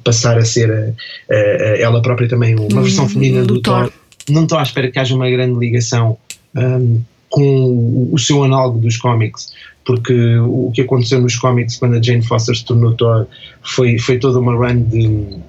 passar 0.03 0.37
a 0.37 0.45
ser 0.45 0.71
a, 0.71 1.33
a, 1.33 1.35
a 1.35 1.77
ela 1.77 2.01
própria 2.01 2.27
também 2.27 2.55
uma 2.55 2.81
versão 2.81 3.05
hum, 3.05 3.09
feminina 3.09 3.41
do, 3.41 3.55
do 3.55 3.61
Thor. 3.61 3.85
Thor. 3.85 3.93
Não 4.29 4.43
estou 4.43 4.59
à 4.59 4.63
espera 4.63 4.91
que 4.91 4.99
haja 4.99 5.15
uma 5.15 5.29
grande 5.29 5.57
ligação 5.57 6.17
um, 6.55 7.01
com 7.29 8.09
o 8.11 8.17
seu 8.17 8.43
análogo 8.43 8.79
dos 8.79 8.97
cómics 8.97 9.51
porque 9.85 10.37
o 10.37 10.71
que 10.71 10.81
aconteceu 10.81 11.19
nos 11.19 11.35
cómics 11.35 11.77
quando 11.77 11.95
a 11.95 12.01
Jane 12.01 12.21
Foster 12.21 12.55
se 12.55 12.63
tornou 12.63 12.93
Thor 12.93 13.25
foi, 13.63 13.97
foi 13.97 14.19
toda 14.19 14.39
uma 14.39 14.53
run 14.53 14.83
de 14.83 15.39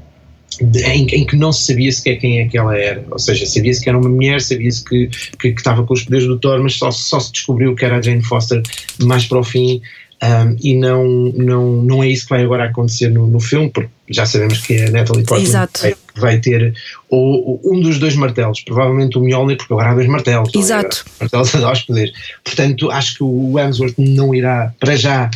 de, 0.60 0.82
em, 0.82 1.06
em, 1.06 1.24
que 1.24 1.36
não 1.36 1.52
se 1.52 1.64
sabia 1.64 1.90
sequer 1.90 2.16
quem 2.16 2.40
é 2.40 2.48
que 2.48 2.58
ela 2.58 2.76
era. 2.76 3.04
Ou 3.10 3.18
seja, 3.18 3.46
sabia-se 3.46 3.80
que 3.80 3.88
era 3.88 3.98
uma 3.98 4.08
mulher, 4.08 4.40
sabia-se 4.40 4.84
que, 4.84 5.08
que, 5.38 5.52
que, 5.52 5.60
estava 5.60 5.84
com 5.84 5.94
os 5.94 6.02
poderes 6.02 6.26
do 6.26 6.38
Thor, 6.38 6.60
mas 6.62 6.74
só, 6.74 6.90
só 6.90 7.20
se 7.20 7.32
descobriu 7.32 7.74
que 7.74 7.84
era 7.84 7.98
a 7.98 8.02
Jane 8.02 8.22
Foster 8.22 8.62
mais 9.00 9.26
para 9.26 9.38
o 9.38 9.44
fim. 9.44 9.80
Um, 10.22 10.56
e 10.62 10.76
não, 10.76 11.04
não, 11.34 11.76
não 11.82 12.04
é 12.04 12.08
isso 12.08 12.24
que 12.24 12.30
vai 12.30 12.42
agora 12.42 12.64
acontecer 12.64 13.08
no, 13.08 13.26
no 13.26 13.40
filme, 13.40 13.70
porque 13.70 13.90
já 14.10 14.26
sabemos 14.26 14.58
que 14.58 14.76
a 14.76 14.90
Natalie 14.90 15.24
Portman 15.24 15.66
vai, 15.80 15.94
vai, 16.16 16.38
ter 16.38 16.74
ou, 17.08 17.60
um 17.64 17.80
dos 17.80 17.98
dois 17.98 18.14
martelos, 18.16 18.60
provavelmente 18.62 19.18
o 19.18 19.20
Mjolnir, 19.20 19.56
porque 19.56 19.72
agora 19.72 19.90
há 19.90 19.94
dois 19.94 20.08
martelos. 20.08 20.54
Exato. 20.54 21.04
Martelos 21.20 21.54
a 21.54 21.72
os 21.72 21.82
poderes. 21.82 22.12
Portanto, 22.44 22.90
acho 22.90 23.16
que 23.16 23.22
o 23.22 23.58
Hemsworth 23.58 23.94
não 23.98 24.34
irá, 24.34 24.72
para 24.78 24.96
já, 24.96 25.30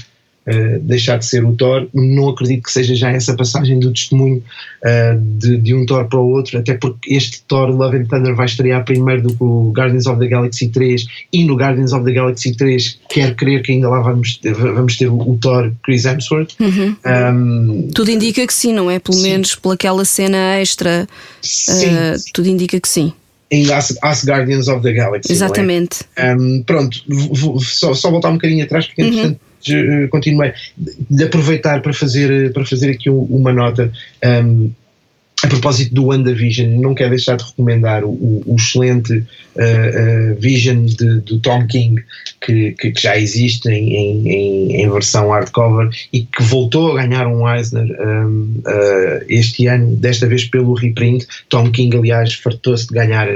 uh, 0.46 0.78
deixar 0.80 1.18
de 1.18 1.26
ser 1.26 1.44
o 1.44 1.52
Thor. 1.54 1.86
Não 1.92 2.28
acredito 2.28 2.64
que 2.64 2.72
seja 2.72 2.94
já 2.94 3.10
essa 3.10 3.34
passagem 3.34 3.78
do 3.78 3.92
testemunho 3.92 4.42
uh, 4.82 5.20
de, 5.38 5.56
de, 5.58 5.74
um 5.74 5.84
Thor 5.86 6.06
para 6.06 6.18
o 6.18 6.30
outro, 6.30 6.58
até 6.58 6.74
porque 6.74 7.14
este 7.14 7.42
Thor 7.42 7.70
Love 7.70 7.98
and 7.98 8.04
Thunder 8.06 8.34
vai 8.34 8.46
estrear 8.46 8.84
primeiro 8.84 9.22
do 9.22 9.34
que 9.34 9.42
o 9.42 9.72
Guardians 9.72 10.06
of 10.06 10.18
the 10.18 10.26
Galaxy 10.26 10.68
3 10.68 11.06
e 11.32 11.44
no 11.44 11.56
Guardians 11.56 11.92
of 11.92 12.04
the 12.04 12.12
Galaxy 12.12 12.54
3 12.54 13.00
quero 13.08 13.34
crer 13.34 13.62
que 13.62 13.72
ainda 13.72 13.88
lá 13.88 14.00
vamos 14.00 14.36
ter, 14.36 14.54
vamos 14.54 14.96
ter 14.96 15.08
o, 15.08 15.16
o 15.16 15.38
Thor 15.40 15.72
Chris 15.82 16.04
Hemsworth. 16.04 16.54
Uhum. 16.60 16.96
Um, 17.06 17.88
tudo 17.94 18.10
indica 18.10 18.46
que 18.46 18.54
sim, 18.54 18.72
não 18.72 18.90
é? 18.90 18.98
Pelo 18.98 19.16
sim. 19.18 19.22
menos 19.22 19.54
pelaquela 19.54 20.04
cena 20.04 20.58
extra, 20.58 21.06
sim, 21.40 21.86
uh, 21.86 22.18
sim. 22.18 22.30
tudo 22.32 22.48
indica 22.48 22.80
que 22.80 22.88
sim 22.88 23.12
em 23.50 23.72
As, 23.72 24.24
Guardians 24.24 24.68
of 24.68 24.82
the 24.82 24.92
Galaxy. 24.92 25.32
Exatamente. 25.32 26.00
É? 26.16 26.34
Um, 26.34 26.62
pronto, 26.62 26.98
vou, 27.06 27.34
vou, 27.34 27.60
só, 27.60 27.94
só 27.94 28.10
voltar 28.10 28.30
um 28.30 28.34
bocadinho 28.34 28.64
atrás, 28.64 28.86
porque 28.86 29.02
é 29.02 29.04
uhum. 29.04 29.24
Eh, 29.30 29.36
continuei 30.10 30.52
de 31.10 31.24
aproveitar 31.24 31.80
para 31.80 31.92
fazer, 31.92 32.52
para 32.52 32.64
fazer 32.64 32.90
aqui 32.90 33.08
uma 33.10 33.52
nota. 33.52 33.90
Um, 34.24 34.70
a 35.42 35.48
propósito 35.48 35.94
do 35.94 36.06
WandaVision, 36.06 36.80
não 36.80 36.94
quero 36.94 37.10
deixar 37.10 37.36
de 37.36 37.44
recomendar 37.44 38.04
o, 38.04 38.42
o 38.46 38.56
excelente 38.56 39.12
uh, 39.12 39.22
uh, 39.58 40.40
Vision 40.40 40.86
de, 40.86 41.20
do 41.20 41.38
Tom 41.40 41.66
King, 41.66 42.02
que, 42.40 42.72
que, 42.72 42.92
que 42.92 43.02
já 43.02 43.18
existe 43.18 43.68
em, 43.68 43.94
em, 43.94 44.76
em, 44.80 44.90
versão 44.90 45.30
hardcover 45.30 45.90
e 46.12 46.22
que 46.22 46.42
voltou 46.42 46.92
a 46.92 47.04
ganhar 47.04 47.26
um 47.26 47.48
Eisner 47.48 47.84
um, 48.00 48.62
uh, 48.64 49.24
este 49.28 49.66
ano, 49.66 49.96
desta 49.96 50.26
vez 50.26 50.44
pelo 50.44 50.72
reprint. 50.74 51.26
Tom 51.48 51.70
King, 51.70 51.96
aliás, 51.96 52.34
fartou-se 52.34 52.86
de 52.86 52.94
ganhar 52.94 53.28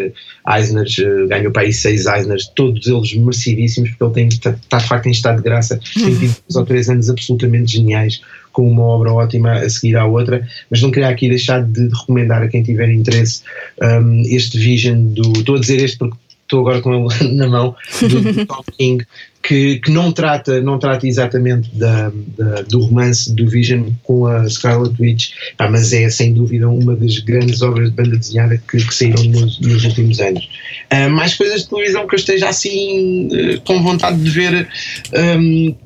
Eisners, 0.56 0.96
ganhou 1.28 1.52
para 1.52 1.62
aí 1.62 1.72
seis 1.72 2.06
Eisners, 2.06 2.50
todos 2.54 2.86
eles 2.86 3.12
merecidíssimos, 3.14 3.90
porque 3.90 4.04
ele 4.04 4.12
tem, 4.12 4.28
está, 4.28 4.50
está 4.50 4.78
de 4.78 4.86
facto 4.86 5.06
em 5.06 5.10
estado 5.10 5.38
de 5.38 5.42
graça, 5.42 5.78
tem 5.94 6.16
tido 6.16 6.36
dois 6.48 6.56
ou 6.56 6.64
três 6.64 6.88
anos 6.88 7.10
absolutamente 7.10 7.72
geniais 7.72 8.20
com 8.58 8.68
uma 8.68 8.82
obra 8.82 9.12
ótima 9.12 9.52
a 9.52 9.70
seguir 9.70 9.96
à 9.96 10.04
outra, 10.04 10.44
mas 10.68 10.82
não 10.82 10.90
queria 10.90 11.08
aqui 11.08 11.28
deixar 11.28 11.62
de 11.62 11.86
recomendar 11.90 12.42
a 12.42 12.48
quem 12.48 12.60
tiver 12.60 12.90
interesse 12.90 13.42
um, 13.80 14.22
este 14.26 14.58
Vision 14.58 15.14
do. 15.14 15.32
Estou 15.38 15.54
a 15.54 15.60
dizer 15.60 15.76
este 15.76 15.96
porque 15.96 16.16
estou 16.42 16.60
agora 16.62 16.80
com 16.80 16.92
ele 16.92 17.34
na 17.38 17.46
mão, 17.46 17.76
do, 18.00 18.20
do 18.20 18.46
Tom 18.46 18.64
King, 18.76 19.06
que, 19.44 19.78
que, 19.78 19.92
não, 19.92 20.10
trata, 20.10 20.60
não 20.60 20.76
trata 20.76 21.06
exatamente 21.06 21.70
da, 21.72 22.10
da, 22.36 22.62
do 22.62 22.80
romance 22.80 23.32
do 23.32 23.46
Vision 23.46 23.90
com 24.02 24.26
a 24.26 24.48
Scarlet 24.48 25.00
Witch, 25.00 25.30
ah, 25.56 25.70
mas 25.70 25.92
é 25.92 26.10
sem 26.10 26.34
dúvida 26.34 26.68
uma 26.68 26.96
das 26.96 27.18
grandes 27.18 27.62
obras 27.62 27.90
de 27.90 27.94
banda 27.94 28.16
desenhada 28.16 28.60
que, 28.68 28.84
que 28.84 28.92
saíram 28.92 29.22
nos, 29.22 29.60
nos 29.60 29.84
últimos 29.84 30.18
anos. 30.18 30.48
Uh, 30.92 31.08
mais 31.10 31.34
coisas 31.34 31.62
de 31.62 31.68
televisão 31.68 32.08
que 32.08 32.14
eu 32.16 32.18
esteja 32.18 32.48
assim 32.48 33.28
uh, 33.28 33.60
com 33.60 33.80
vontade 33.84 34.20
de 34.20 34.30
ver. 34.30 34.68
Um, 35.14 35.76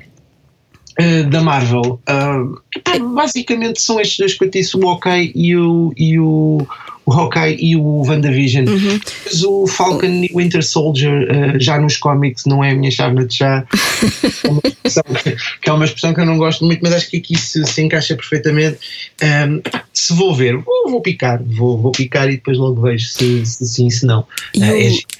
Uh, 0.99 1.27
da 1.27 1.41
Marvel. 1.41 1.99
Uh, 2.07 2.61
basicamente 3.15 3.81
são 3.81 3.99
estes 3.99 4.17
dois 4.17 4.33
que 4.35 4.43
eu 4.43 4.49
disse, 4.49 4.77
o 4.77 4.87
Hawkeye 4.87 5.31
e 5.33 5.55
o, 5.55 5.91
e 5.97 6.19
o, 6.19 6.67
o 7.05 7.11
Hawkeye 7.11 7.57
e 7.59 7.75
o 7.75 8.03
WandaVision. 8.07 8.67
Uhum. 8.67 8.99
Mas 9.25 9.43
o 9.43 9.67
Falcon 9.67 10.23
e 10.23 10.31
Winter 10.35 10.63
Soldier 10.63 11.27
uh, 11.29 11.59
já 11.59 11.79
nos 11.79 11.97
cómics 11.97 12.45
não 12.45 12.63
é 12.63 12.71
a 12.71 12.75
minha 12.75 12.91
chave 12.91 13.25
de 13.25 13.35
chá. 13.35 13.65
é 14.45 14.49
uma 14.49 15.19
que, 15.19 15.35
que, 15.61 15.69
é 15.69 15.73
uma 15.73 15.85
expressão 15.85 16.13
que 16.13 16.21
eu 16.21 16.25
não 16.25 16.37
gosto 16.37 16.63
muito, 16.63 16.81
mas 16.83 16.93
acho 16.93 17.09
que 17.09 17.17
aqui 17.17 17.37
se, 17.37 17.65
se 17.65 17.81
encaixa 17.81 18.15
perfeitamente. 18.15 18.77
Um, 19.21 19.61
se 19.91 20.13
vou 20.13 20.35
ver, 20.35 20.57
vou, 20.57 20.91
vou, 20.91 21.01
picar, 21.01 21.41
vou, 21.43 21.77
vou 21.77 21.91
picar 21.91 22.29
e 22.29 22.35
depois 22.35 22.57
logo 22.57 22.81
vejo 22.81 23.07
se, 23.07 23.45
se 23.45 23.65
sim, 23.65 23.89
se 23.89 24.05
não. 24.05 24.21
Uh, 24.55 24.63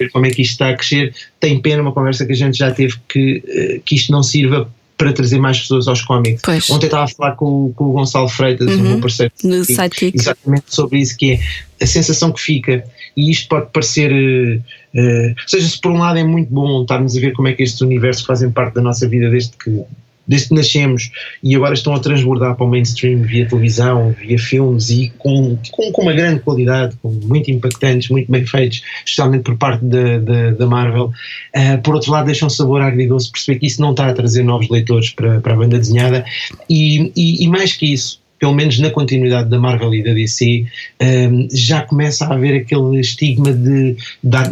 é 0.00 0.08
como 0.08 0.26
é 0.26 0.30
que 0.30 0.42
isto 0.42 0.52
está 0.52 0.68
a 0.68 0.76
crescer. 0.76 1.12
Tem 1.40 1.60
pena 1.60 1.82
uma 1.82 1.92
conversa 1.92 2.24
que 2.24 2.32
a 2.32 2.36
gente 2.36 2.56
já 2.56 2.70
teve 2.70 2.94
que, 3.08 3.82
que 3.84 3.96
isto 3.96 4.12
não 4.12 4.22
sirva 4.22 4.70
para 4.96 5.12
trazer 5.12 5.38
mais 5.38 5.60
pessoas 5.60 5.88
aos 5.88 6.02
cómics. 6.02 6.42
Pois. 6.44 6.70
Ontem 6.70 6.86
estava 6.86 7.04
a 7.04 7.08
falar 7.08 7.32
com, 7.32 7.72
com 7.74 7.84
o 7.84 7.92
Gonçalo 7.92 8.28
Freitas, 8.28 8.68
uhum. 8.68 8.80
o 8.80 8.82
meu 8.82 9.00
parceiro, 9.00 9.32
no 9.42 9.64
Sidekick. 9.64 10.16
exatamente 10.16 10.64
sobre 10.68 11.00
isso, 11.00 11.16
que 11.16 11.32
é 11.32 11.40
a 11.82 11.86
sensação 11.86 12.32
que 12.32 12.40
fica, 12.40 12.84
e 13.16 13.30
isto 13.30 13.48
pode 13.48 13.70
parecer. 13.72 14.12
Uh, 14.12 14.98
uh, 14.98 15.28
ou 15.30 15.48
seja, 15.48 15.68
se 15.68 15.80
por 15.80 15.92
um 15.92 15.98
lado 15.98 16.18
é 16.18 16.24
muito 16.24 16.52
bom 16.52 16.82
estarmos 16.82 17.16
a 17.16 17.20
ver 17.20 17.32
como 17.32 17.48
é 17.48 17.52
que 17.52 17.62
estes 17.62 17.80
universos 17.80 18.24
fazem 18.24 18.50
parte 18.50 18.74
da 18.74 18.80
nossa 18.80 19.08
vida 19.08 19.28
desde 19.30 19.52
que 19.56 19.82
desde 20.26 20.48
que 20.48 20.54
nascemos 20.54 21.10
e 21.42 21.54
agora 21.54 21.74
estão 21.74 21.94
a 21.94 22.00
transbordar 22.00 22.56
para 22.56 22.64
o 22.64 22.68
mainstream 22.68 23.22
via 23.22 23.46
televisão, 23.46 24.12
via 24.12 24.38
filmes 24.38 24.90
e 24.90 25.12
com, 25.18 25.58
com, 25.70 25.92
com 25.92 26.02
uma 26.02 26.12
grande 26.12 26.40
qualidade, 26.40 26.96
com 27.02 27.10
muito 27.10 27.50
impactantes, 27.50 28.08
muito 28.08 28.30
bem 28.30 28.46
feitos, 28.46 28.82
especialmente 29.04 29.42
por 29.42 29.56
parte 29.56 29.84
da, 29.84 30.50
da, 30.52 30.66
Marvel. 30.66 31.12
Uh, 31.54 31.80
por 31.82 31.94
outro 31.94 32.10
lado, 32.10 32.26
deixam 32.26 32.46
um 32.46 32.50
sabor 32.50 32.80
agridoce 32.80 33.30
perceber 33.30 33.58
que 33.58 33.66
isso 33.66 33.80
não 33.80 33.90
está 33.90 34.08
a 34.08 34.12
trazer 34.12 34.42
novos 34.42 34.68
leitores 34.68 35.10
para, 35.10 35.40
para 35.40 35.54
a 35.54 35.56
banda 35.56 35.78
desenhada 35.78 36.24
e, 36.68 37.12
e, 37.14 37.44
e 37.44 37.48
mais 37.48 37.74
que 37.74 37.92
isso, 37.92 38.23
pelo 38.44 38.54
menos 38.54 38.78
na 38.78 38.90
continuidade 38.90 39.48
da 39.48 39.58
Marvel 39.58 39.94
e 39.94 40.04
da 40.04 40.12
DC, 40.12 40.66
um, 41.00 41.48
já 41.50 41.80
começa 41.80 42.26
a 42.26 42.34
haver 42.34 42.60
aquele 42.60 43.00
estigma 43.00 43.50
de, 43.50 43.96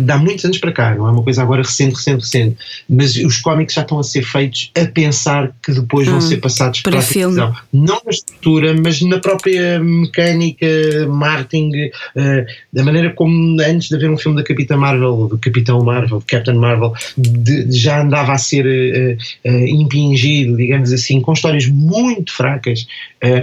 há 0.09 0.17
muitos 0.17 0.47
anos 0.47 0.57
para 0.57 0.73
cá, 0.73 0.95
não 0.95 1.07
é 1.07 1.11
uma 1.11 1.23
coisa 1.23 1.43
agora 1.43 1.61
recente, 1.61 1.97
recente, 1.97 2.21
recente, 2.21 2.57
mas 2.89 3.15
os 3.17 3.37
cómics 3.37 3.75
já 3.75 3.83
estão 3.83 3.99
a 3.99 4.03
ser 4.03 4.23
feitos 4.23 4.73
a 4.75 4.87
pensar 4.87 5.53
que 5.63 5.73
depois 5.73 6.09
hum, 6.09 6.13
vão 6.13 6.21
ser 6.23 6.39
passados 6.39 6.81
para, 6.81 6.93
para 6.93 7.03
filme. 7.03 7.37
televisão. 7.37 7.63
Não 7.71 8.01
na 8.03 8.11
estrutura, 8.11 8.75
mas 8.83 9.03
na 9.03 9.19
própria 9.19 9.79
mecânica, 9.79 10.67
marketing, 11.11 11.91
uh, 12.17 12.47
da 12.73 12.83
maneira 12.83 13.11
como 13.11 13.61
antes 13.61 13.91
de 13.91 13.97
haver 13.97 14.09
um 14.09 14.17
filme 14.17 14.39
da 14.39 14.43
Capitã 14.43 14.75
Marvel, 14.75 15.29
do 15.29 15.37
Capitão 15.37 15.85
Marvel, 15.85 16.23
Captain 16.27 16.57
Marvel, 16.57 16.95
de, 17.19 17.71
já 17.71 18.01
andava 18.01 18.33
a 18.33 18.39
ser 18.39 18.65
uh, 18.65 19.51
uh, 19.51 19.67
impingido, 19.67 20.57
digamos 20.57 20.95
assim, 20.95 21.21
com 21.21 21.35
histórias 21.35 21.67
muito 21.67 22.33
fracas 22.33 22.87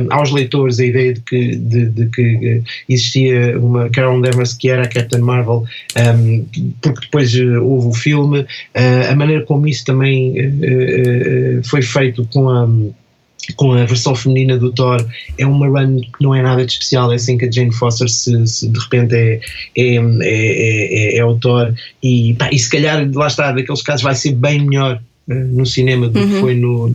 aos 0.09 0.29
leitores 0.31 0.38
a 0.41 0.85
ideia 0.85 1.13
de 1.13 1.21
que, 1.21 1.55
de, 1.55 1.85
de 1.87 2.05
que 2.07 2.61
existia 2.87 3.57
uma 3.59 3.89
Carol 3.89 4.21
Danvers 4.21 4.53
que 4.53 4.69
era 4.69 4.83
a 4.83 4.87
Captain 4.87 5.21
Marvel, 5.21 5.65
um, 5.97 6.45
porque 6.81 7.01
depois 7.01 7.33
houve 7.35 7.87
o 7.87 7.93
filme, 7.93 8.45
a 9.09 9.15
maneira 9.15 9.43
como 9.45 9.67
isso 9.67 9.85
também 9.85 10.35
foi 11.63 11.81
feito 11.81 12.27
com 12.31 12.49
a 12.49 12.67
com 13.55 13.73
a 13.73 13.85
versão 13.85 14.15
feminina 14.15 14.57
do 14.57 14.71
Thor 14.71 15.05
é 15.37 15.45
uma 15.45 15.67
run 15.67 15.99
que 15.99 16.21
não 16.23 16.35
é 16.35 16.41
nada 16.41 16.65
de 16.65 16.71
especial, 16.71 17.11
é 17.11 17.15
assim 17.15 17.37
que 17.37 17.45
a 17.45 17.51
Jane 17.51 17.73
Foster 17.73 18.09
se, 18.09 18.47
se 18.47 18.69
de 18.69 18.79
repente 18.79 19.15
é, 19.15 19.39
é, 19.75 19.95
é, 19.95 19.97
é, 20.21 21.17
é 21.17 21.25
o 21.25 21.35
Thor 21.35 21.73
e, 22.01 22.33
pá, 22.35 22.49
e 22.51 22.59
se 22.59 22.69
calhar 22.69 23.09
lá 23.13 23.27
está, 23.27 23.51
daqueles 23.51 23.81
casos 23.81 24.03
vai 24.03 24.15
ser 24.15 24.33
bem 24.33 24.59
melhor 24.59 25.01
uh, 25.27 25.33
no 25.33 25.65
cinema 25.65 26.07
do 26.07 26.19
uhum. 26.19 26.27
que 26.27 26.39
foi 26.39 26.55
no, 26.55 26.91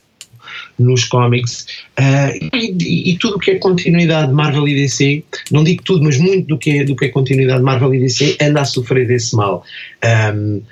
nos 0.79 1.05
cómics 1.05 1.67
uh, 1.99 2.57
e, 2.57 3.13
e, 3.13 3.19
tudo 3.19 3.37
o 3.37 3.39
que 3.39 3.53
é 3.53 3.55
continuidade 3.59 4.33
Marvel 4.33 4.67
e 4.69 4.75
DC, 4.75 5.23
não 5.51 5.63
digo 5.63 5.83
tudo, 5.85 6.05
mas 6.05 6.19
muito 6.19 6.49
do 6.49 6.59
que 6.59 6.79
é, 6.79 6.85
do 6.85 6.97
que 6.97 7.07
é 7.07 7.09
continuidade 7.09 7.63
Marvel 7.63 7.95
e 7.95 8.01
DC 8.01 8.37
anda 8.41 8.61
a 8.61 8.65
sofrer 8.65 9.07
desse 9.07 9.37
mal. 9.37 9.65
Um, 10.35 10.63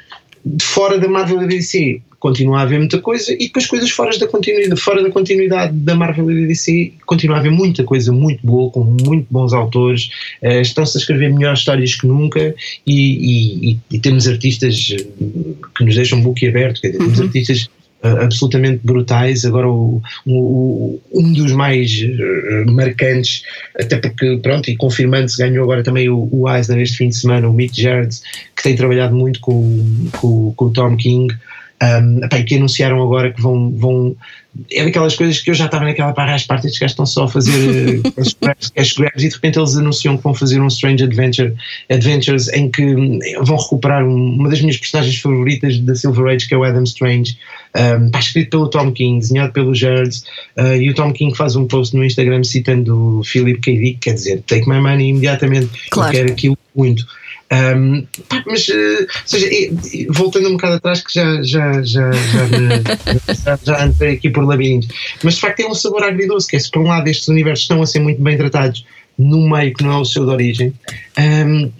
fora 0.60 0.98
da 0.98 1.08
Marvel 1.08 1.42
e 1.42 1.46
DC 1.46 2.00
continua 2.18 2.60
a 2.60 2.62
haver 2.62 2.78
muita 2.78 3.00
coisa 3.00 3.32
e 3.32 3.46
depois 3.46 3.66
coisas 3.66 3.90
fora 3.90 4.16
da 4.16 4.28
continuidade, 4.28 4.80
fora 4.80 5.02
da 5.02 5.10
continuidade 5.10 5.72
da 5.72 5.94
Marvel 5.94 6.30
e 6.30 6.46
DC 6.46 6.92
continua 7.04 7.36
a 7.36 7.40
haver 7.40 7.50
muita 7.50 7.82
coisa 7.82 8.12
muito 8.12 8.46
boa, 8.46 8.70
com 8.70 8.84
muito 8.84 9.26
bons 9.30 9.52
autores, 9.52 10.08
uh, 10.42 10.60
estão-se 10.60 10.96
a 10.96 11.00
escrever 11.00 11.32
melhores 11.32 11.60
histórias 11.60 11.94
que 11.94 12.06
nunca 12.06 12.54
e, 12.86 13.70
e, 13.70 13.78
e, 13.90 13.98
temos 13.98 14.28
artistas 14.28 14.94
que 15.76 15.84
nos 15.84 15.96
deixam 15.96 16.20
boquiaberto, 16.20 16.80
quer 16.80 16.88
dizer, 16.88 16.98
temos 16.98 17.18
uhum. 17.18 17.26
artistas 17.26 17.68
absolutamente 18.02 18.80
brutais. 18.82 19.44
Agora, 19.44 19.68
o, 19.68 20.02
o, 20.26 21.00
um 21.12 21.32
dos 21.32 21.52
mais 21.52 21.90
uh, 22.02 22.70
marcantes, 22.72 23.42
até 23.78 23.96
porque, 23.96 24.38
pronto, 24.42 24.68
e 24.70 24.76
confirmando-se, 24.76 25.38
ganhou 25.38 25.64
agora 25.64 25.82
também 25.82 26.08
o, 26.08 26.28
o 26.30 26.50
Eisner 26.50 26.80
este 26.80 26.98
fim 26.98 27.08
de 27.08 27.16
semana, 27.16 27.48
o 27.48 27.52
Mick 27.52 27.80
Jarrett, 27.80 28.20
que 28.56 28.62
tem 28.62 28.76
trabalhado 28.76 29.14
muito 29.14 29.40
com, 29.40 30.10
com, 30.18 30.52
com 30.54 30.64
o 30.64 30.70
Tom 30.70 30.96
King. 30.96 31.32
Um, 31.82 32.20
que 32.44 32.54
anunciaram 32.54 33.02
agora 33.02 33.32
que 33.32 33.42
vão, 33.42 33.72
vão. 33.72 34.16
É 34.70 34.84
daquelas 34.84 35.16
coisas 35.16 35.40
que 35.40 35.50
eu 35.50 35.54
já 35.54 35.64
estava 35.64 35.84
naquela 35.84 36.12
para 36.12 36.32
as 36.32 36.44
partes, 36.46 36.78
gajos 36.78 36.92
estão 36.92 37.04
só 37.04 37.24
a 37.24 37.28
fazer 37.28 38.00
cash 38.76 38.92
grabs 38.92 39.24
e 39.24 39.28
de 39.28 39.34
repente 39.34 39.58
eles 39.58 39.76
anunciam 39.76 40.16
que 40.16 40.22
vão 40.22 40.32
fazer 40.32 40.60
um 40.60 40.68
Strange 40.68 41.02
Adventure 41.02 41.52
Adventures 41.90 42.48
em 42.50 42.70
que 42.70 42.94
vão 43.40 43.56
recuperar 43.56 44.06
uma 44.06 44.48
das 44.48 44.60
minhas 44.60 44.76
personagens 44.76 45.18
favoritas 45.18 45.76
da 45.80 45.96
Silver 45.96 46.32
Age, 46.32 46.46
que 46.46 46.54
é 46.54 46.56
o 46.56 46.62
Adam 46.62 46.84
Strange. 46.84 47.36
Um, 47.74 48.06
está 48.06 48.18
escrito 48.18 48.50
pelo 48.50 48.68
Tom 48.68 48.92
King, 48.92 49.18
desenhado 49.18 49.52
pelo 49.52 49.74
Jared, 49.74 50.22
uh, 50.58 50.76
e 50.76 50.90
o 50.90 50.94
Tom 50.94 51.12
King 51.12 51.34
faz 51.34 51.56
um 51.56 51.66
post 51.66 51.96
no 51.96 52.04
Instagram 52.04 52.44
citando 52.44 53.20
o 53.20 53.24
Philip 53.24 53.60
K. 53.60 53.76
Dick, 53.76 53.98
quer 53.98 54.14
dizer, 54.14 54.42
take 54.42 54.68
my 54.68 54.78
money 54.78 55.08
imediatamente, 55.08 55.70
claro. 55.90 56.10
eu 56.10 56.18
quero 56.18 56.32
aquilo 56.32 56.58
muito. 56.74 57.06
Um, 57.52 58.06
mas, 58.46 58.66
uh, 58.68 59.06
seja, 59.26 59.46
voltando 60.08 60.48
um 60.48 60.52
bocado 60.52 60.74
atrás, 60.76 61.02
que 61.02 61.14
já, 61.14 61.42
já, 61.42 61.82
já, 61.82 62.10
já, 62.12 62.46
me, 62.46 63.34
já, 63.44 63.58
já 63.64 63.86
entrei 63.86 64.14
aqui 64.14 64.30
por 64.30 64.44
labirinto, 64.44 64.88
mas 65.22 65.34
de 65.34 65.40
facto 65.40 65.56
tem 65.56 65.66
um 65.66 65.74
sabor 65.74 66.02
agridoce, 66.02 66.48
que 66.48 66.56
é 66.56 66.58
se 66.58 66.70
por 66.70 66.82
um 66.82 66.88
lado 66.88 67.08
estes 67.08 67.28
universos 67.28 67.64
estão 67.64 67.82
a 67.82 67.86
ser 67.86 68.00
muito 68.00 68.22
bem 68.22 68.36
tratados 68.36 68.86
no 69.18 69.48
meio 69.48 69.74
que 69.74 69.84
não 69.84 69.92
é 69.92 69.96
o 69.98 70.04
seu 70.04 70.24
de 70.24 70.30
origem, 70.30 70.72
um, 71.18 71.70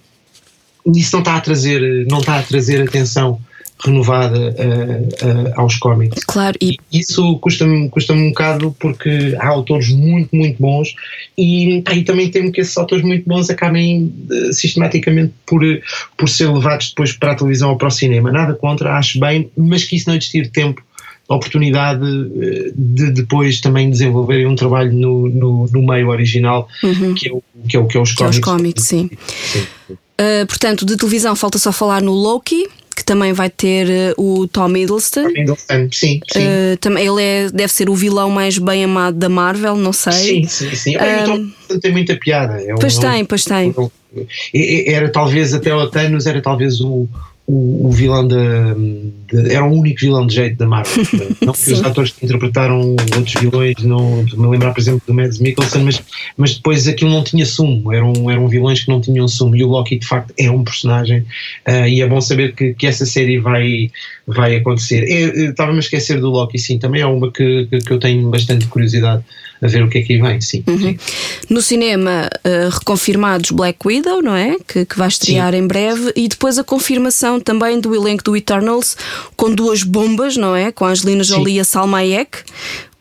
isso 0.94 1.14
não 1.14 1.20
está 1.20 1.36
a 1.36 1.40
trazer, 1.40 2.06
não 2.06 2.18
está 2.18 2.38
a 2.38 2.42
trazer 2.42 2.82
atenção 2.82 3.40
renovada 3.84 4.38
uh, 4.38 5.26
uh, 5.26 5.60
aos 5.60 5.76
cómics. 5.76 6.24
Claro, 6.24 6.56
e 6.60 6.76
isso 6.92 7.38
custa-me 7.38 7.88
custa 7.90 8.12
um 8.12 8.28
bocado 8.28 8.74
porque 8.78 9.36
há 9.38 9.48
autores 9.48 9.88
muito, 9.90 10.34
muito 10.34 10.60
bons 10.60 10.94
e, 11.36 11.78
e 11.78 12.04
também 12.04 12.30
temo 12.30 12.52
que 12.52 12.60
esses 12.60 12.76
autores 12.76 13.04
muito 13.04 13.28
bons 13.28 13.50
acabem 13.50 14.12
uh, 14.30 14.52
sistematicamente 14.52 15.32
por, 15.44 15.62
por 16.16 16.28
ser 16.28 16.48
levados 16.50 16.90
depois 16.90 17.12
para 17.12 17.32
a 17.32 17.34
televisão 17.34 17.70
ou 17.70 17.76
para 17.76 17.88
o 17.88 17.90
cinema. 17.90 18.30
Nada 18.30 18.54
contra, 18.54 18.96
acho 18.96 19.18
bem, 19.18 19.50
mas 19.56 19.84
que 19.84 19.96
isso 19.96 20.08
não 20.08 20.14
lhes 20.14 20.28
tire 20.28 20.48
tempo 20.48 20.82
oportunidade 21.28 22.04
de 22.74 23.10
depois 23.10 23.60
também 23.60 23.88
desenvolverem 23.88 24.46
um 24.46 24.54
trabalho 24.54 24.92
no, 24.92 25.28
no, 25.28 25.66
no 25.66 25.82
meio 25.86 26.08
original 26.08 26.68
uhum. 26.82 27.14
que, 27.14 27.28
é 27.28 27.32
o, 27.32 27.42
que, 27.66 27.76
é 27.76 27.80
o, 27.80 27.86
que 27.86 27.96
é 27.96 28.00
os 28.00 28.12
cómics. 28.12 28.36
É 28.36 28.40
os 28.40 28.44
cómics, 28.44 28.84
sim. 28.84 29.10
sim. 29.50 29.62
Uh, 29.90 30.46
portanto, 30.46 30.84
de 30.84 30.96
televisão 30.96 31.34
falta 31.34 31.58
só 31.58 31.72
falar 31.72 32.02
no 32.02 32.12
Loki, 32.12 32.68
que 33.02 33.06
também 33.06 33.32
vai 33.32 33.50
ter 33.50 34.14
uh, 34.16 34.22
o 34.22 34.46
Tom 34.46 34.76
Hiddleston. 34.76 35.24
Tom 35.24 35.30
Hiddleston, 35.30 35.88
sim. 35.90 36.20
sim. 36.32 36.40
Uh, 36.40 36.76
também, 36.78 37.04
ele 37.04 37.20
é, 37.20 37.50
deve 37.50 37.72
ser 37.72 37.90
o 37.90 37.94
vilão 37.94 38.30
mais 38.30 38.56
bem 38.58 38.84
amado 38.84 39.18
da 39.18 39.28
Marvel, 39.28 39.74
não 39.74 39.92
sei. 39.92 40.12
Sim, 40.12 40.44
sim, 40.44 40.74
sim. 40.74 40.96
Um, 40.96 41.00
o 41.00 41.24
Tom 41.26 41.34
Hiddleston 41.34 41.80
tem 41.80 41.92
muita 41.92 42.16
piada. 42.16 42.60
É 42.62 42.74
pois 42.74 42.96
um, 42.96 43.00
tem, 43.00 43.24
pois 43.24 43.44
tem. 43.44 43.74
Era 44.86 45.10
talvez, 45.10 45.52
até 45.52 45.74
o 45.74 45.90
Thanos, 45.90 46.26
era 46.26 46.40
talvez 46.40 46.80
o 46.80 47.08
o, 47.46 47.88
o 47.88 47.90
vilão 47.90 48.26
da. 48.26 48.36
Era 49.50 49.64
o 49.64 49.72
único 49.72 50.00
vilão 50.00 50.26
de 50.26 50.34
jeito 50.34 50.56
da 50.58 50.66
Marvel. 50.66 51.04
não 51.44 51.52
que 51.52 51.72
os 51.72 51.82
atores 51.82 52.12
que 52.12 52.24
interpretaram 52.24 52.94
outros 53.16 53.34
vilões, 53.40 53.74
não 53.82 54.22
me 54.22 54.46
lembrar, 54.48 54.72
por 54.72 54.80
exemplo, 54.80 55.02
do 55.06 55.14
Mads 55.14 55.38
Mikkelsen, 55.38 55.82
mas, 55.82 56.02
mas 56.36 56.54
depois 56.54 56.86
aquilo 56.86 57.10
não 57.10 57.24
tinha 57.24 57.44
sumo. 57.44 57.92
Eram, 57.92 58.30
eram 58.30 58.46
vilões 58.48 58.84
que 58.84 58.88
não 58.88 59.00
tinham 59.00 59.26
sumo. 59.26 59.56
E 59.56 59.64
o 59.64 59.68
Loki, 59.68 59.98
de 59.98 60.06
facto, 60.06 60.32
é 60.38 60.50
um 60.50 60.62
personagem. 60.62 61.20
Uh, 61.66 61.86
e 61.88 62.00
é 62.00 62.06
bom 62.06 62.20
saber 62.20 62.54
que, 62.54 62.74
que 62.74 62.86
essa 62.86 63.06
série 63.06 63.38
vai, 63.38 63.90
vai 64.26 64.56
acontecer. 64.56 65.02
Estava-me 65.04 65.78
a 65.78 65.80
esquecer 65.80 66.20
do 66.20 66.30
Loki, 66.30 66.58
sim, 66.58 66.78
também 66.78 67.00
é 67.00 67.06
uma 67.06 67.30
que, 67.30 67.66
que, 67.66 67.78
que 67.78 67.90
eu 67.90 67.98
tenho 67.98 68.28
bastante 68.30 68.66
curiosidade 68.66 69.24
a 69.62 69.66
ver 69.68 69.82
o 69.84 69.88
que 69.88 69.98
é 69.98 70.02
que 70.02 70.20
vem, 70.20 70.40
sim. 70.40 70.64
Uhum. 70.66 70.96
No 71.48 71.62
cinema, 71.62 72.28
uh, 72.44 72.68
reconfirmados 72.70 73.52
Black 73.52 73.78
Widow, 73.86 74.20
não 74.20 74.34
é? 74.34 74.56
Que, 74.66 74.84
que 74.84 74.98
vai 74.98 75.06
estrear 75.06 75.52
sim. 75.52 75.58
em 75.58 75.66
breve, 75.66 76.12
e 76.16 76.26
depois 76.26 76.58
a 76.58 76.64
confirmação 76.64 77.38
também 77.38 77.80
do 77.80 77.94
elenco 77.94 78.24
do 78.24 78.36
Eternals 78.36 78.96
com 79.36 79.54
duas 79.54 79.84
bombas, 79.84 80.36
não 80.36 80.56
é? 80.56 80.72
Com 80.72 80.84
a 80.84 80.90
Angelina 80.90 81.22
Jolie 81.22 81.56
e 81.56 81.60
a 81.60 81.64
Salma 81.64 81.98
Hayek 81.98 82.38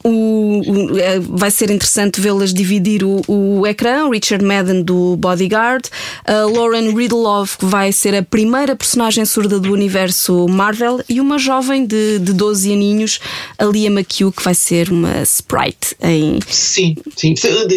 o, 0.04 0.62
o, 0.66 0.99
é, 0.99 1.20
vai 1.20 1.52
ser 1.52 1.70
interessante 1.70 2.20
vê-las 2.20 2.54
dividir 2.54 3.04
o, 3.04 3.22
o 3.28 3.68
ecrã. 3.68 4.10
Richard 4.10 4.43
Madden 4.43 4.84
do 4.84 5.16
Bodyguard, 5.18 5.84
a 6.26 6.45
Lauren 6.45 6.93
Ridloff, 6.95 7.58
que 7.58 7.66
vai 7.66 7.91
ser 7.91 8.16
a 8.16 8.24
primeira 8.24 8.76
personagem 8.76 9.26
surda 9.26 9.60
do 9.60 9.72
universo 9.72 10.47
Marvel, 10.47 11.02
e 11.08 11.20
uma 11.20 11.38
jovem 11.38 11.86
de, 11.86 12.20
de 12.20 12.34
12 12.34 12.74
aninhos, 12.74 13.20
a 13.58 13.66
Lia 13.66 13.89
McHugh, 13.89 14.32
que 14.32 14.43
vai 14.43 14.56
ser 14.56 14.91
uma 14.91 15.22
sprite 15.22 15.95
em. 16.02 16.39
Sim, 16.47 16.95
sim. 17.16 17.34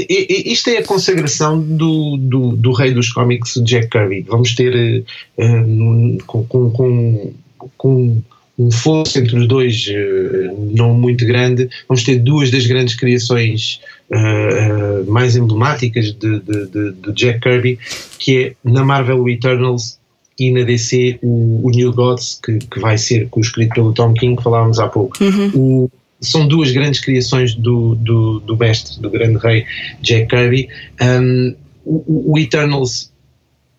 Isto 0.09 0.71
é 0.71 0.79
a 0.79 0.85
consagração 0.85 1.61
do, 1.61 2.17
do, 2.19 2.57
do 2.57 2.73
rei 2.73 2.93
dos 2.93 3.13
cómics, 3.13 3.55
Jack 3.65 3.89
Kirby. 3.91 4.23
Vamos 4.23 4.55
ter 4.55 5.05
uh, 5.39 6.25
com, 6.27 6.45
com, 6.45 6.71
com, 6.71 7.33
com 7.77 8.23
um 8.59 8.71
fosso 8.71 9.19
entre 9.19 9.37
os 9.37 9.49
dois 9.49 9.87
uh, 9.89 10.71
não 10.73 10.95
muito 10.95 11.27
grande, 11.27 11.69
vamos 11.89 12.05
ter 12.05 12.19
duas 12.19 12.51
das 12.51 12.67
grandes 12.67 12.95
criações 12.95 13.81
uh, 14.11 15.11
mais 15.11 15.37
emblemáticas 15.37 16.13
de, 16.13 16.41
de, 16.41 16.67
de, 16.67 16.93
de, 16.93 17.13
Jack 17.13 17.41
Kirby, 17.41 17.79
que 18.19 18.39
é 18.39 18.55
na 18.65 18.85
Marvel 18.85 19.29
Eternals 19.29 19.99
e 20.39 20.51
na 20.51 20.63
DC 20.63 21.19
o, 21.23 21.67
o 21.67 21.71
New 21.71 21.93
Gods, 21.93 22.41
que, 22.45 22.59
que 22.59 22.81
vai 22.81 22.97
ser 22.97 23.29
escrito 23.37 23.75
pelo 23.75 23.93
Tom 23.93 24.15
King, 24.15 24.37
que 24.37 24.43
falávamos 24.43 24.79
há 24.79 24.89
pouco. 24.89 25.23
Uhum. 25.23 25.51
O, 25.55 25.91
são 26.21 26.47
duas 26.47 26.71
grandes 26.71 27.01
criações 27.01 27.55
do, 27.55 27.95
do, 27.97 28.41
do 28.41 28.57
mestre, 28.57 29.01
do 29.01 29.11
grande 29.11 29.39
rei 29.39 29.67
Jack 30.01 30.29
Kirby. 30.29 30.69
Um, 31.01 31.55
o, 31.85 32.33
o 32.33 32.39
Eternals 32.39 33.13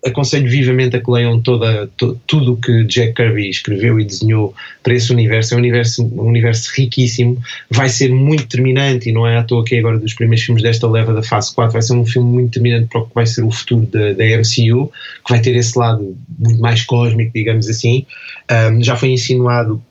aconselho 0.05 0.49
vivamente 0.49 0.95
a 0.95 1.01
que 1.01 1.09
leiam 1.09 1.41
toda, 1.41 1.87
to, 1.97 2.19
tudo 2.27 2.53
o 2.53 2.57
que 2.57 2.83
Jack 2.83 3.13
Kirby 3.13 3.49
escreveu 3.49 3.99
e 3.99 4.05
desenhou 4.05 4.53
para 4.83 4.93
esse 4.93 5.11
universo. 5.11 5.53
É 5.53 5.57
um 5.57 5.59
universo, 5.59 6.03
um 6.03 6.27
universo 6.27 6.71
riquíssimo, 6.75 7.41
vai 7.71 7.89
ser 7.89 8.11
muito 8.11 8.43
determinante, 8.43 9.09
e 9.09 9.11
não 9.11 9.27
é 9.27 9.37
à 9.37 9.43
toa 9.43 9.65
que 9.65 9.75
é 9.75 9.79
agora 9.79 9.97
dos 9.97 10.13
primeiros 10.13 10.45
filmes 10.45 10.61
desta 10.61 10.87
leva 10.87 11.13
da 11.13 11.23
fase 11.23 11.53
4, 11.55 11.73
vai 11.73 11.81
ser 11.81 11.93
um 11.93 12.05
filme 12.05 12.29
muito 12.29 12.47
determinante 12.47 12.87
para 12.87 13.01
o 13.01 13.07
que 13.07 13.15
vai 13.15 13.25
ser 13.25 13.43
o 13.43 13.51
futuro 13.51 13.87
da, 13.87 14.13
da 14.13 14.23
MCU, 14.23 14.91
que 15.25 15.29
vai 15.29 15.41
ter 15.41 15.55
esse 15.55 15.77
lado 15.77 16.15
muito 16.37 16.61
mais 16.61 16.83
cósmico, 16.83 17.31
digamos 17.33 17.67
assim. 17.67 18.05
Um, 18.51 18.83
já 18.83 18.95
foi 18.95 19.09
insinuado 19.09 19.81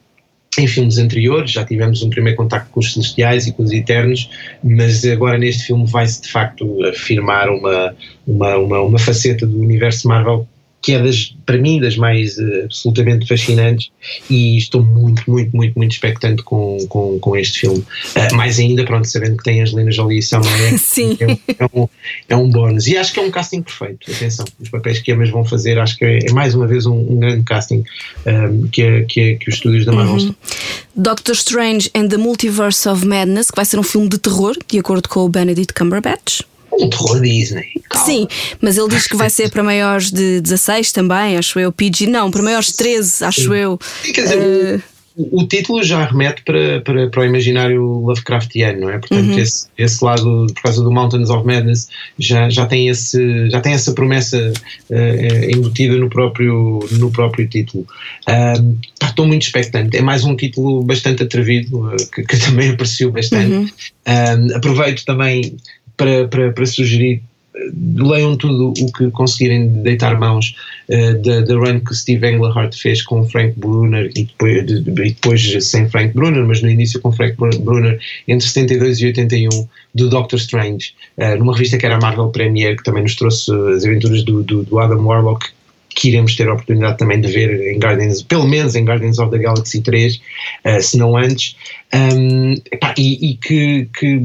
em 0.59 0.67
filmes 0.67 0.99
anteriores, 0.99 1.51
já 1.51 1.65
tivemos 1.65 2.03
um 2.03 2.11
primeiro 2.11 2.37
contacto 2.37 2.71
com 2.71 2.81
os 2.81 2.93
Celestiais 2.93 3.47
e 3.47 3.53
com 3.53 3.63
os 3.63 3.73
Eternos, 3.73 4.31
mas 4.63 5.05
agora 5.05 5.39
neste 5.39 5.65
filme 5.65 5.87
vai-se 5.87 6.23
de 6.23 6.29
facto 6.29 6.85
afirmar 6.85 7.49
uma, 7.49 7.95
uma, 8.27 8.57
uma, 8.57 8.81
uma 8.81 8.99
faceta 8.99 9.47
do 9.47 9.61
universo 9.61 10.07
Marvel 10.09 10.47
que 10.85 10.93
é 10.93 11.03
das, 11.03 11.35
para 11.47 11.57
mim 11.57 11.80
das 11.80 11.97
mais 11.97 12.37
uh, 12.37 12.64
absolutamente 12.64 13.26
fascinantes 13.26 13.91
e 14.28 14.59
estou 14.59 14.82
muito, 14.82 15.22
muito, 15.26 15.57
muito, 15.57 15.74
muito 15.74 15.93
expectante 15.93 16.43
com, 16.43 16.76
com, 16.91 17.18
com 17.18 17.35
este 17.35 17.61
filme. 17.61 17.78
Uh, 17.78 18.35
mais 18.35 18.59
ainda, 18.59 18.85
pronto, 18.85 19.09
sabendo 19.09 19.39
que 19.39 19.45
tem 19.45 19.62
Angelina 19.62 19.91
Jolie 19.91 20.18
e 20.18 20.22
Salma 20.22 20.47
Sim. 20.78 21.16
É, 21.20 21.64
é, 21.64 21.70
um, 21.72 21.89
é 22.28 22.37
um 22.37 22.51
bónus. 22.51 22.87
E 22.87 22.99
acho 22.99 23.14
que 23.14 23.18
é 23.18 23.22
um 23.22 23.30
casting 23.30 23.62
perfeito, 23.62 24.12
atenção, 24.12 24.45
os 24.61 24.68
papéis 24.68 24.99
que 24.99 25.11
ambas 25.11 25.30
vão 25.30 25.43
fazer, 25.43 25.78
acho 25.78 25.97
que 25.97 26.05
é, 26.05 26.18
é 26.18 26.32
mais 26.32 26.55
uma 26.55 26.66
vez 26.66 26.85
um, 26.85 26.97
um 26.97 27.18
grande 27.18 27.45
casting 27.45 27.82
um, 28.26 28.30
ehm, 28.30 28.66
que, 28.70 28.82
é, 28.82 29.05
que, 29.05 29.20
é, 29.20 29.35
que 29.37 29.49
os 29.49 29.55
estúdios 29.55 29.87
da 29.87 29.93
Marvel 29.93 30.16
uhum. 30.16 30.35
Doctor 30.95 31.35
Strange 31.35 31.91
and 31.95 32.09
the 32.09 32.18
Multiverse 32.18 32.87
of 32.91 33.07
Madness, 33.07 33.51
que 33.51 33.57
vai 33.57 33.64
ser 33.64 33.78
um 33.78 33.82
filme 33.82 34.11
de 34.11 34.18
terror, 34.18 34.55
de 34.68 34.78
acordo 34.78 35.09
com 35.09 35.20
o 35.20 35.28
Benedict 35.30 35.72
Cumberbatch 35.72 36.43
um 36.81 36.89
terror 36.89 37.20
Disney. 37.20 37.72
Calma. 37.89 38.07
Sim, 38.07 38.27
mas 38.61 38.77
ele 38.77 38.89
diz 38.89 39.07
que 39.07 39.16
vai 39.16 39.31
ser 39.31 39.51
para 39.51 39.62
maiores 39.62 40.11
de 40.11 40.41
16 40.41 40.93
também, 40.93 41.37
acho 41.37 41.59
eu. 41.59 41.72
PG, 41.72 42.07
não, 42.07 42.31
para 42.31 42.43
maiores 42.43 42.68
de 42.68 42.77
13, 42.77 43.25
acho 43.25 43.43
Sim. 43.43 43.55
eu. 43.55 43.79
Quer 44.12 44.22
dizer, 44.22 44.39
uh... 44.39 44.83
o, 45.16 45.43
o, 45.43 45.47
título 45.47 45.83
já 45.83 46.05
remete 46.05 46.43
para, 46.43 46.81
para, 46.81 47.09
para 47.09 47.22
o 47.22 47.25
imaginário 47.25 47.83
Lovecraftiano, 47.83 48.81
não 48.81 48.91
é? 48.91 48.99
Portanto, 48.99 49.31
uhum. 49.31 49.39
esse, 49.39 49.66
esse 49.79 50.05
lado, 50.05 50.47
por 50.55 50.62
causa 50.62 50.83
do 50.83 50.91
Mountains 50.91 51.31
of 51.31 51.47
Madness, 51.47 51.89
já, 52.18 52.51
já, 52.51 52.66
tem, 52.66 52.89
esse, 52.89 53.49
já 53.51 53.61
tem 53.61 53.72
essa 53.72 53.93
promessa 53.93 54.53
uh, 54.91 55.51
embutida 55.51 55.97
no 55.97 56.09
próprio, 56.09 56.81
no 56.93 57.11
próprio 57.11 57.47
título. 57.49 57.87
Uh, 58.29 58.77
estou 59.03 59.27
muito 59.27 59.43
expectante. 59.43 59.97
É 59.97 60.03
mais 60.03 60.25
um 60.25 60.35
título 60.35 60.83
bastante 60.83 61.22
atrevido, 61.22 61.87
uh, 61.87 61.97
que, 62.11 62.25
que, 62.25 62.37
também 62.45 62.70
aprecio 62.70 63.12
bastante. 63.12 63.53
Uhum. 63.53 64.57
aproveito 64.57 65.05
também 65.05 65.57
para, 65.97 66.29
para, 66.29 66.53
para 66.53 66.67
sugerir 66.67 67.23
leiam 67.97 68.37
tudo 68.37 68.73
o 68.81 68.93
que 68.93 69.11
conseguirem 69.11 69.69
deitar 69.83 70.19
mãos 70.19 70.57
uh, 70.89 71.23
da, 71.23 71.55
run 71.55 71.81
que 71.81 71.95
Steve 71.95 72.29
Englehart 72.29 72.75
fez 72.77 73.03
com 73.03 73.25
Frank 73.29 73.55
Brunner 73.57 74.11
e 74.17 74.25
depois, 74.25 74.67
de, 74.67 74.81
de, 74.81 74.91
depois, 74.93 75.65
sem 75.65 75.89
Frank 75.89 76.15
Brunner, 76.15 76.45
mas 76.45 76.63
no 76.63 76.69
início 76.69 77.01
com 77.01 77.13
Frank 77.13 77.37
Brunner 77.37 78.01
entre 78.27 78.47
72 78.47 79.01
e 79.01 79.07
81 79.07 79.69
do 79.95 80.09
Doctor 80.09 80.39
Strange, 80.39 80.95
uh, 81.19 81.37
numa 81.37 81.53
revista 81.53 81.79
que 81.79 81.87
era 81.87 81.97
a 81.97 82.01
Marvel 82.01 82.29
Premiere, 82.31 82.77
que 82.77 82.85
também 82.85 83.03
nos 83.03 83.15
trouxe 83.15 83.53
as 83.77 83.85
aventuras 83.85 84.25
do, 84.25 84.43
do, 84.43 84.65
do 84.65 84.79
Adam 84.79 85.05
Warlock 85.05 85.47
que 85.97 86.09
iremos 86.09 86.35
ter 86.35 86.49
a 86.49 86.55
oportunidade 86.55 86.99
também 86.99 87.21
de 87.21 87.29
ver 87.29 87.73
em 87.73 87.79
Guardians, 87.79 88.21
pelo 88.21 88.49
menos 88.49 88.75
em 88.75 88.85
Guardians 88.85 89.21
of 89.21 89.31
the 89.31 89.39
Galaxy 89.39 89.81
3, 89.81 90.17
uh, 90.17 90.21
eh, 90.65 90.81
se 90.81 90.99
não 90.99 91.17
antes, 91.17 91.55
um, 91.95 92.55
epá, 92.73 92.93
e, 92.99 93.31
e 93.31 93.37
que, 93.37 93.89
que 93.97 94.21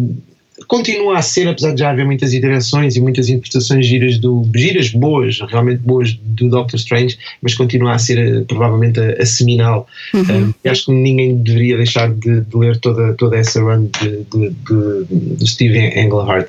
continua 0.69 1.17
a 1.17 1.21
ser, 1.23 1.47
apesar 1.47 1.73
de 1.73 1.79
já 1.79 1.89
haver 1.89 2.05
muitas 2.05 2.31
iterações 2.31 2.95
e 2.95 3.01
muitas 3.01 3.27
interpretações 3.27 3.87
giras, 3.87 4.19
do, 4.19 4.47
giras 4.55 4.91
boas, 4.91 5.39
realmente 5.49 5.79
boas 5.79 6.13
do 6.13 6.47
Doctor 6.47 6.79
Strange, 6.79 7.17
mas 7.41 7.55
continua 7.55 7.93
a 7.95 7.97
ser 7.97 8.19
eh, 8.19 8.43
provavelmente 8.47 8.99
a, 8.99 9.19
a 9.19 9.25
seminal. 9.25 9.87
Uhum. 10.13 10.53
Um, 10.63 10.69
acho 10.69 10.85
que 10.85 10.91
ninguém 10.91 11.37
deveria 11.37 11.75
deixar 11.75 12.13
de, 12.13 12.41
de, 12.41 12.55
ler 12.55 12.77
toda, 12.77 13.13
toda 13.15 13.35
essa 13.35 13.59
run 13.59 13.89
de, 13.99 14.23
de, 14.31 14.49
de, 14.51 15.35
de 15.37 15.49
Steven 15.49 15.99
Englehart. 15.99 16.47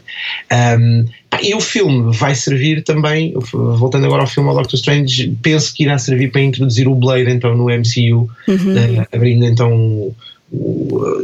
Um, 0.52 1.06
e 1.42 1.54
o 1.54 1.60
filme 1.60 2.14
vai 2.14 2.34
servir 2.34 2.84
também, 2.84 3.32
voltando 3.52 4.04
agora 4.04 4.22
ao 4.22 4.28
filme 4.28 4.50
ao 4.50 4.56
Doctor 4.56 4.74
Strange, 4.74 5.34
penso 5.40 5.72
que 5.74 5.84
irá 5.84 5.96
servir 5.96 6.30
para 6.30 6.42
introduzir 6.42 6.86
o 6.86 6.94
Blade 6.94 7.30
então 7.30 7.56
no 7.56 7.70
MCU, 7.70 8.28
uhum. 8.46 8.74
uh, 8.74 9.06
abrindo 9.10 9.46
então 9.46 10.14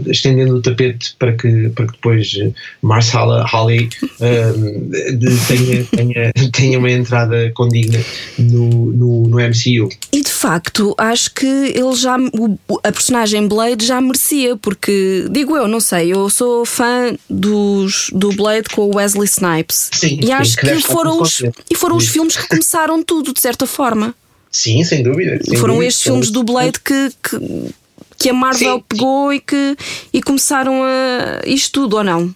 estendendo 0.06 0.56
o 0.56 0.62
tapete 0.62 1.14
para 1.18 1.32
que, 1.32 1.68
para 1.70 1.86
que 1.86 1.92
depois 1.92 2.38
Marcella 2.80 3.44
Holly 3.46 3.88
um, 4.20 4.90
tenha, 5.48 5.84
tenha, 5.84 6.32
tenha 6.52 6.78
uma 6.78 6.90
entrada 6.90 7.50
condigna 7.54 7.98
no, 8.38 8.92
no, 8.92 9.28
no, 9.28 9.36
MCU. 9.38 9.88
E 10.12 10.22
de 10.22 10.30
facto, 10.30 10.94
acho 10.96 11.34
que 11.34 11.46
ele 11.46 11.94
já 11.96 12.16
a 12.84 12.92
personagem 12.92 13.48
Blade 13.48 13.84
já 13.84 14.00
merecia, 14.00 14.56
porque 14.56 15.26
digo 15.30 15.56
eu, 15.56 15.66
não 15.66 15.80
sei, 15.80 16.12
eu 16.12 16.30
sou 16.30 16.64
fã 16.64 17.16
dos, 17.28 18.10
do 18.12 18.30
Blade 18.32 18.68
com 18.70 18.82
o 18.82 18.96
Wesley 18.96 19.26
Snipes 19.26 19.90
sim, 19.92 20.20
e 20.22 20.30
acho 20.30 20.52
sim, 20.52 20.60
que, 20.60 20.66
que 20.68 20.82
foram 20.82 21.20
os, 21.20 21.42
e 21.68 21.74
foram 21.74 21.96
os 21.96 22.06
filmes 22.06 22.36
que 22.36 22.46
começaram 22.46 23.02
tudo, 23.02 23.32
de 23.32 23.40
certa 23.40 23.66
forma. 23.66 24.14
Sim, 24.50 24.82
sem 24.84 25.02
dúvida. 25.02 25.38
Sem 25.44 25.58
foram 25.58 25.74
dúvida. 25.74 25.88
estes 25.88 26.04
filmes 26.04 26.30
do 26.30 26.42
Blade 26.42 26.80
que, 26.80 27.10
que 27.22 27.74
que 28.18 28.30
a 28.30 28.32
Marvel 28.32 28.76
sim. 28.76 28.84
pegou 28.88 29.32
e 29.32 29.40
que 29.40 29.76
e 30.12 30.22
começaram 30.22 30.82
a 30.82 31.46
isto 31.46 31.82
tudo, 31.82 31.96
ou 31.96 32.04
não? 32.04 32.34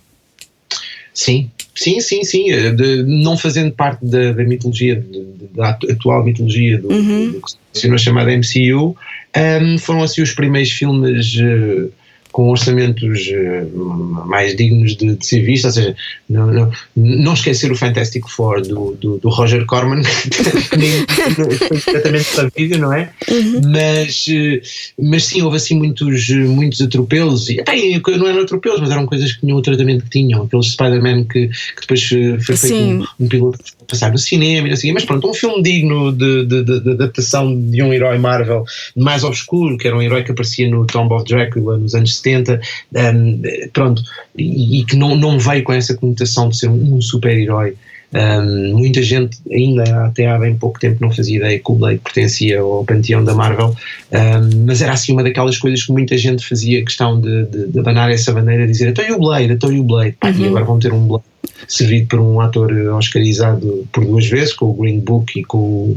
Sim, 1.12 1.50
sim, 1.74 2.00
sim, 2.00 2.22
sim. 2.24 2.44
De, 2.74 3.02
não 3.02 3.36
fazendo 3.36 3.72
parte 3.72 4.04
da, 4.04 4.32
da 4.32 4.44
mitologia, 4.44 4.96
de, 4.96 5.24
da 5.54 5.70
atual 5.70 6.24
mitologia 6.24 6.78
do, 6.78 6.88
uhum. 6.88 7.26
do, 7.26 7.32
do 7.32 7.42
que 7.42 7.78
se 7.80 7.98
chamada 7.98 8.30
MCU, 8.30 8.96
um, 9.36 9.78
foram 9.78 10.02
assim 10.02 10.22
os 10.22 10.32
primeiros 10.32 10.70
filmes. 10.70 11.34
Uh, 11.36 11.92
com 12.32 12.48
orçamentos 12.48 13.28
uh, 13.28 14.26
mais 14.26 14.54
dignos 14.56 14.96
de, 14.96 15.14
de, 15.14 15.26
ser 15.26 15.40
vistos, 15.44 15.76
ou 15.76 15.82
seja, 15.82 15.96
não, 16.28 16.46
não, 16.46 16.70
não, 16.96 17.34
esquecer 17.34 17.70
o 17.72 17.76
Fantastic 17.76 18.28
Four 18.28 18.62
do, 18.62 18.96
do, 19.00 19.18
do 19.18 19.28
Roger 19.28 19.66
Corman, 19.66 20.02
que 20.02 20.76
nem 20.76 21.06
foi 21.34 21.68
completamente 21.68 22.24
sabido, 22.24 22.78
não 22.78 22.92
é? 22.92 23.10
Uhum. 23.28 23.60
Mas, 23.72 24.26
uh, 24.28 25.02
mas 25.02 25.24
sim, 25.24 25.42
houve 25.42 25.56
assim 25.56 25.76
muitos, 25.76 26.28
muitos 26.30 26.80
atropelos, 26.80 27.48
e 27.48 27.60
até 27.60 27.74
não 28.16 28.26
eram 28.26 28.42
atropelos, 28.42 28.80
mas 28.80 28.90
eram 28.90 29.06
coisas 29.06 29.32
que 29.32 29.40
tinham 29.40 29.56
o 29.56 29.62
tratamento 29.62 30.04
que 30.04 30.10
tinham, 30.10 30.42
aqueles 30.42 30.72
Spider-Man 30.72 31.24
que, 31.24 31.48
que 31.48 31.80
depois 31.80 32.10
uh, 32.12 32.44
foi 32.44 32.56
feito 32.56 32.76
um, 32.76 33.06
um, 33.18 33.28
piloto 33.28 33.58
passar 33.90 34.10
no 34.10 34.18
cinema 34.18 34.68
e 34.68 34.72
assim, 34.72 34.92
mas 34.92 35.04
pronto, 35.04 35.28
um 35.28 35.34
filme 35.34 35.62
digno 35.62 36.12
de, 36.12 36.46
de, 36.46 36.64
de, 36.64 36.80
de, 36.80 36.90
adaptação 36.92 37.60
de 37.60 37.82
um 37.82 37.92
herói 37.92 38.18
Marvel 38.18 38.64
mais 38.96 39.24
obscuro, 39.24 39.76
que 39.76 39.86
era 39.86 39.96
um 39.96 40.02
herói 40.02 40.22
que 40.22 40.30
aparecia 40.30 40.68
no 40.70 40.86
Tomb 40.86 41.12
of 41.14 41.24
Dracula 41.24 41.76
nos 41.76 41.94
anos 41.94 42.16
70, 42.16 42.60
um, 42.94 43.42
pronto, 43.72 44.02
e, 44.36 44.80
e, 44.80 44.84
que 44.84 44.96
não, 44.96 45.16
não 45.16 45.38
veio 45.38 45.62
com 45.64 45.72
essa 45.72 45.94
conotação 45.94 46.48
de 46.48 46.56
ser 46.56 46.68
um, 46.68 46.96
um 46.96 47.02
super-herói. 47.02 47.74
Um, 48.12 48.76
muita 48.76 49.00
gente, 49.02 49.38
ainda 49.52 50.06
até 50.06 50.26
há 50.26 50.36
bem 50.36 50.56
pouco 50.56 50.80
tempo, 50.80 50.98
não 51.00 51.12
fazia 51.12 51.36
ideia 51.36 51.58
que 51.60 51.70
o 51.70 51.76
Blade 51.76 52.00
pertencia 52.02 52.60
ao 52.60 52.84
panteão 52.84 53.22
da 53.22 53.34
Marvel, 53.34 53.68
um, 54.12 54.64
mas 54.66 54.82
era 54.82 54.92
assim 54.92 55.12
uma 55.12 55.22
daquelas 55.22 55.56
coisas 55.58 55.84
que 55.84 55.92
muita 55.92 56.18
gente 56.18 56.46
fazia 56.46 56.84
questão 56.84 57.20
de, 57.20 57.44
de, 57.46 57.68
de 57.68 57.78
abanar 57.78 58.10
essa 58.10 58.32
bandeira, 58.32 58.66
dizer 58.66 58.88
então 58.88 59.04
e 59.04 59.12
o 59.12 59.18
Blade, 59.18 59.52
então 59.52 59.72
e 59.72 59.78
o 59.78 59.84
Blade, 59.84 60.16
uhum. 60.24 60.40
e 60.40 60.48
agora 60.48 60.64
vão 60.64 60.78
ter 60.80 60.92
um 60.92 61.06
Blade 61.06 61.24
servido 61.68 62.08
por 62.08 62.20
um 62.20 62.40
ator 62.40 62.72
oscarizado 62.96 63.86
por 63.92 64.04
duas 64.04 64.26
vezes, 64.26 64.52
com 64.52 64.66
o 64.66 64.74
Green 64.74 65.00
Book 65.00 65.38
e 65.38 65.44
com 65.44 65.58
o 65.58 65.96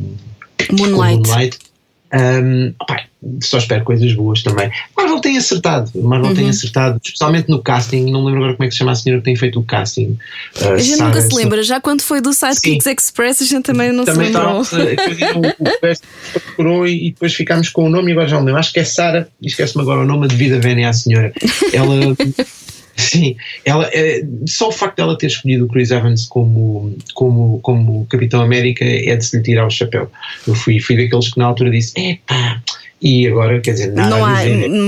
Moonlight. 0.72 1.24
Com 1.24 1.30
o 1.30 1.32
Moonlight. 1.32 1.60
Um, 2.14 2.72
opa, 2.80 3.02
só 3.42 3.58
espero 3.58 3.84
coisas 3.84 4.14
boas 4.14 4.44
também. 4.44 4.70
Marvel 4.96 5.20
tem 5.20 5.36
acertado, 5.36 5.92
Marvel 5.96 6.30
uhum. 6.30 6.36
tem 6.36 6.48
acertado, 6.48 7.02
especialmente 7.04 7.50
no 7.50 7.60
casting. 7.60 8.12
Não 8.12 8.24
lembro 8.24 8.42
agora 8.42 8.56
como 8.56 8.66
é 8.66 8.68
que 8.68 8.74
se 8.74 8.78
chama 8.78 8.92
a 8.92 8.96
senhora 8.96 9.20
que 9.20 9.26
tem 9.26 9.36
feito 9.36 9.60
o 9.60 9.64
casting. 9.64 10.18
Uh, 10.62 10.74
a 10.74 10.78
gente 10.78 10.98
Sarah, 10.98 11.10
nunca 11.10 11.22
se 11.22 11.36
lembra, 11.36 11.64
já 11.64 11.82
quando 11.82 12.02
foi 12.02 12.22
do 12.22 12.32
Sidekicks 12.32 12.86
Express, 12.86 13.42
a 13.42 13.46
gente 13.46 13.64
também 13.64 13.92
não 13.92 14.06
também 14.06 14.32
se 14.32 14.38
lembrou. 14.38 14.64
Tá, 14.64 14.78
o, 15.36 15.40
o 15.40 16.40
procurou 16.40 16.88
e, 16.88 17.08
e, 17.08 17.12
depois 17.12 17.34
ficámos 17.34 17.70
com 17.70 17.86
o 17.86 17.90
nome 17.90 18.10
e 18.10 18.12
agora 18.12 18.28
já 18.28 18.38
não 18.38 18.46
lembro. 18.46 18.60
Acho 18.60 18.74
que 18.74 18.80
é 18.80 18.84
Sara, 18.84 19.28
esquece-me 19.42 19.82
agora 19.82 20.02
o 20.02 20.06
nome 20.06 20.28
de 20.28 20.36
vida 20.36 20.60
Vénia 20.60 20.90
à 20.90 20.94
senhora. 20.94 21.34
Ela. 21.74 22.16
Sim, 22.96 23.36
ela, 23.66 23.90
é, 23.92 24.24
só 24.48 24.70
o 24.70 24.72
facto 24.72 24.98
dela 24.98 25.18
ter 25.18 25.28
escolhido 25.28 25.66
o 25.66 25.68
Chris 25.68 25.92
Evans 25.92 26.26
como, 26.26 26.96
como, 27.14 27.60
como 27.62 28.06
Capitão 28.08 28.42
América 28.42 28.86
é 28.86 29.16
de 29.16 29.26
se 29.26 29.38
lhe 29.38 29.44
tirar 29.44 29.66
o 29.66 29.70
chapéu. 29.70 30.12
Eu 30.48 30.54
fui, 30.54 30.80
fui 30.80 30.96
daqueles 30.96 31.32
que 31.32 31.40
na 31.40 31.46
altura 31.46 31.72
disse: 31.72 31.94
epá, 32.00 32.62
e 33.02 33.28
agora, 33.28 33.60
quer 33.60 33.74
dizer, 33.74 33.92
nada 33.92 34.10
Não 34.10 34.26
há, 34.26 34.44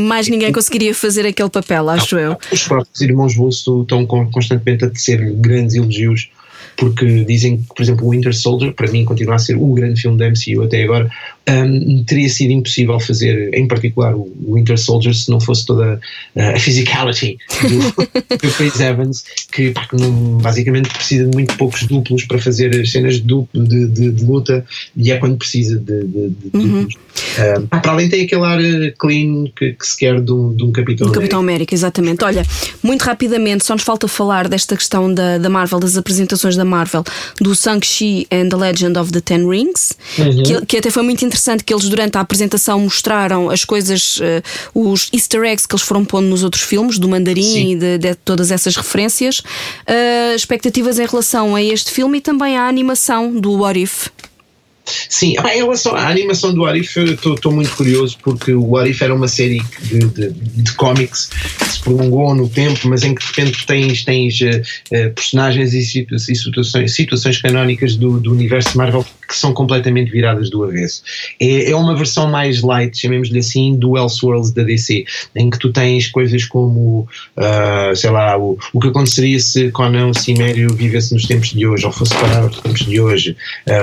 mais 0.08 0.30
ninguém 0.30 0.52
conseguiria 0.52 0.94
fazer 0.94 1.26
aquele 1.26 1.50
papel, 1.50 1.90
acho 1.90 2.16
não, 2.16 2.22
eu. 2.22 2.38
Os 2.52 2.64
próprios 2.64 3.02
irmãos 3.02 3.36
Russo 3.36 3.82
estão 3.82 4.06
constantemente 4.06 4.86
a 4.86 4.90
tecer 4.90 5.34
grandes 5.34 5.76
elogios 5.76 6.30
porque 6.78 7.24
dizem 7.24 7.58
que, 7.58 7.68
por 7.76 7.82
exemplo, 7.82 8.06
o 8.08 8.12
Winter 8.12 8.36
Soldier, 8.36 8.74
para 8.74 8.92
mim, 8.92 9.06
continua 9.06 9.36
a 9.36 9.40
ser 9.40 9.56
o 9.56 9.74
grande 9.74 10.02
filme 10.02 10.18
da 10.18 10.30
MCU 10.30 10.64
até 10.64 10.84
agora, 10.84 11.10
um, 11.48 12.04
teria 12.04 12.28
sido 12.28 12.52
impossível 12.52 13.00
fazer, 13.00 13.54
em 13.54 13.68
particular, 13.68 14.16
o 14.16 14.56
Winter 14.56 14.78
Soldier, 14.78 15.14
se 15.14 15.30
não 15.30 15.40
fosse 15.40 15.66
toda 15.66 16.00
uh, 16.36 16.56
a 16.56 16.60
physicality 16.60 17.38
do, 17.62 17.80
do 18.38 18.52
Chris 18.54 18.80
Evans, 18.80 19.24
que, 19.52 19.72
pá, 19.72 19.88
que 19.88 19.96
não, 19.96 20.40
basicamente 20.40 20.90
precisa 20.90 21.28
de 21.28 21.36
muito 21.36 21.56
poucos 21.56 21.84
duplos 21.84 22.26
para 22.26 22.40
fazer 22.40 22.76
as 22.80 22.92
cenas 22.92 23.22
de, 23.22 23.46
de, 23.54 23.88
de, 23.88 24.12
de 24.12 24.26
luta, 24.26 24.66
e 24.98 25.12
é 25.12 25.18
quando 25.18 25.38
precisa 25.38 25.78
de 25.78 25.94
uhum. 25.94 26.36
duplos. 26.52 26.96
Um, 27.40 27.68
para 27.68 27.92
além 27.92 28.10
tem 28.10 28.24
aquele 28.24 28.44
ar 28.44 28.64
eh, 28.64 28.94
clean 28.98 29.46
que, 29.56 29.74
que 29.74 29.88
se 29.88 29.98
quer 29.98 30.20
de 30.20 30.32
um, 30.32 30.54
de 30.54 30.64
um 30.64 30.72
Capitão 30.72 31.08
um 31.08 31.12
Capitão 31.12 31.40
América, 31.40 31.74
exatamente. 31.74 32.24
Olha, 32.26 32.44
muito 32.84 33.04
rapidamente, 33.04 33.64
só 33.64 33.74
nos 33.74 33.84
falta 33.84 34.08
falar 34.08 34.50
desta 34.50 34.76
questão 34.76 35.14
da, 35.14 35.38
da 35.38 35.50
Marvel, 35.50 35.80
das 35.80 35.96
apresentações 35.96 36.56
da 36.58 36.65
da 36.66 36.70
Marvel 36.70 37.04
do 37.40 37.56
Shang-Chi 37.56 38.28
and 38.32 38.50
the 38.50 38.56
Legend 38.56 39.00
of 39.00 39.12
the 39.12 39.22
Ten 39.22 39.48
Rings, 39.48 39.94
uhum. 40.18 40.44
que, 40.44 40.66
que, 40.66 40.78
até 40.78 40.90
foi 40.90 41.04
muito 41.04 41.24
interessante 41.24 41.64
que 41.64 41.74
eles 41.74 41.88
durante 41.88 42.18
a 42.18 42.22
apresentação 42.22 42.80
mostraram 42.80 43.50
as 43.50 43.64
coisas, 43.64 44.18
uh, 44.18 44.42
os 44.74 45.10
easter 45.14 45.44
eggs 45.44 45.68
que 45.68 45.76
eles 45.76 45.84
foram 45.84 46.04
pondo 46.04 46.28
nos 46.28 46.44
outros 46.44 46.64
filmes, 46.64 46.98
do 46.98 47.08
Mandarim 47.08 47.44
Sim. 47.44 47.72
e 47.72 47.76
de, 47.76 47.98
de, 48.00 48.16
todas 48.16 48.52
essas 48.52 48.76
referências. 48.76 49.40
Uh, 49.40 50.36
expectativas 50.36 51.00
em 51.00 51.06
relação 51.06 51.56
a 51.56 51.62
este 51.62 51.92
filme 51.92 52.18
e 52.18 52.22
também 52.22 52.58
à 52.58 52.68
animação 52.68 53.32
do 53.40 53.54
What 53.54 53.80
If. 53.80 54.08
Sim, 54.86 55.36
em 55.38 55.58
relação 55.58 55.96
à 55.96 56.08
animação 56.08 56.54
do 56.54 56.66
Arif, 56.66 56.98
estou 56.98 57.52
muito 57.52 57.76
curioso 57.76 58.18
porque 58.22 58.54
o 58.54 58.78
Arif 58.78 59.04
era 59.04 59.14
uma 59.14 59.28
série 59.28 59.62
de, 59.82 60.00
de, 60.00 60.30
de 60.32 60.72
cómics 60.74 61.30
que 61.58 61.66
se 61.66 61.80
prolongou 61.80 62.36
no 62.36 62.48
tempo, 62.48 62.88
mas 62.88 63.04
em 63.04 63.16
que 63.16 63.22
de 63.22 63.28
repente 63.28 63.66
tens, 63.66 64.04
tens 64.04 64.40
uh, 64.42 65.12
personagens 65.14 65.74
e, 65.74 66.06
e, 66.12 66.20
situações, 66.20 66.94
situações 66.94 67.42
canónicas 67.42 67.96
do, 67.96 68.20
do, 68.20 68.32
universo 68.32 68.78
Marvel 68.78 69.06
que 69.28 69.36
são 69.36 69.54
completamente 69.54 70.12
viradas 70.12 70.50
do 70.50 70.64
avesso. 70.64 71.04
É, 71.40 71.72
é 71.72 71.76
uma 71.76 71.96
versão 71.96 72.28
mais 72.28 72.62
light, 72.62 72.98
chamemos-lhe 72.98 73.40
assim, 73.40 73.76
do 73.76 73.98
Elseworlds 73.98 74.52
da 74.52 74.64
DC, 74.64 75.06
em 75.36 75.50
que 75.50 75.60
tu 75.60 75.72
tens 75.72 76.08
coisas 76.08 76.46
como, 76.46 77.08
uh, 77.38 77.96
sei 77.96 78.10
lá, 78.10 78.38
o, 78.38 78.58
o 78.74 78.80
que 78.80 78.88
aconteceria 78.88 79.40
se 79.40 79.72
Conan 79.72 80.14
Cimério 80.14 80.74
vivesse 80.74 81.14
nos 81.14 81.26
tempos 81.26 81.50
de 81.50 81.66
hoje, 81.66 81.86
ou 81.86 81.92
fosse 81.92 82.14
parado 82.16 82.48
nos 82.48 82.60
tempos 82.60 82.86
de 82.86 83.00
hoje, 83.00 83.36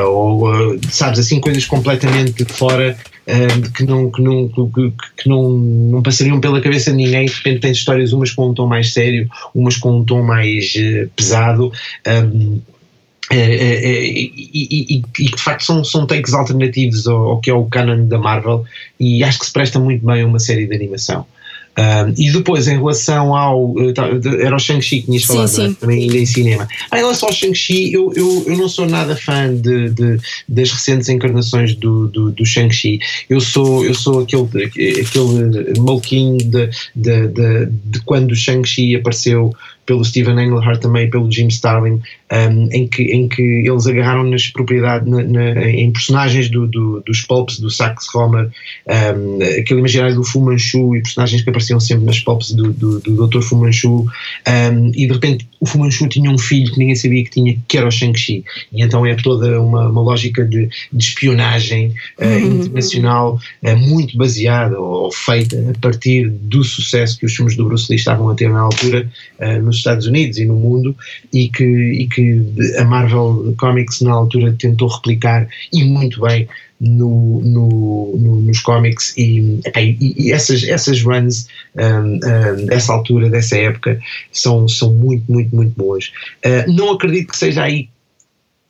ou 0.06 0.78
sabes, 0.90 1.18
assim, 1.18 1.40
coisas 1.40 1.64
completamente 1.64 2.44
fora 2.44 2.96
uh, 3.26 3.72
que, 3.72 3.84
não, 3.84 4.10
que, 4.10 4.22
não, 4.22 4.48
que, 4.48 5.28
não, 5.28 5.50
não 5.50 6.02
passariam 6.02 6.40
pela 6.40 6.60
cabeça 6.60 6.90
de 6.90 6.96
ninguém. 6.96 7.26
De 7.26 7.32
repente 7.32 7.60
tens 7.60 7.78
histórias, 7.78 8.12
umas 8.12 8.30
com 8.30 8.48
um 8.48 8.54
tom 8.54 8.66
mais 8.66 8.92
sério, 8.92 9.28
umas 9.54 9.76
com 9.76 9.98
um 9.98 10.04
tom 10.04 10.22
mais 10.22 10.74
uh, 10.74 11.08
pesado. 11.14 11.72
Um, 12.06 12.60
e, 13.30 13.36
e, 13.36 14.94
e, 14.96 15.02
e, 15.18 15.24
de 15.30 15.42
facto 15.42 15.64
são, 15.64 15.84
são 15.84 16.06
takes 16.06 16.34
alternativos 16.34 17.06
ao, 17.06 17.30
ao, 17.30 17.40
que 17.40 17.50
é 17.50 17.54
o 17.54 17.64
canon 17.66 18.06
da 18.06 18.18
Marvel 18.18 18.64
e 18.98 19.22
acho 19.22 19.38
que 19.38 19.46
se 19.46 19.52
presta 19.52 19.78
muito 19.78 20.04
bem 20.04 20.22
a 20.22 20.26
uma 20.26 20.38
série 20.38 20.66
de 20.66 20.74
animação. 20.74 21.24
Um, 21.78 22.12
e 22.18 22.30
depois, 22.30 22.68
em 22.68 22.76
relação 22.76 23.34
ao. 23.34 23.74
Eh, 23.78 23.92
tá, 23.94 24.06
era 24.40 24.54
o 24.54 24.58
Shang-Chi 24.58 25.00
que 25.00 25.06
tinhas 25.06 25.24
falado, 25.24 25.48
sim, 25.48 25.68
sim. 25.68 25.74
também 25.74 26.02
ainda 26.02 26.18
em 26.18 26.26
cinema. 26.26 26.68
Em 26.92 26.96
relação 26.96 27.30
ao 27.30 27.34
Shang-Chi, 27.34 27.94
eu, 27.94 28.12
eu, 28.14 28.44
eu 28.46 28.58
não 28.58 28.68
sou 28.68 28.86
nada 28.86 29.16
fã 29.16 29.54
de, 29.54 29.88
de 29.88 30.18
das 30.46 30.70
recentes 30.70 31.08
encarnações 31.08 31.74
do, 31.74 32.08
do, 32.08 32.30
do 32.30 32.44
Shang-Chi. 32.44 33.00
Eu 33.30 33.40
sou, 33.40 33.86
eu 33.86 33.94
sou 33.94 34.20
aquele, 34.20 34.66
aquele 35.00 35.80
maluquinho 35.80 36.36
de, 36.36 36.68
de, 36.94 37.28
de, 37.28 37.66
de 37.66 38.00
quando 38.04 38.32
o 38.32 38.36
Shang-Chi 38.36 38.94
apareceu 38.94 39.54
pelo 39.86 40.04
Steven 40.04 40.38
Englehart 40.38 40.80
também 40.80 41.10
pelo 41.10 41.30
Jim 41.30 41.48
Starlin 41.48 42.00
um, 42.32 42.68
em, 42.72 42.88
que, 42.88 43.02
em 43.02 43.28
que 43.28 43.42
eles 43.42 43.86
agarraram 43.86 44.24
nas 44.24 44.48
propriedades 44.48 45.06
na, 45.06 45.22
na, 45.22 45.68
em 45.68 45.90
personagens 45.92 46.48
do, 46.48 46.66
do, 46.66 47.02
dos 47.04 47.20
pulps 47.20 47.60
do 47.60 47.70
Sax 47.70 48.12
Homer 48.14 48.50
um, 48.88 49.38
aquele 49.60 49.80
imaginário 49.80 50.14
do 50.14 50.24
Fu 50.24 50.40
Manchu 50.40 50.96
e 50.96 51.02
personagens 51.02 51.42
que 51.42 51.50
apareciam 51.50 51.78
sempre 51.78 52.06
nas 52.06 52.20
pulps 52.20 52.52
do, 52.52 52.72
do, 52.72 53.00
do 53.00 53.26
Dr. 53.26 53.42
Fu 53.42 53.56
Manchu 53.56 54.06
um, 54.48 54.92
e 54.94 55.06
de 55.06 55.12
repente 55.12 55.46
o 55.60 55.66
Fu 55.66 55.78
Manchu 55.78 56.08
tinha 56.08 56.30
um 56.30 56.38
filho 56.38 56.72
que 56.72 56.78
ninguém 56.78 56.96
sabia 56.96 57.22
que 57.22 57.30
tinha 57.30 57.56
que 57.68 57.76
era 57.76 57.86
o 57.86 57.90
Shang-Chi 57.90 58.44
e 58.72 58.82
então 58.82 59.04
é 59.04 59.14
toda 59.14 59.60
uma, 59.60 59.90
uma 59.90 60.00
lógica 60.00 60.42
de, 60.44 60.70
de 60.90 61.04
espionagem 61.04 61.92
uh, 62.18 62.46
internacional 62.46 63.38
uh, 63.62 63.76
muito 63.76 64.16
baseada 64.16 64.80
ou, 64.80 65.04
ou, 65.04 65.12
feita 65.12 65.56
a 65.70 65.78
partir 65.78 66.30
do 66.30 66.64
sucesso 66.64 67.18
que 67.18 67.26
os 67.26 67.34
filmes 67.34 67.56
do 67.56 67.66
Bruce 67.66 67.86
Lee 67.90 67.98
estavam 67.98 68.30
a 68.30 68.34
ter 68.34 68.48
na 68.48 68.60
altura 68.60 69.06
uh, 69.38 69.62
nos 69.62 69.76
Estados 69.76 70.06
Unidos 70.06 70.38
e 70.38 70.46
no 70.46 70.54
mundo 70.54 70.96
e 71.32 71.48
que, 71.48 71.64
e 71.64 72.08
que 72.08 72.21
a 72.78 72.84
Marvel 72.84 73.54
Comics 73.58 74.00
na 74.00 74.12
altura 74.12 74.54
tentou 74.58 74.88
replicar 74.88 75.48
e 75.72 75.84
muito 75.84 76.20
bem 76.20 76.48
no, 76.82 77.40
no, 77.42 78.16
no, 78.16 78.40
nos 78.40 78.60
cómics 78.60 79.16
e, 79.16 79.60
e, 79.76 80.14
e, 80.26 80.32
essas, 80.32 80.64
essas 80.64 81.00
runs 81.00 81.46
um, 81.76 82.14
um, 82.14 82.66
dessa 82.66 82.92
altura, 82.92 83.30
dessa 83.30 83.56
época, 83.56 84.00
são, 84.32 84.66
são 84.66 84.92
muito, 84.92 85.30
muito, 85.30 85.54
muito 85.54 85.72
boas. 85.76 86.12
Uh, 86.44 86.72
não 86.72 86.90
acredito 86.90 87.28
que 87.28 87.36
seja 87.36 87.62
aí 87.62 87.88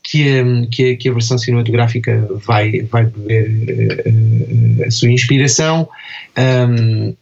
que 0.03 0.29
a, 0.29 0.67
que 0.71 0.91
a, 0.91 0.97
que 0.97 1.09
a 1.09 1.13
versão 1.13 1.39
cinematográfica 1.39 2.29
vai, 2.45 2.83
vai 2.83 3.07
beber 3.07 4.05
uh, 4.07 4.85
a 4.87 4.91
sua 4.91 5.11
inspiração. 5.11 5.89
Um, 6.37 7.15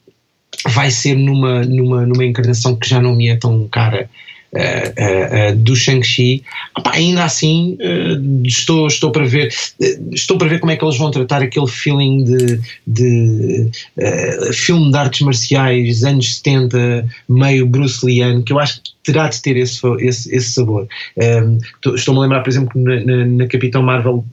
vai 0.68 0.90
ser 0.90 1.14
numa, 1.14 1.64
numa, 1.64 2.04
numa 2.04 2.24
encarnação 2.24 2.76
que 2.76 2.88
já 2.88 3.00
não 3.00 3.14
me 3.14 3.28
é 3.28 3.36
tão 3.36 3.66
cara 3.68 4.10
uh, 4.54 5.52
uh, 5.52 5.56
do 5.56 5.74
Shang-Chi. 5.74 6.42
Ainda 6.86 7.24
assim, 7.24 7.76
estou, 8.44 8.86
estou, 8.86 9.10
para 9.12 9.24
ver, 9.24 9.52
estou 10.12 10.38
para 10.38 10.48
ver 10.48 10.60
como 10.60 10.72
é 10.72 10.76
que 10.76 10.84
eles 10.84 10.96
vão 10.96 11.10
tratar 11.10 11.42
aquele 11.42 11.66
feeling 11.66 12.24
de, 12.24 12.60
de 12.86 13.70
filme 14.52 14.90
de 14.90 14.96
artes 14.96 15.20
marciais, 15.20 16.04
anos 16.04 16.36
70, 16.36 17.08
meio 17.28 17.66
Bruce 17.66 18.04
Lee, 18.04 18.42
que 18.42 18.52
eu 18.52 18.58
acho 18.58 18.80
que 18.82 18.90
terá 19.02 19.28
de 19.28 19.40
ter 19.40 19.56
esse, 19.56 19.80
esse, 20.00 20.34
esse 20.34 20.52
sabor. 20.52 20.86
Um, 21.16 21.58
Estou-me 21.94 22.20
a 22.20 22.22
lembrar, 22.22 22.40
por 22.40 22.50
exemplo, 22.50 22.80
na, 22.80 23.00
na, 23.00 23.24
na, 23.26 23.46
Capitão 23.46 23.82
Marvel, 23.82 24.24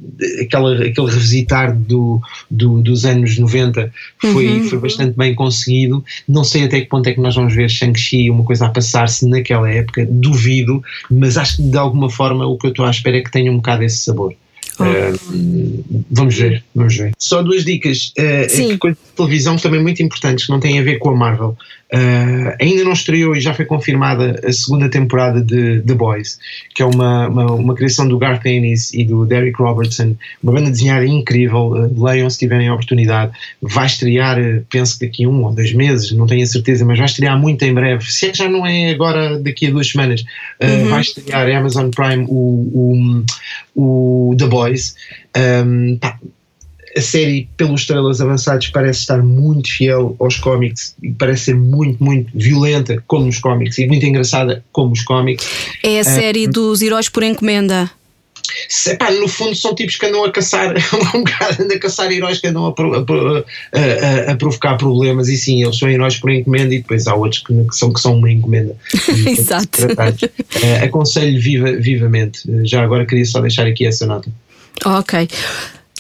aquela, 0.42 0.74
aquele 0.74 1.10
revisitar 1.10 1.76
do, 1.76 2.22
do, 2.52 2.82
dos 2.82 3.06
anos 3.06 3.38
90 3.38 3.92
foi, 4.20 4.48
uhum. 4.48 4.64
foi 4.66 4.80
bastante 4.80 5.18
bem 5.18 5.34
conseguido. 5.34 6.04
Não 6.28 6.44
sei 6.44 6.66
até 6.66 6.82
que 6.82 6.88
ponto 6.88 7.08
é 7.08 7.14
que 7.14 7.22
nós 7.22 7.36
vamos 7.36 7.54
ver 7.54 7.70
Shang-Chi, 7.70 8.30
uma 8.30 8.44
coisa 8.44 8.66
a 8.66 8.70
passar-se 8.70 9.28
naquela 9.28 9.70
época, 9.70 10.06
duvido, 10.10 10.84
mas 11.10 11.38
acho 11.38 11.58
que 11.58 11.64
de 11.64 11.78
alguma 11.78 12.10
forma 12.10 12.46
o 12.46 12.58
que 12.58 12.68
eu 12.68 12.72
estou 12.72 12.86
à 12.86 12.92
espera 12.92 13.18
é 13.18 13.22
que 13.22 13.32
tenha 13.32 13.52
um 13.52 13.58
bocado 13.58 13.84
esse 13.84 13.98
sabor. 13.98 14.34
Uh, 14.80 16.06
vamos 16.12 16.38
ver, 16.38 16.64
vamos 16.76 16.96
ver. 16.96 17.12
Só 17.18 17.42
duas 17.42 17.66
dicas. 17.66 18.14
Uh, 18.18 18.78
coisas 18.78 19.00
de 19.00 19.16
televisão 19.16 19.58
também 19.58 19.82
muito 19.82 20.04
importantes 20.04 20.46
que 20.46 20.52
não 20.52 20.60
têm 20.60 20.80
a 20.80 20.84
ver 20.84 21.00
com 21.00 21.10
a 21.10 21.16
Marvel. 21.16 21.58
Uh, 21.94 22.52
ainda 22.60 22.84
não 22.84 22.92
estreou 22.92 23.34
e 23.34 23.40
já 23.40 23.54
foi 23.54 23.64
confirmada 23.64 24.42
a 24.46 24.52
segunda 24.52 24.90
temporada 24.90 25.42
de 25.42 25.82
The 25.82 25.94
Boys, 25.94 26.38
que 26.76 26.82
é 26.82 26.86
uma, 26.86 27.30
uma, 27.30 27.52
uma 27.54 27.76
criação 27.76 28.06
do 28.10 28.18
Garth 28.18 28.46
Ennis 28.46 28.94
e 28.94 29.06
do 29.06 29.26
Derek 29.26 29.58
Robertson, 29.58 30.16
uma 30.44 30.52
banda 30.52 30.70
desenhada 30.70 31.06
incrível. 31.06 31.70
Uh, 31.70 32.04
leiam 32.04 32.30
se 32.30 32.40
tiverem 32.40 32.68
a 32.68 32.74
oportunidade. 32.74 33.32
Vai 33.62 33.86
estrear, 33.86 34.38
uh, 34.38 34.66
penso 34.70 35.00
que 35.00 35.06
daqui 35.06 35.24
a 35.24 35.30
um 35.30 35.46
ou 35.46 35.54
dois 35.54 35.72
meses, 35.74 36.12
não 36.12 36.28
tenho 36.28 36.44
a 36.44 36.48
certeza, 36.48 36.84
mas 36.84 36.98
vai 36.98 37.06
estrear 37.06 37.40
muito 37.40 37.64
em 37.64 37.74
breve. 37.74 38.04
Se 38.12 38.26
é 38.28 38.30
que 38.32 38.38
já 38.38 38.50
não 38.50 38.68
é 38.68 38.92
agora, 38.92 39.40
daqui 39.40 39.68
a 39.68 39.72
duas 39.72 39.88
semanas, 39.88 40.26
uhum. 40.62 40.90
vai 40.90 41.02
estrear 41.02 41.50
a 41.50 41.58
Amazon 41.58 41.90
Prime 41.90 42.26
o, 42.28 43.24
o, 43.76 44.32
o 44.32 44.36
The 44.36 44.48
Boys. 44.48 44.96
Um, 45.38 45.98
pá, 45.98 46.20
a 46.98 47.02
série, 47.02 47.48
pelos 47.56 47.82
estrelas 47.82 48.20
avançados, 48.20 48.68
parece 48.68 49.02
estar 49.02 49.22
muito 49.22 49.70
fiel 49.70 50.16
aos 50.20 50.38
cómics 50.38 50.96
e 51.02 51.12
parece 51.12 51.46
ser 51.46 51.56
muito, 51.56 52.04
muito 52.04 52.32
violenta, 52.34 53.04
como 53.08 53.28
os 53.28 53.38
cómics, 53.40 53.78
e 53.78 53.86
muito 53.86 54.06
engraçada, 54.06 54.64
como 54.72 54.92
os 54.92 55.04
cómics. 55.04 55.48
É 55.84 56.00
a 56.00 56.04
série 56.04 56.48
uh, 56.48 56.52
dos 56.52 56.82
heróis 56.82 57.08
por 57.08 57.24
encomenda. 57.24 57.90
Se, 58.70 58.96
pá, 58.96 59.12
no 59.12 59.28
fundo 59.28 59.54
são 59.56 59.76
tipos 59.76 59.98
que 59.98 60.06
andam 60.06 60.24
a 60.24 60.32
caçar 60.32 60.74
um 61.14 61.24
bocado 61.24 61.64
andam 61.64 61.76
a 61.76 61.80
caçar 61.80 62.12
heróis 62.12 62.40
que 62.40 62.48
andam 62.48 62.66
a, 62.66 62.70
a, 62.70 64.30
a, 64.30 64.32
a, 64.32 64.36
provocar 64.36 64.78
problemas 64.78 65.28
e 65.28 65.38
sim, 65.38 65.62
eles 65.62 65.78
são 65.78 65.90
heróis 65.90 66.16
por 66.16 66.32
encomenda 66.32 66.74
e 66.74 66.80
depois 66.80 67.08
há 67.08 67.14
outros 67.14 67.44
que, 67.44 67.54
que 67.54 67.76
são, 67.76 67.92
que 67.92 68.00
são 68.00 68.18
uma 68.18 68.32
encomenda. 68.32 68.76
Exato. 69.28 69.86
Uh, 69.86 70.86
aconselho 70.86 71.40
viva, 71.40 71.74
vivamente. 71.74 72.42
Já 72.64 72.84
agora 72.84 73.06
queria 73.06 73.26
só 73.26 73.42
deixar 73.42 73.68
aqui 73.68 73.86
essa 73.86 74.06
nota. 74.06 74.32
Ok 74.86 75.28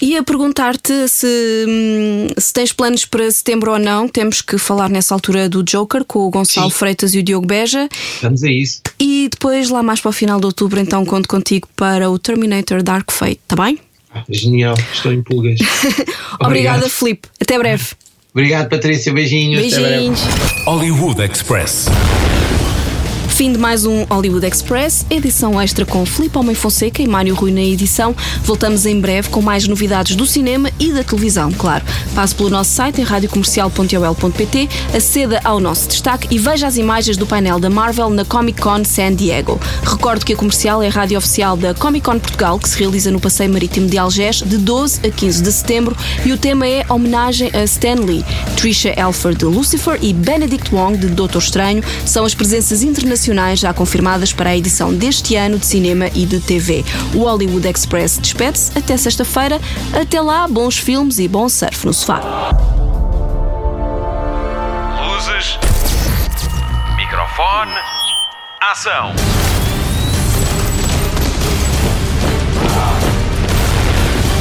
Ia 0.01 0.21
perguntar-te 0.21 1.07
se, 1.07 1.65
hum, 1.67 2.27
se 2.37 2.53
tens 2.53 2.71
planos 2.71 3.05
para 3.05 3.29
setembro 3.31 3.71
ou 3.71 3.79
não. 3.79 4.07
Temos 4.07 4.41
que 4.41 4.57
falar 4.57 4.89
nessa 4.89 5.13
altura 5.13 5.49
do 5.49 5.63
Joker 5.63 6.03
com 6.05 6.19
o 6.19 6.29
Gonçalo 6.29 6.69
Sim. 6.69 6.77
Freitas 6.77 7.15
e 7.15 7.19
o 7.19 7.23
Diogo 7.23 7.47
Beja. 7.47 7.89
Vamos 8.21 8.43
a 8.43 8.51
isso. 8.51 8.81
E 8.99 9.27
depois, 9.31 9.69
lá 9.69 9.81
mais 9.81 9.99
para 9.99 10.09
o 10.09 10.13
final 10.13 10.39
de 10.39 10.45
outubro, 10.45 10.79
então 10.79 11.05
conto 11.05 11.27
contigo 11.27 11.67
para 11.75 12.09
o 12.09 12.19
Terminator 12.19 12.83
Dark 12.83 13.11
Fate, 13.11 13.39
está 13.43 13.55
bem? 13.63 13.79
Ah, 14.13 14.23
genial, 14.29 14.75
estou 14.93 15.11
em 15.11 15.21
pulgas. 15.21 15.59
Obrigada, 16.39 16.87
Filipe. 16.89 17.27
Até 17.39 17.57
breve. 17.57 17.87
Obrigado, 18.33 18.69
Patrícia. 18.69 19.11
Beijinhos. 19.11 19.59
Beijinhos. 19.61 20.19
Hollywood 20.65 21.21
Express. 21.23 21.87
Fim 23.37 23.51
de 23.51 23.59
mais 23.59 23.85
um 23.85 24.03
Hollywood 24.05 24.47
Express, 24.47 25.05
edição 25.11 25.61
extra 25.61 25.85
com 25.85 26.03
Filipe 26.07 26.39
Homem 26.39 26.55
Fonseca 26.55 27.03
e 27.03 27.07
Mário 27.07 27.35
Rui 27.35 27.51
na 27.51 27.61
edição. 27.61 28.15
Voltamos 28.43 28.83
em 28.87 28.99
breve 28.99 29.29
com 29.29 29.43
mais 29.43 29.67
novidades 29.67 30.15
do 30.15 30.25
cinema 30.25 30.71
e 30.79 30.91
da 30.91 31.03
televisão, 31.03 31.51
claro. 31.51 31.85
Passe 32.15 32.33
pelo 32.33 32.49
nosso 32.49 32.71
site 32.71 32.99
em 32.99 33.03
radiocomercial.ol.pt, 33.03 34.69
aceda 34.91 35.39
ao 35.43 35.59
nosso 35.59 35.87
destaque 35.87 36.27
e 36.31 36.39
veja 36.39 36.65
as 36.65 36.77
imagens 36.77 37.15
do 37.15 37.27
painel 37.27 37.59
da 37.59 37.69
Marvel 37.69 38.09
na 38.09 38.25
Comic 38.25 38.59
Con 38.59 38.83
San 38.83 39.13
Diego. 39.13 39.59
Recordo 39.83 40.25
que 40.25 40.33
a 40.33 40.35
comercial 40.35 40.81
é 40.81 40.87
a 40.87 40.91
rádio 40.91 41.19
oficial 41.19 41.55
da 41.55 41.75
Comic 41.75 42.05
Con 42.05 42.17
Portugal, 42.17 42.57
que 42.57 42.67
se 42.67 42.79
realiza 42.79 43.11
no 43.11 43.19
Passeio 43.19 43.53
Marítimo 43.53 43.87
de 43.87 43.99
Algés 43.99 44.37
de 44.37 44.57
12 44.57 45.01
a 45.05 45.11
15 45.11 45.43
de 45.43 45.51
setembro 45.51 45.95
e 46.25 46.33
o 46.33 46.39
tema 46.39 46.67
é 46.67 46.83
homenagem 46.89 47.51
a 47.53 47.63
Stan 47.65 48.01
Lee. 48.03 48.25
Trisha 48.55 48.99
Elfer 48.99 49.35
de 49.35 49.45
Lucifer 49.45 49.99
e 50.01 50.11
Benedict 50.11 50.73
Wong 50.73 50.97
de 50.97 51.05
Doutor 51.09 51.37
Estranho 51.37 51.83
são 52.03 52.25
as 52.25 52.33
presenças 52.33 52.81
internacionais 52.81 53.26
nacionais 53.27 53.59
já 53.59 53.73
confirmadas 53.73 54.31
para 54.31 54.51
a 54.51 54.57
edição 54.57 54.93
deste 54.93 55.35
ano 55.35 55.59
de 55.59 55.65
cinema 55.65 56.07
e 56.15 56.25
de 56.25 56.39
TV. 56.39 56.85
O 57.13 57.23
Hollywood 57.23 57.67
Express 57.67 58.17
despede-se 58.17 58.77
até 58.77 58.95
sexta-feira. 58.95 59.59
Até 59.93 60.21
lá, 60.21 60.47
bons 60.47 60.77
filmes 60.77 61.19
e 61.19 61.27
bom 61.27 61.49
surf 61.49 61.85
no 61.85 61.93
sofá. 61.93 62.21
Luzes. 65.05 65.59
Microfone. 66.95 67.71
Ação. 68.61 69.13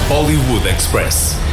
Hollywood 0.08 0.68
Express. 0.68 1.45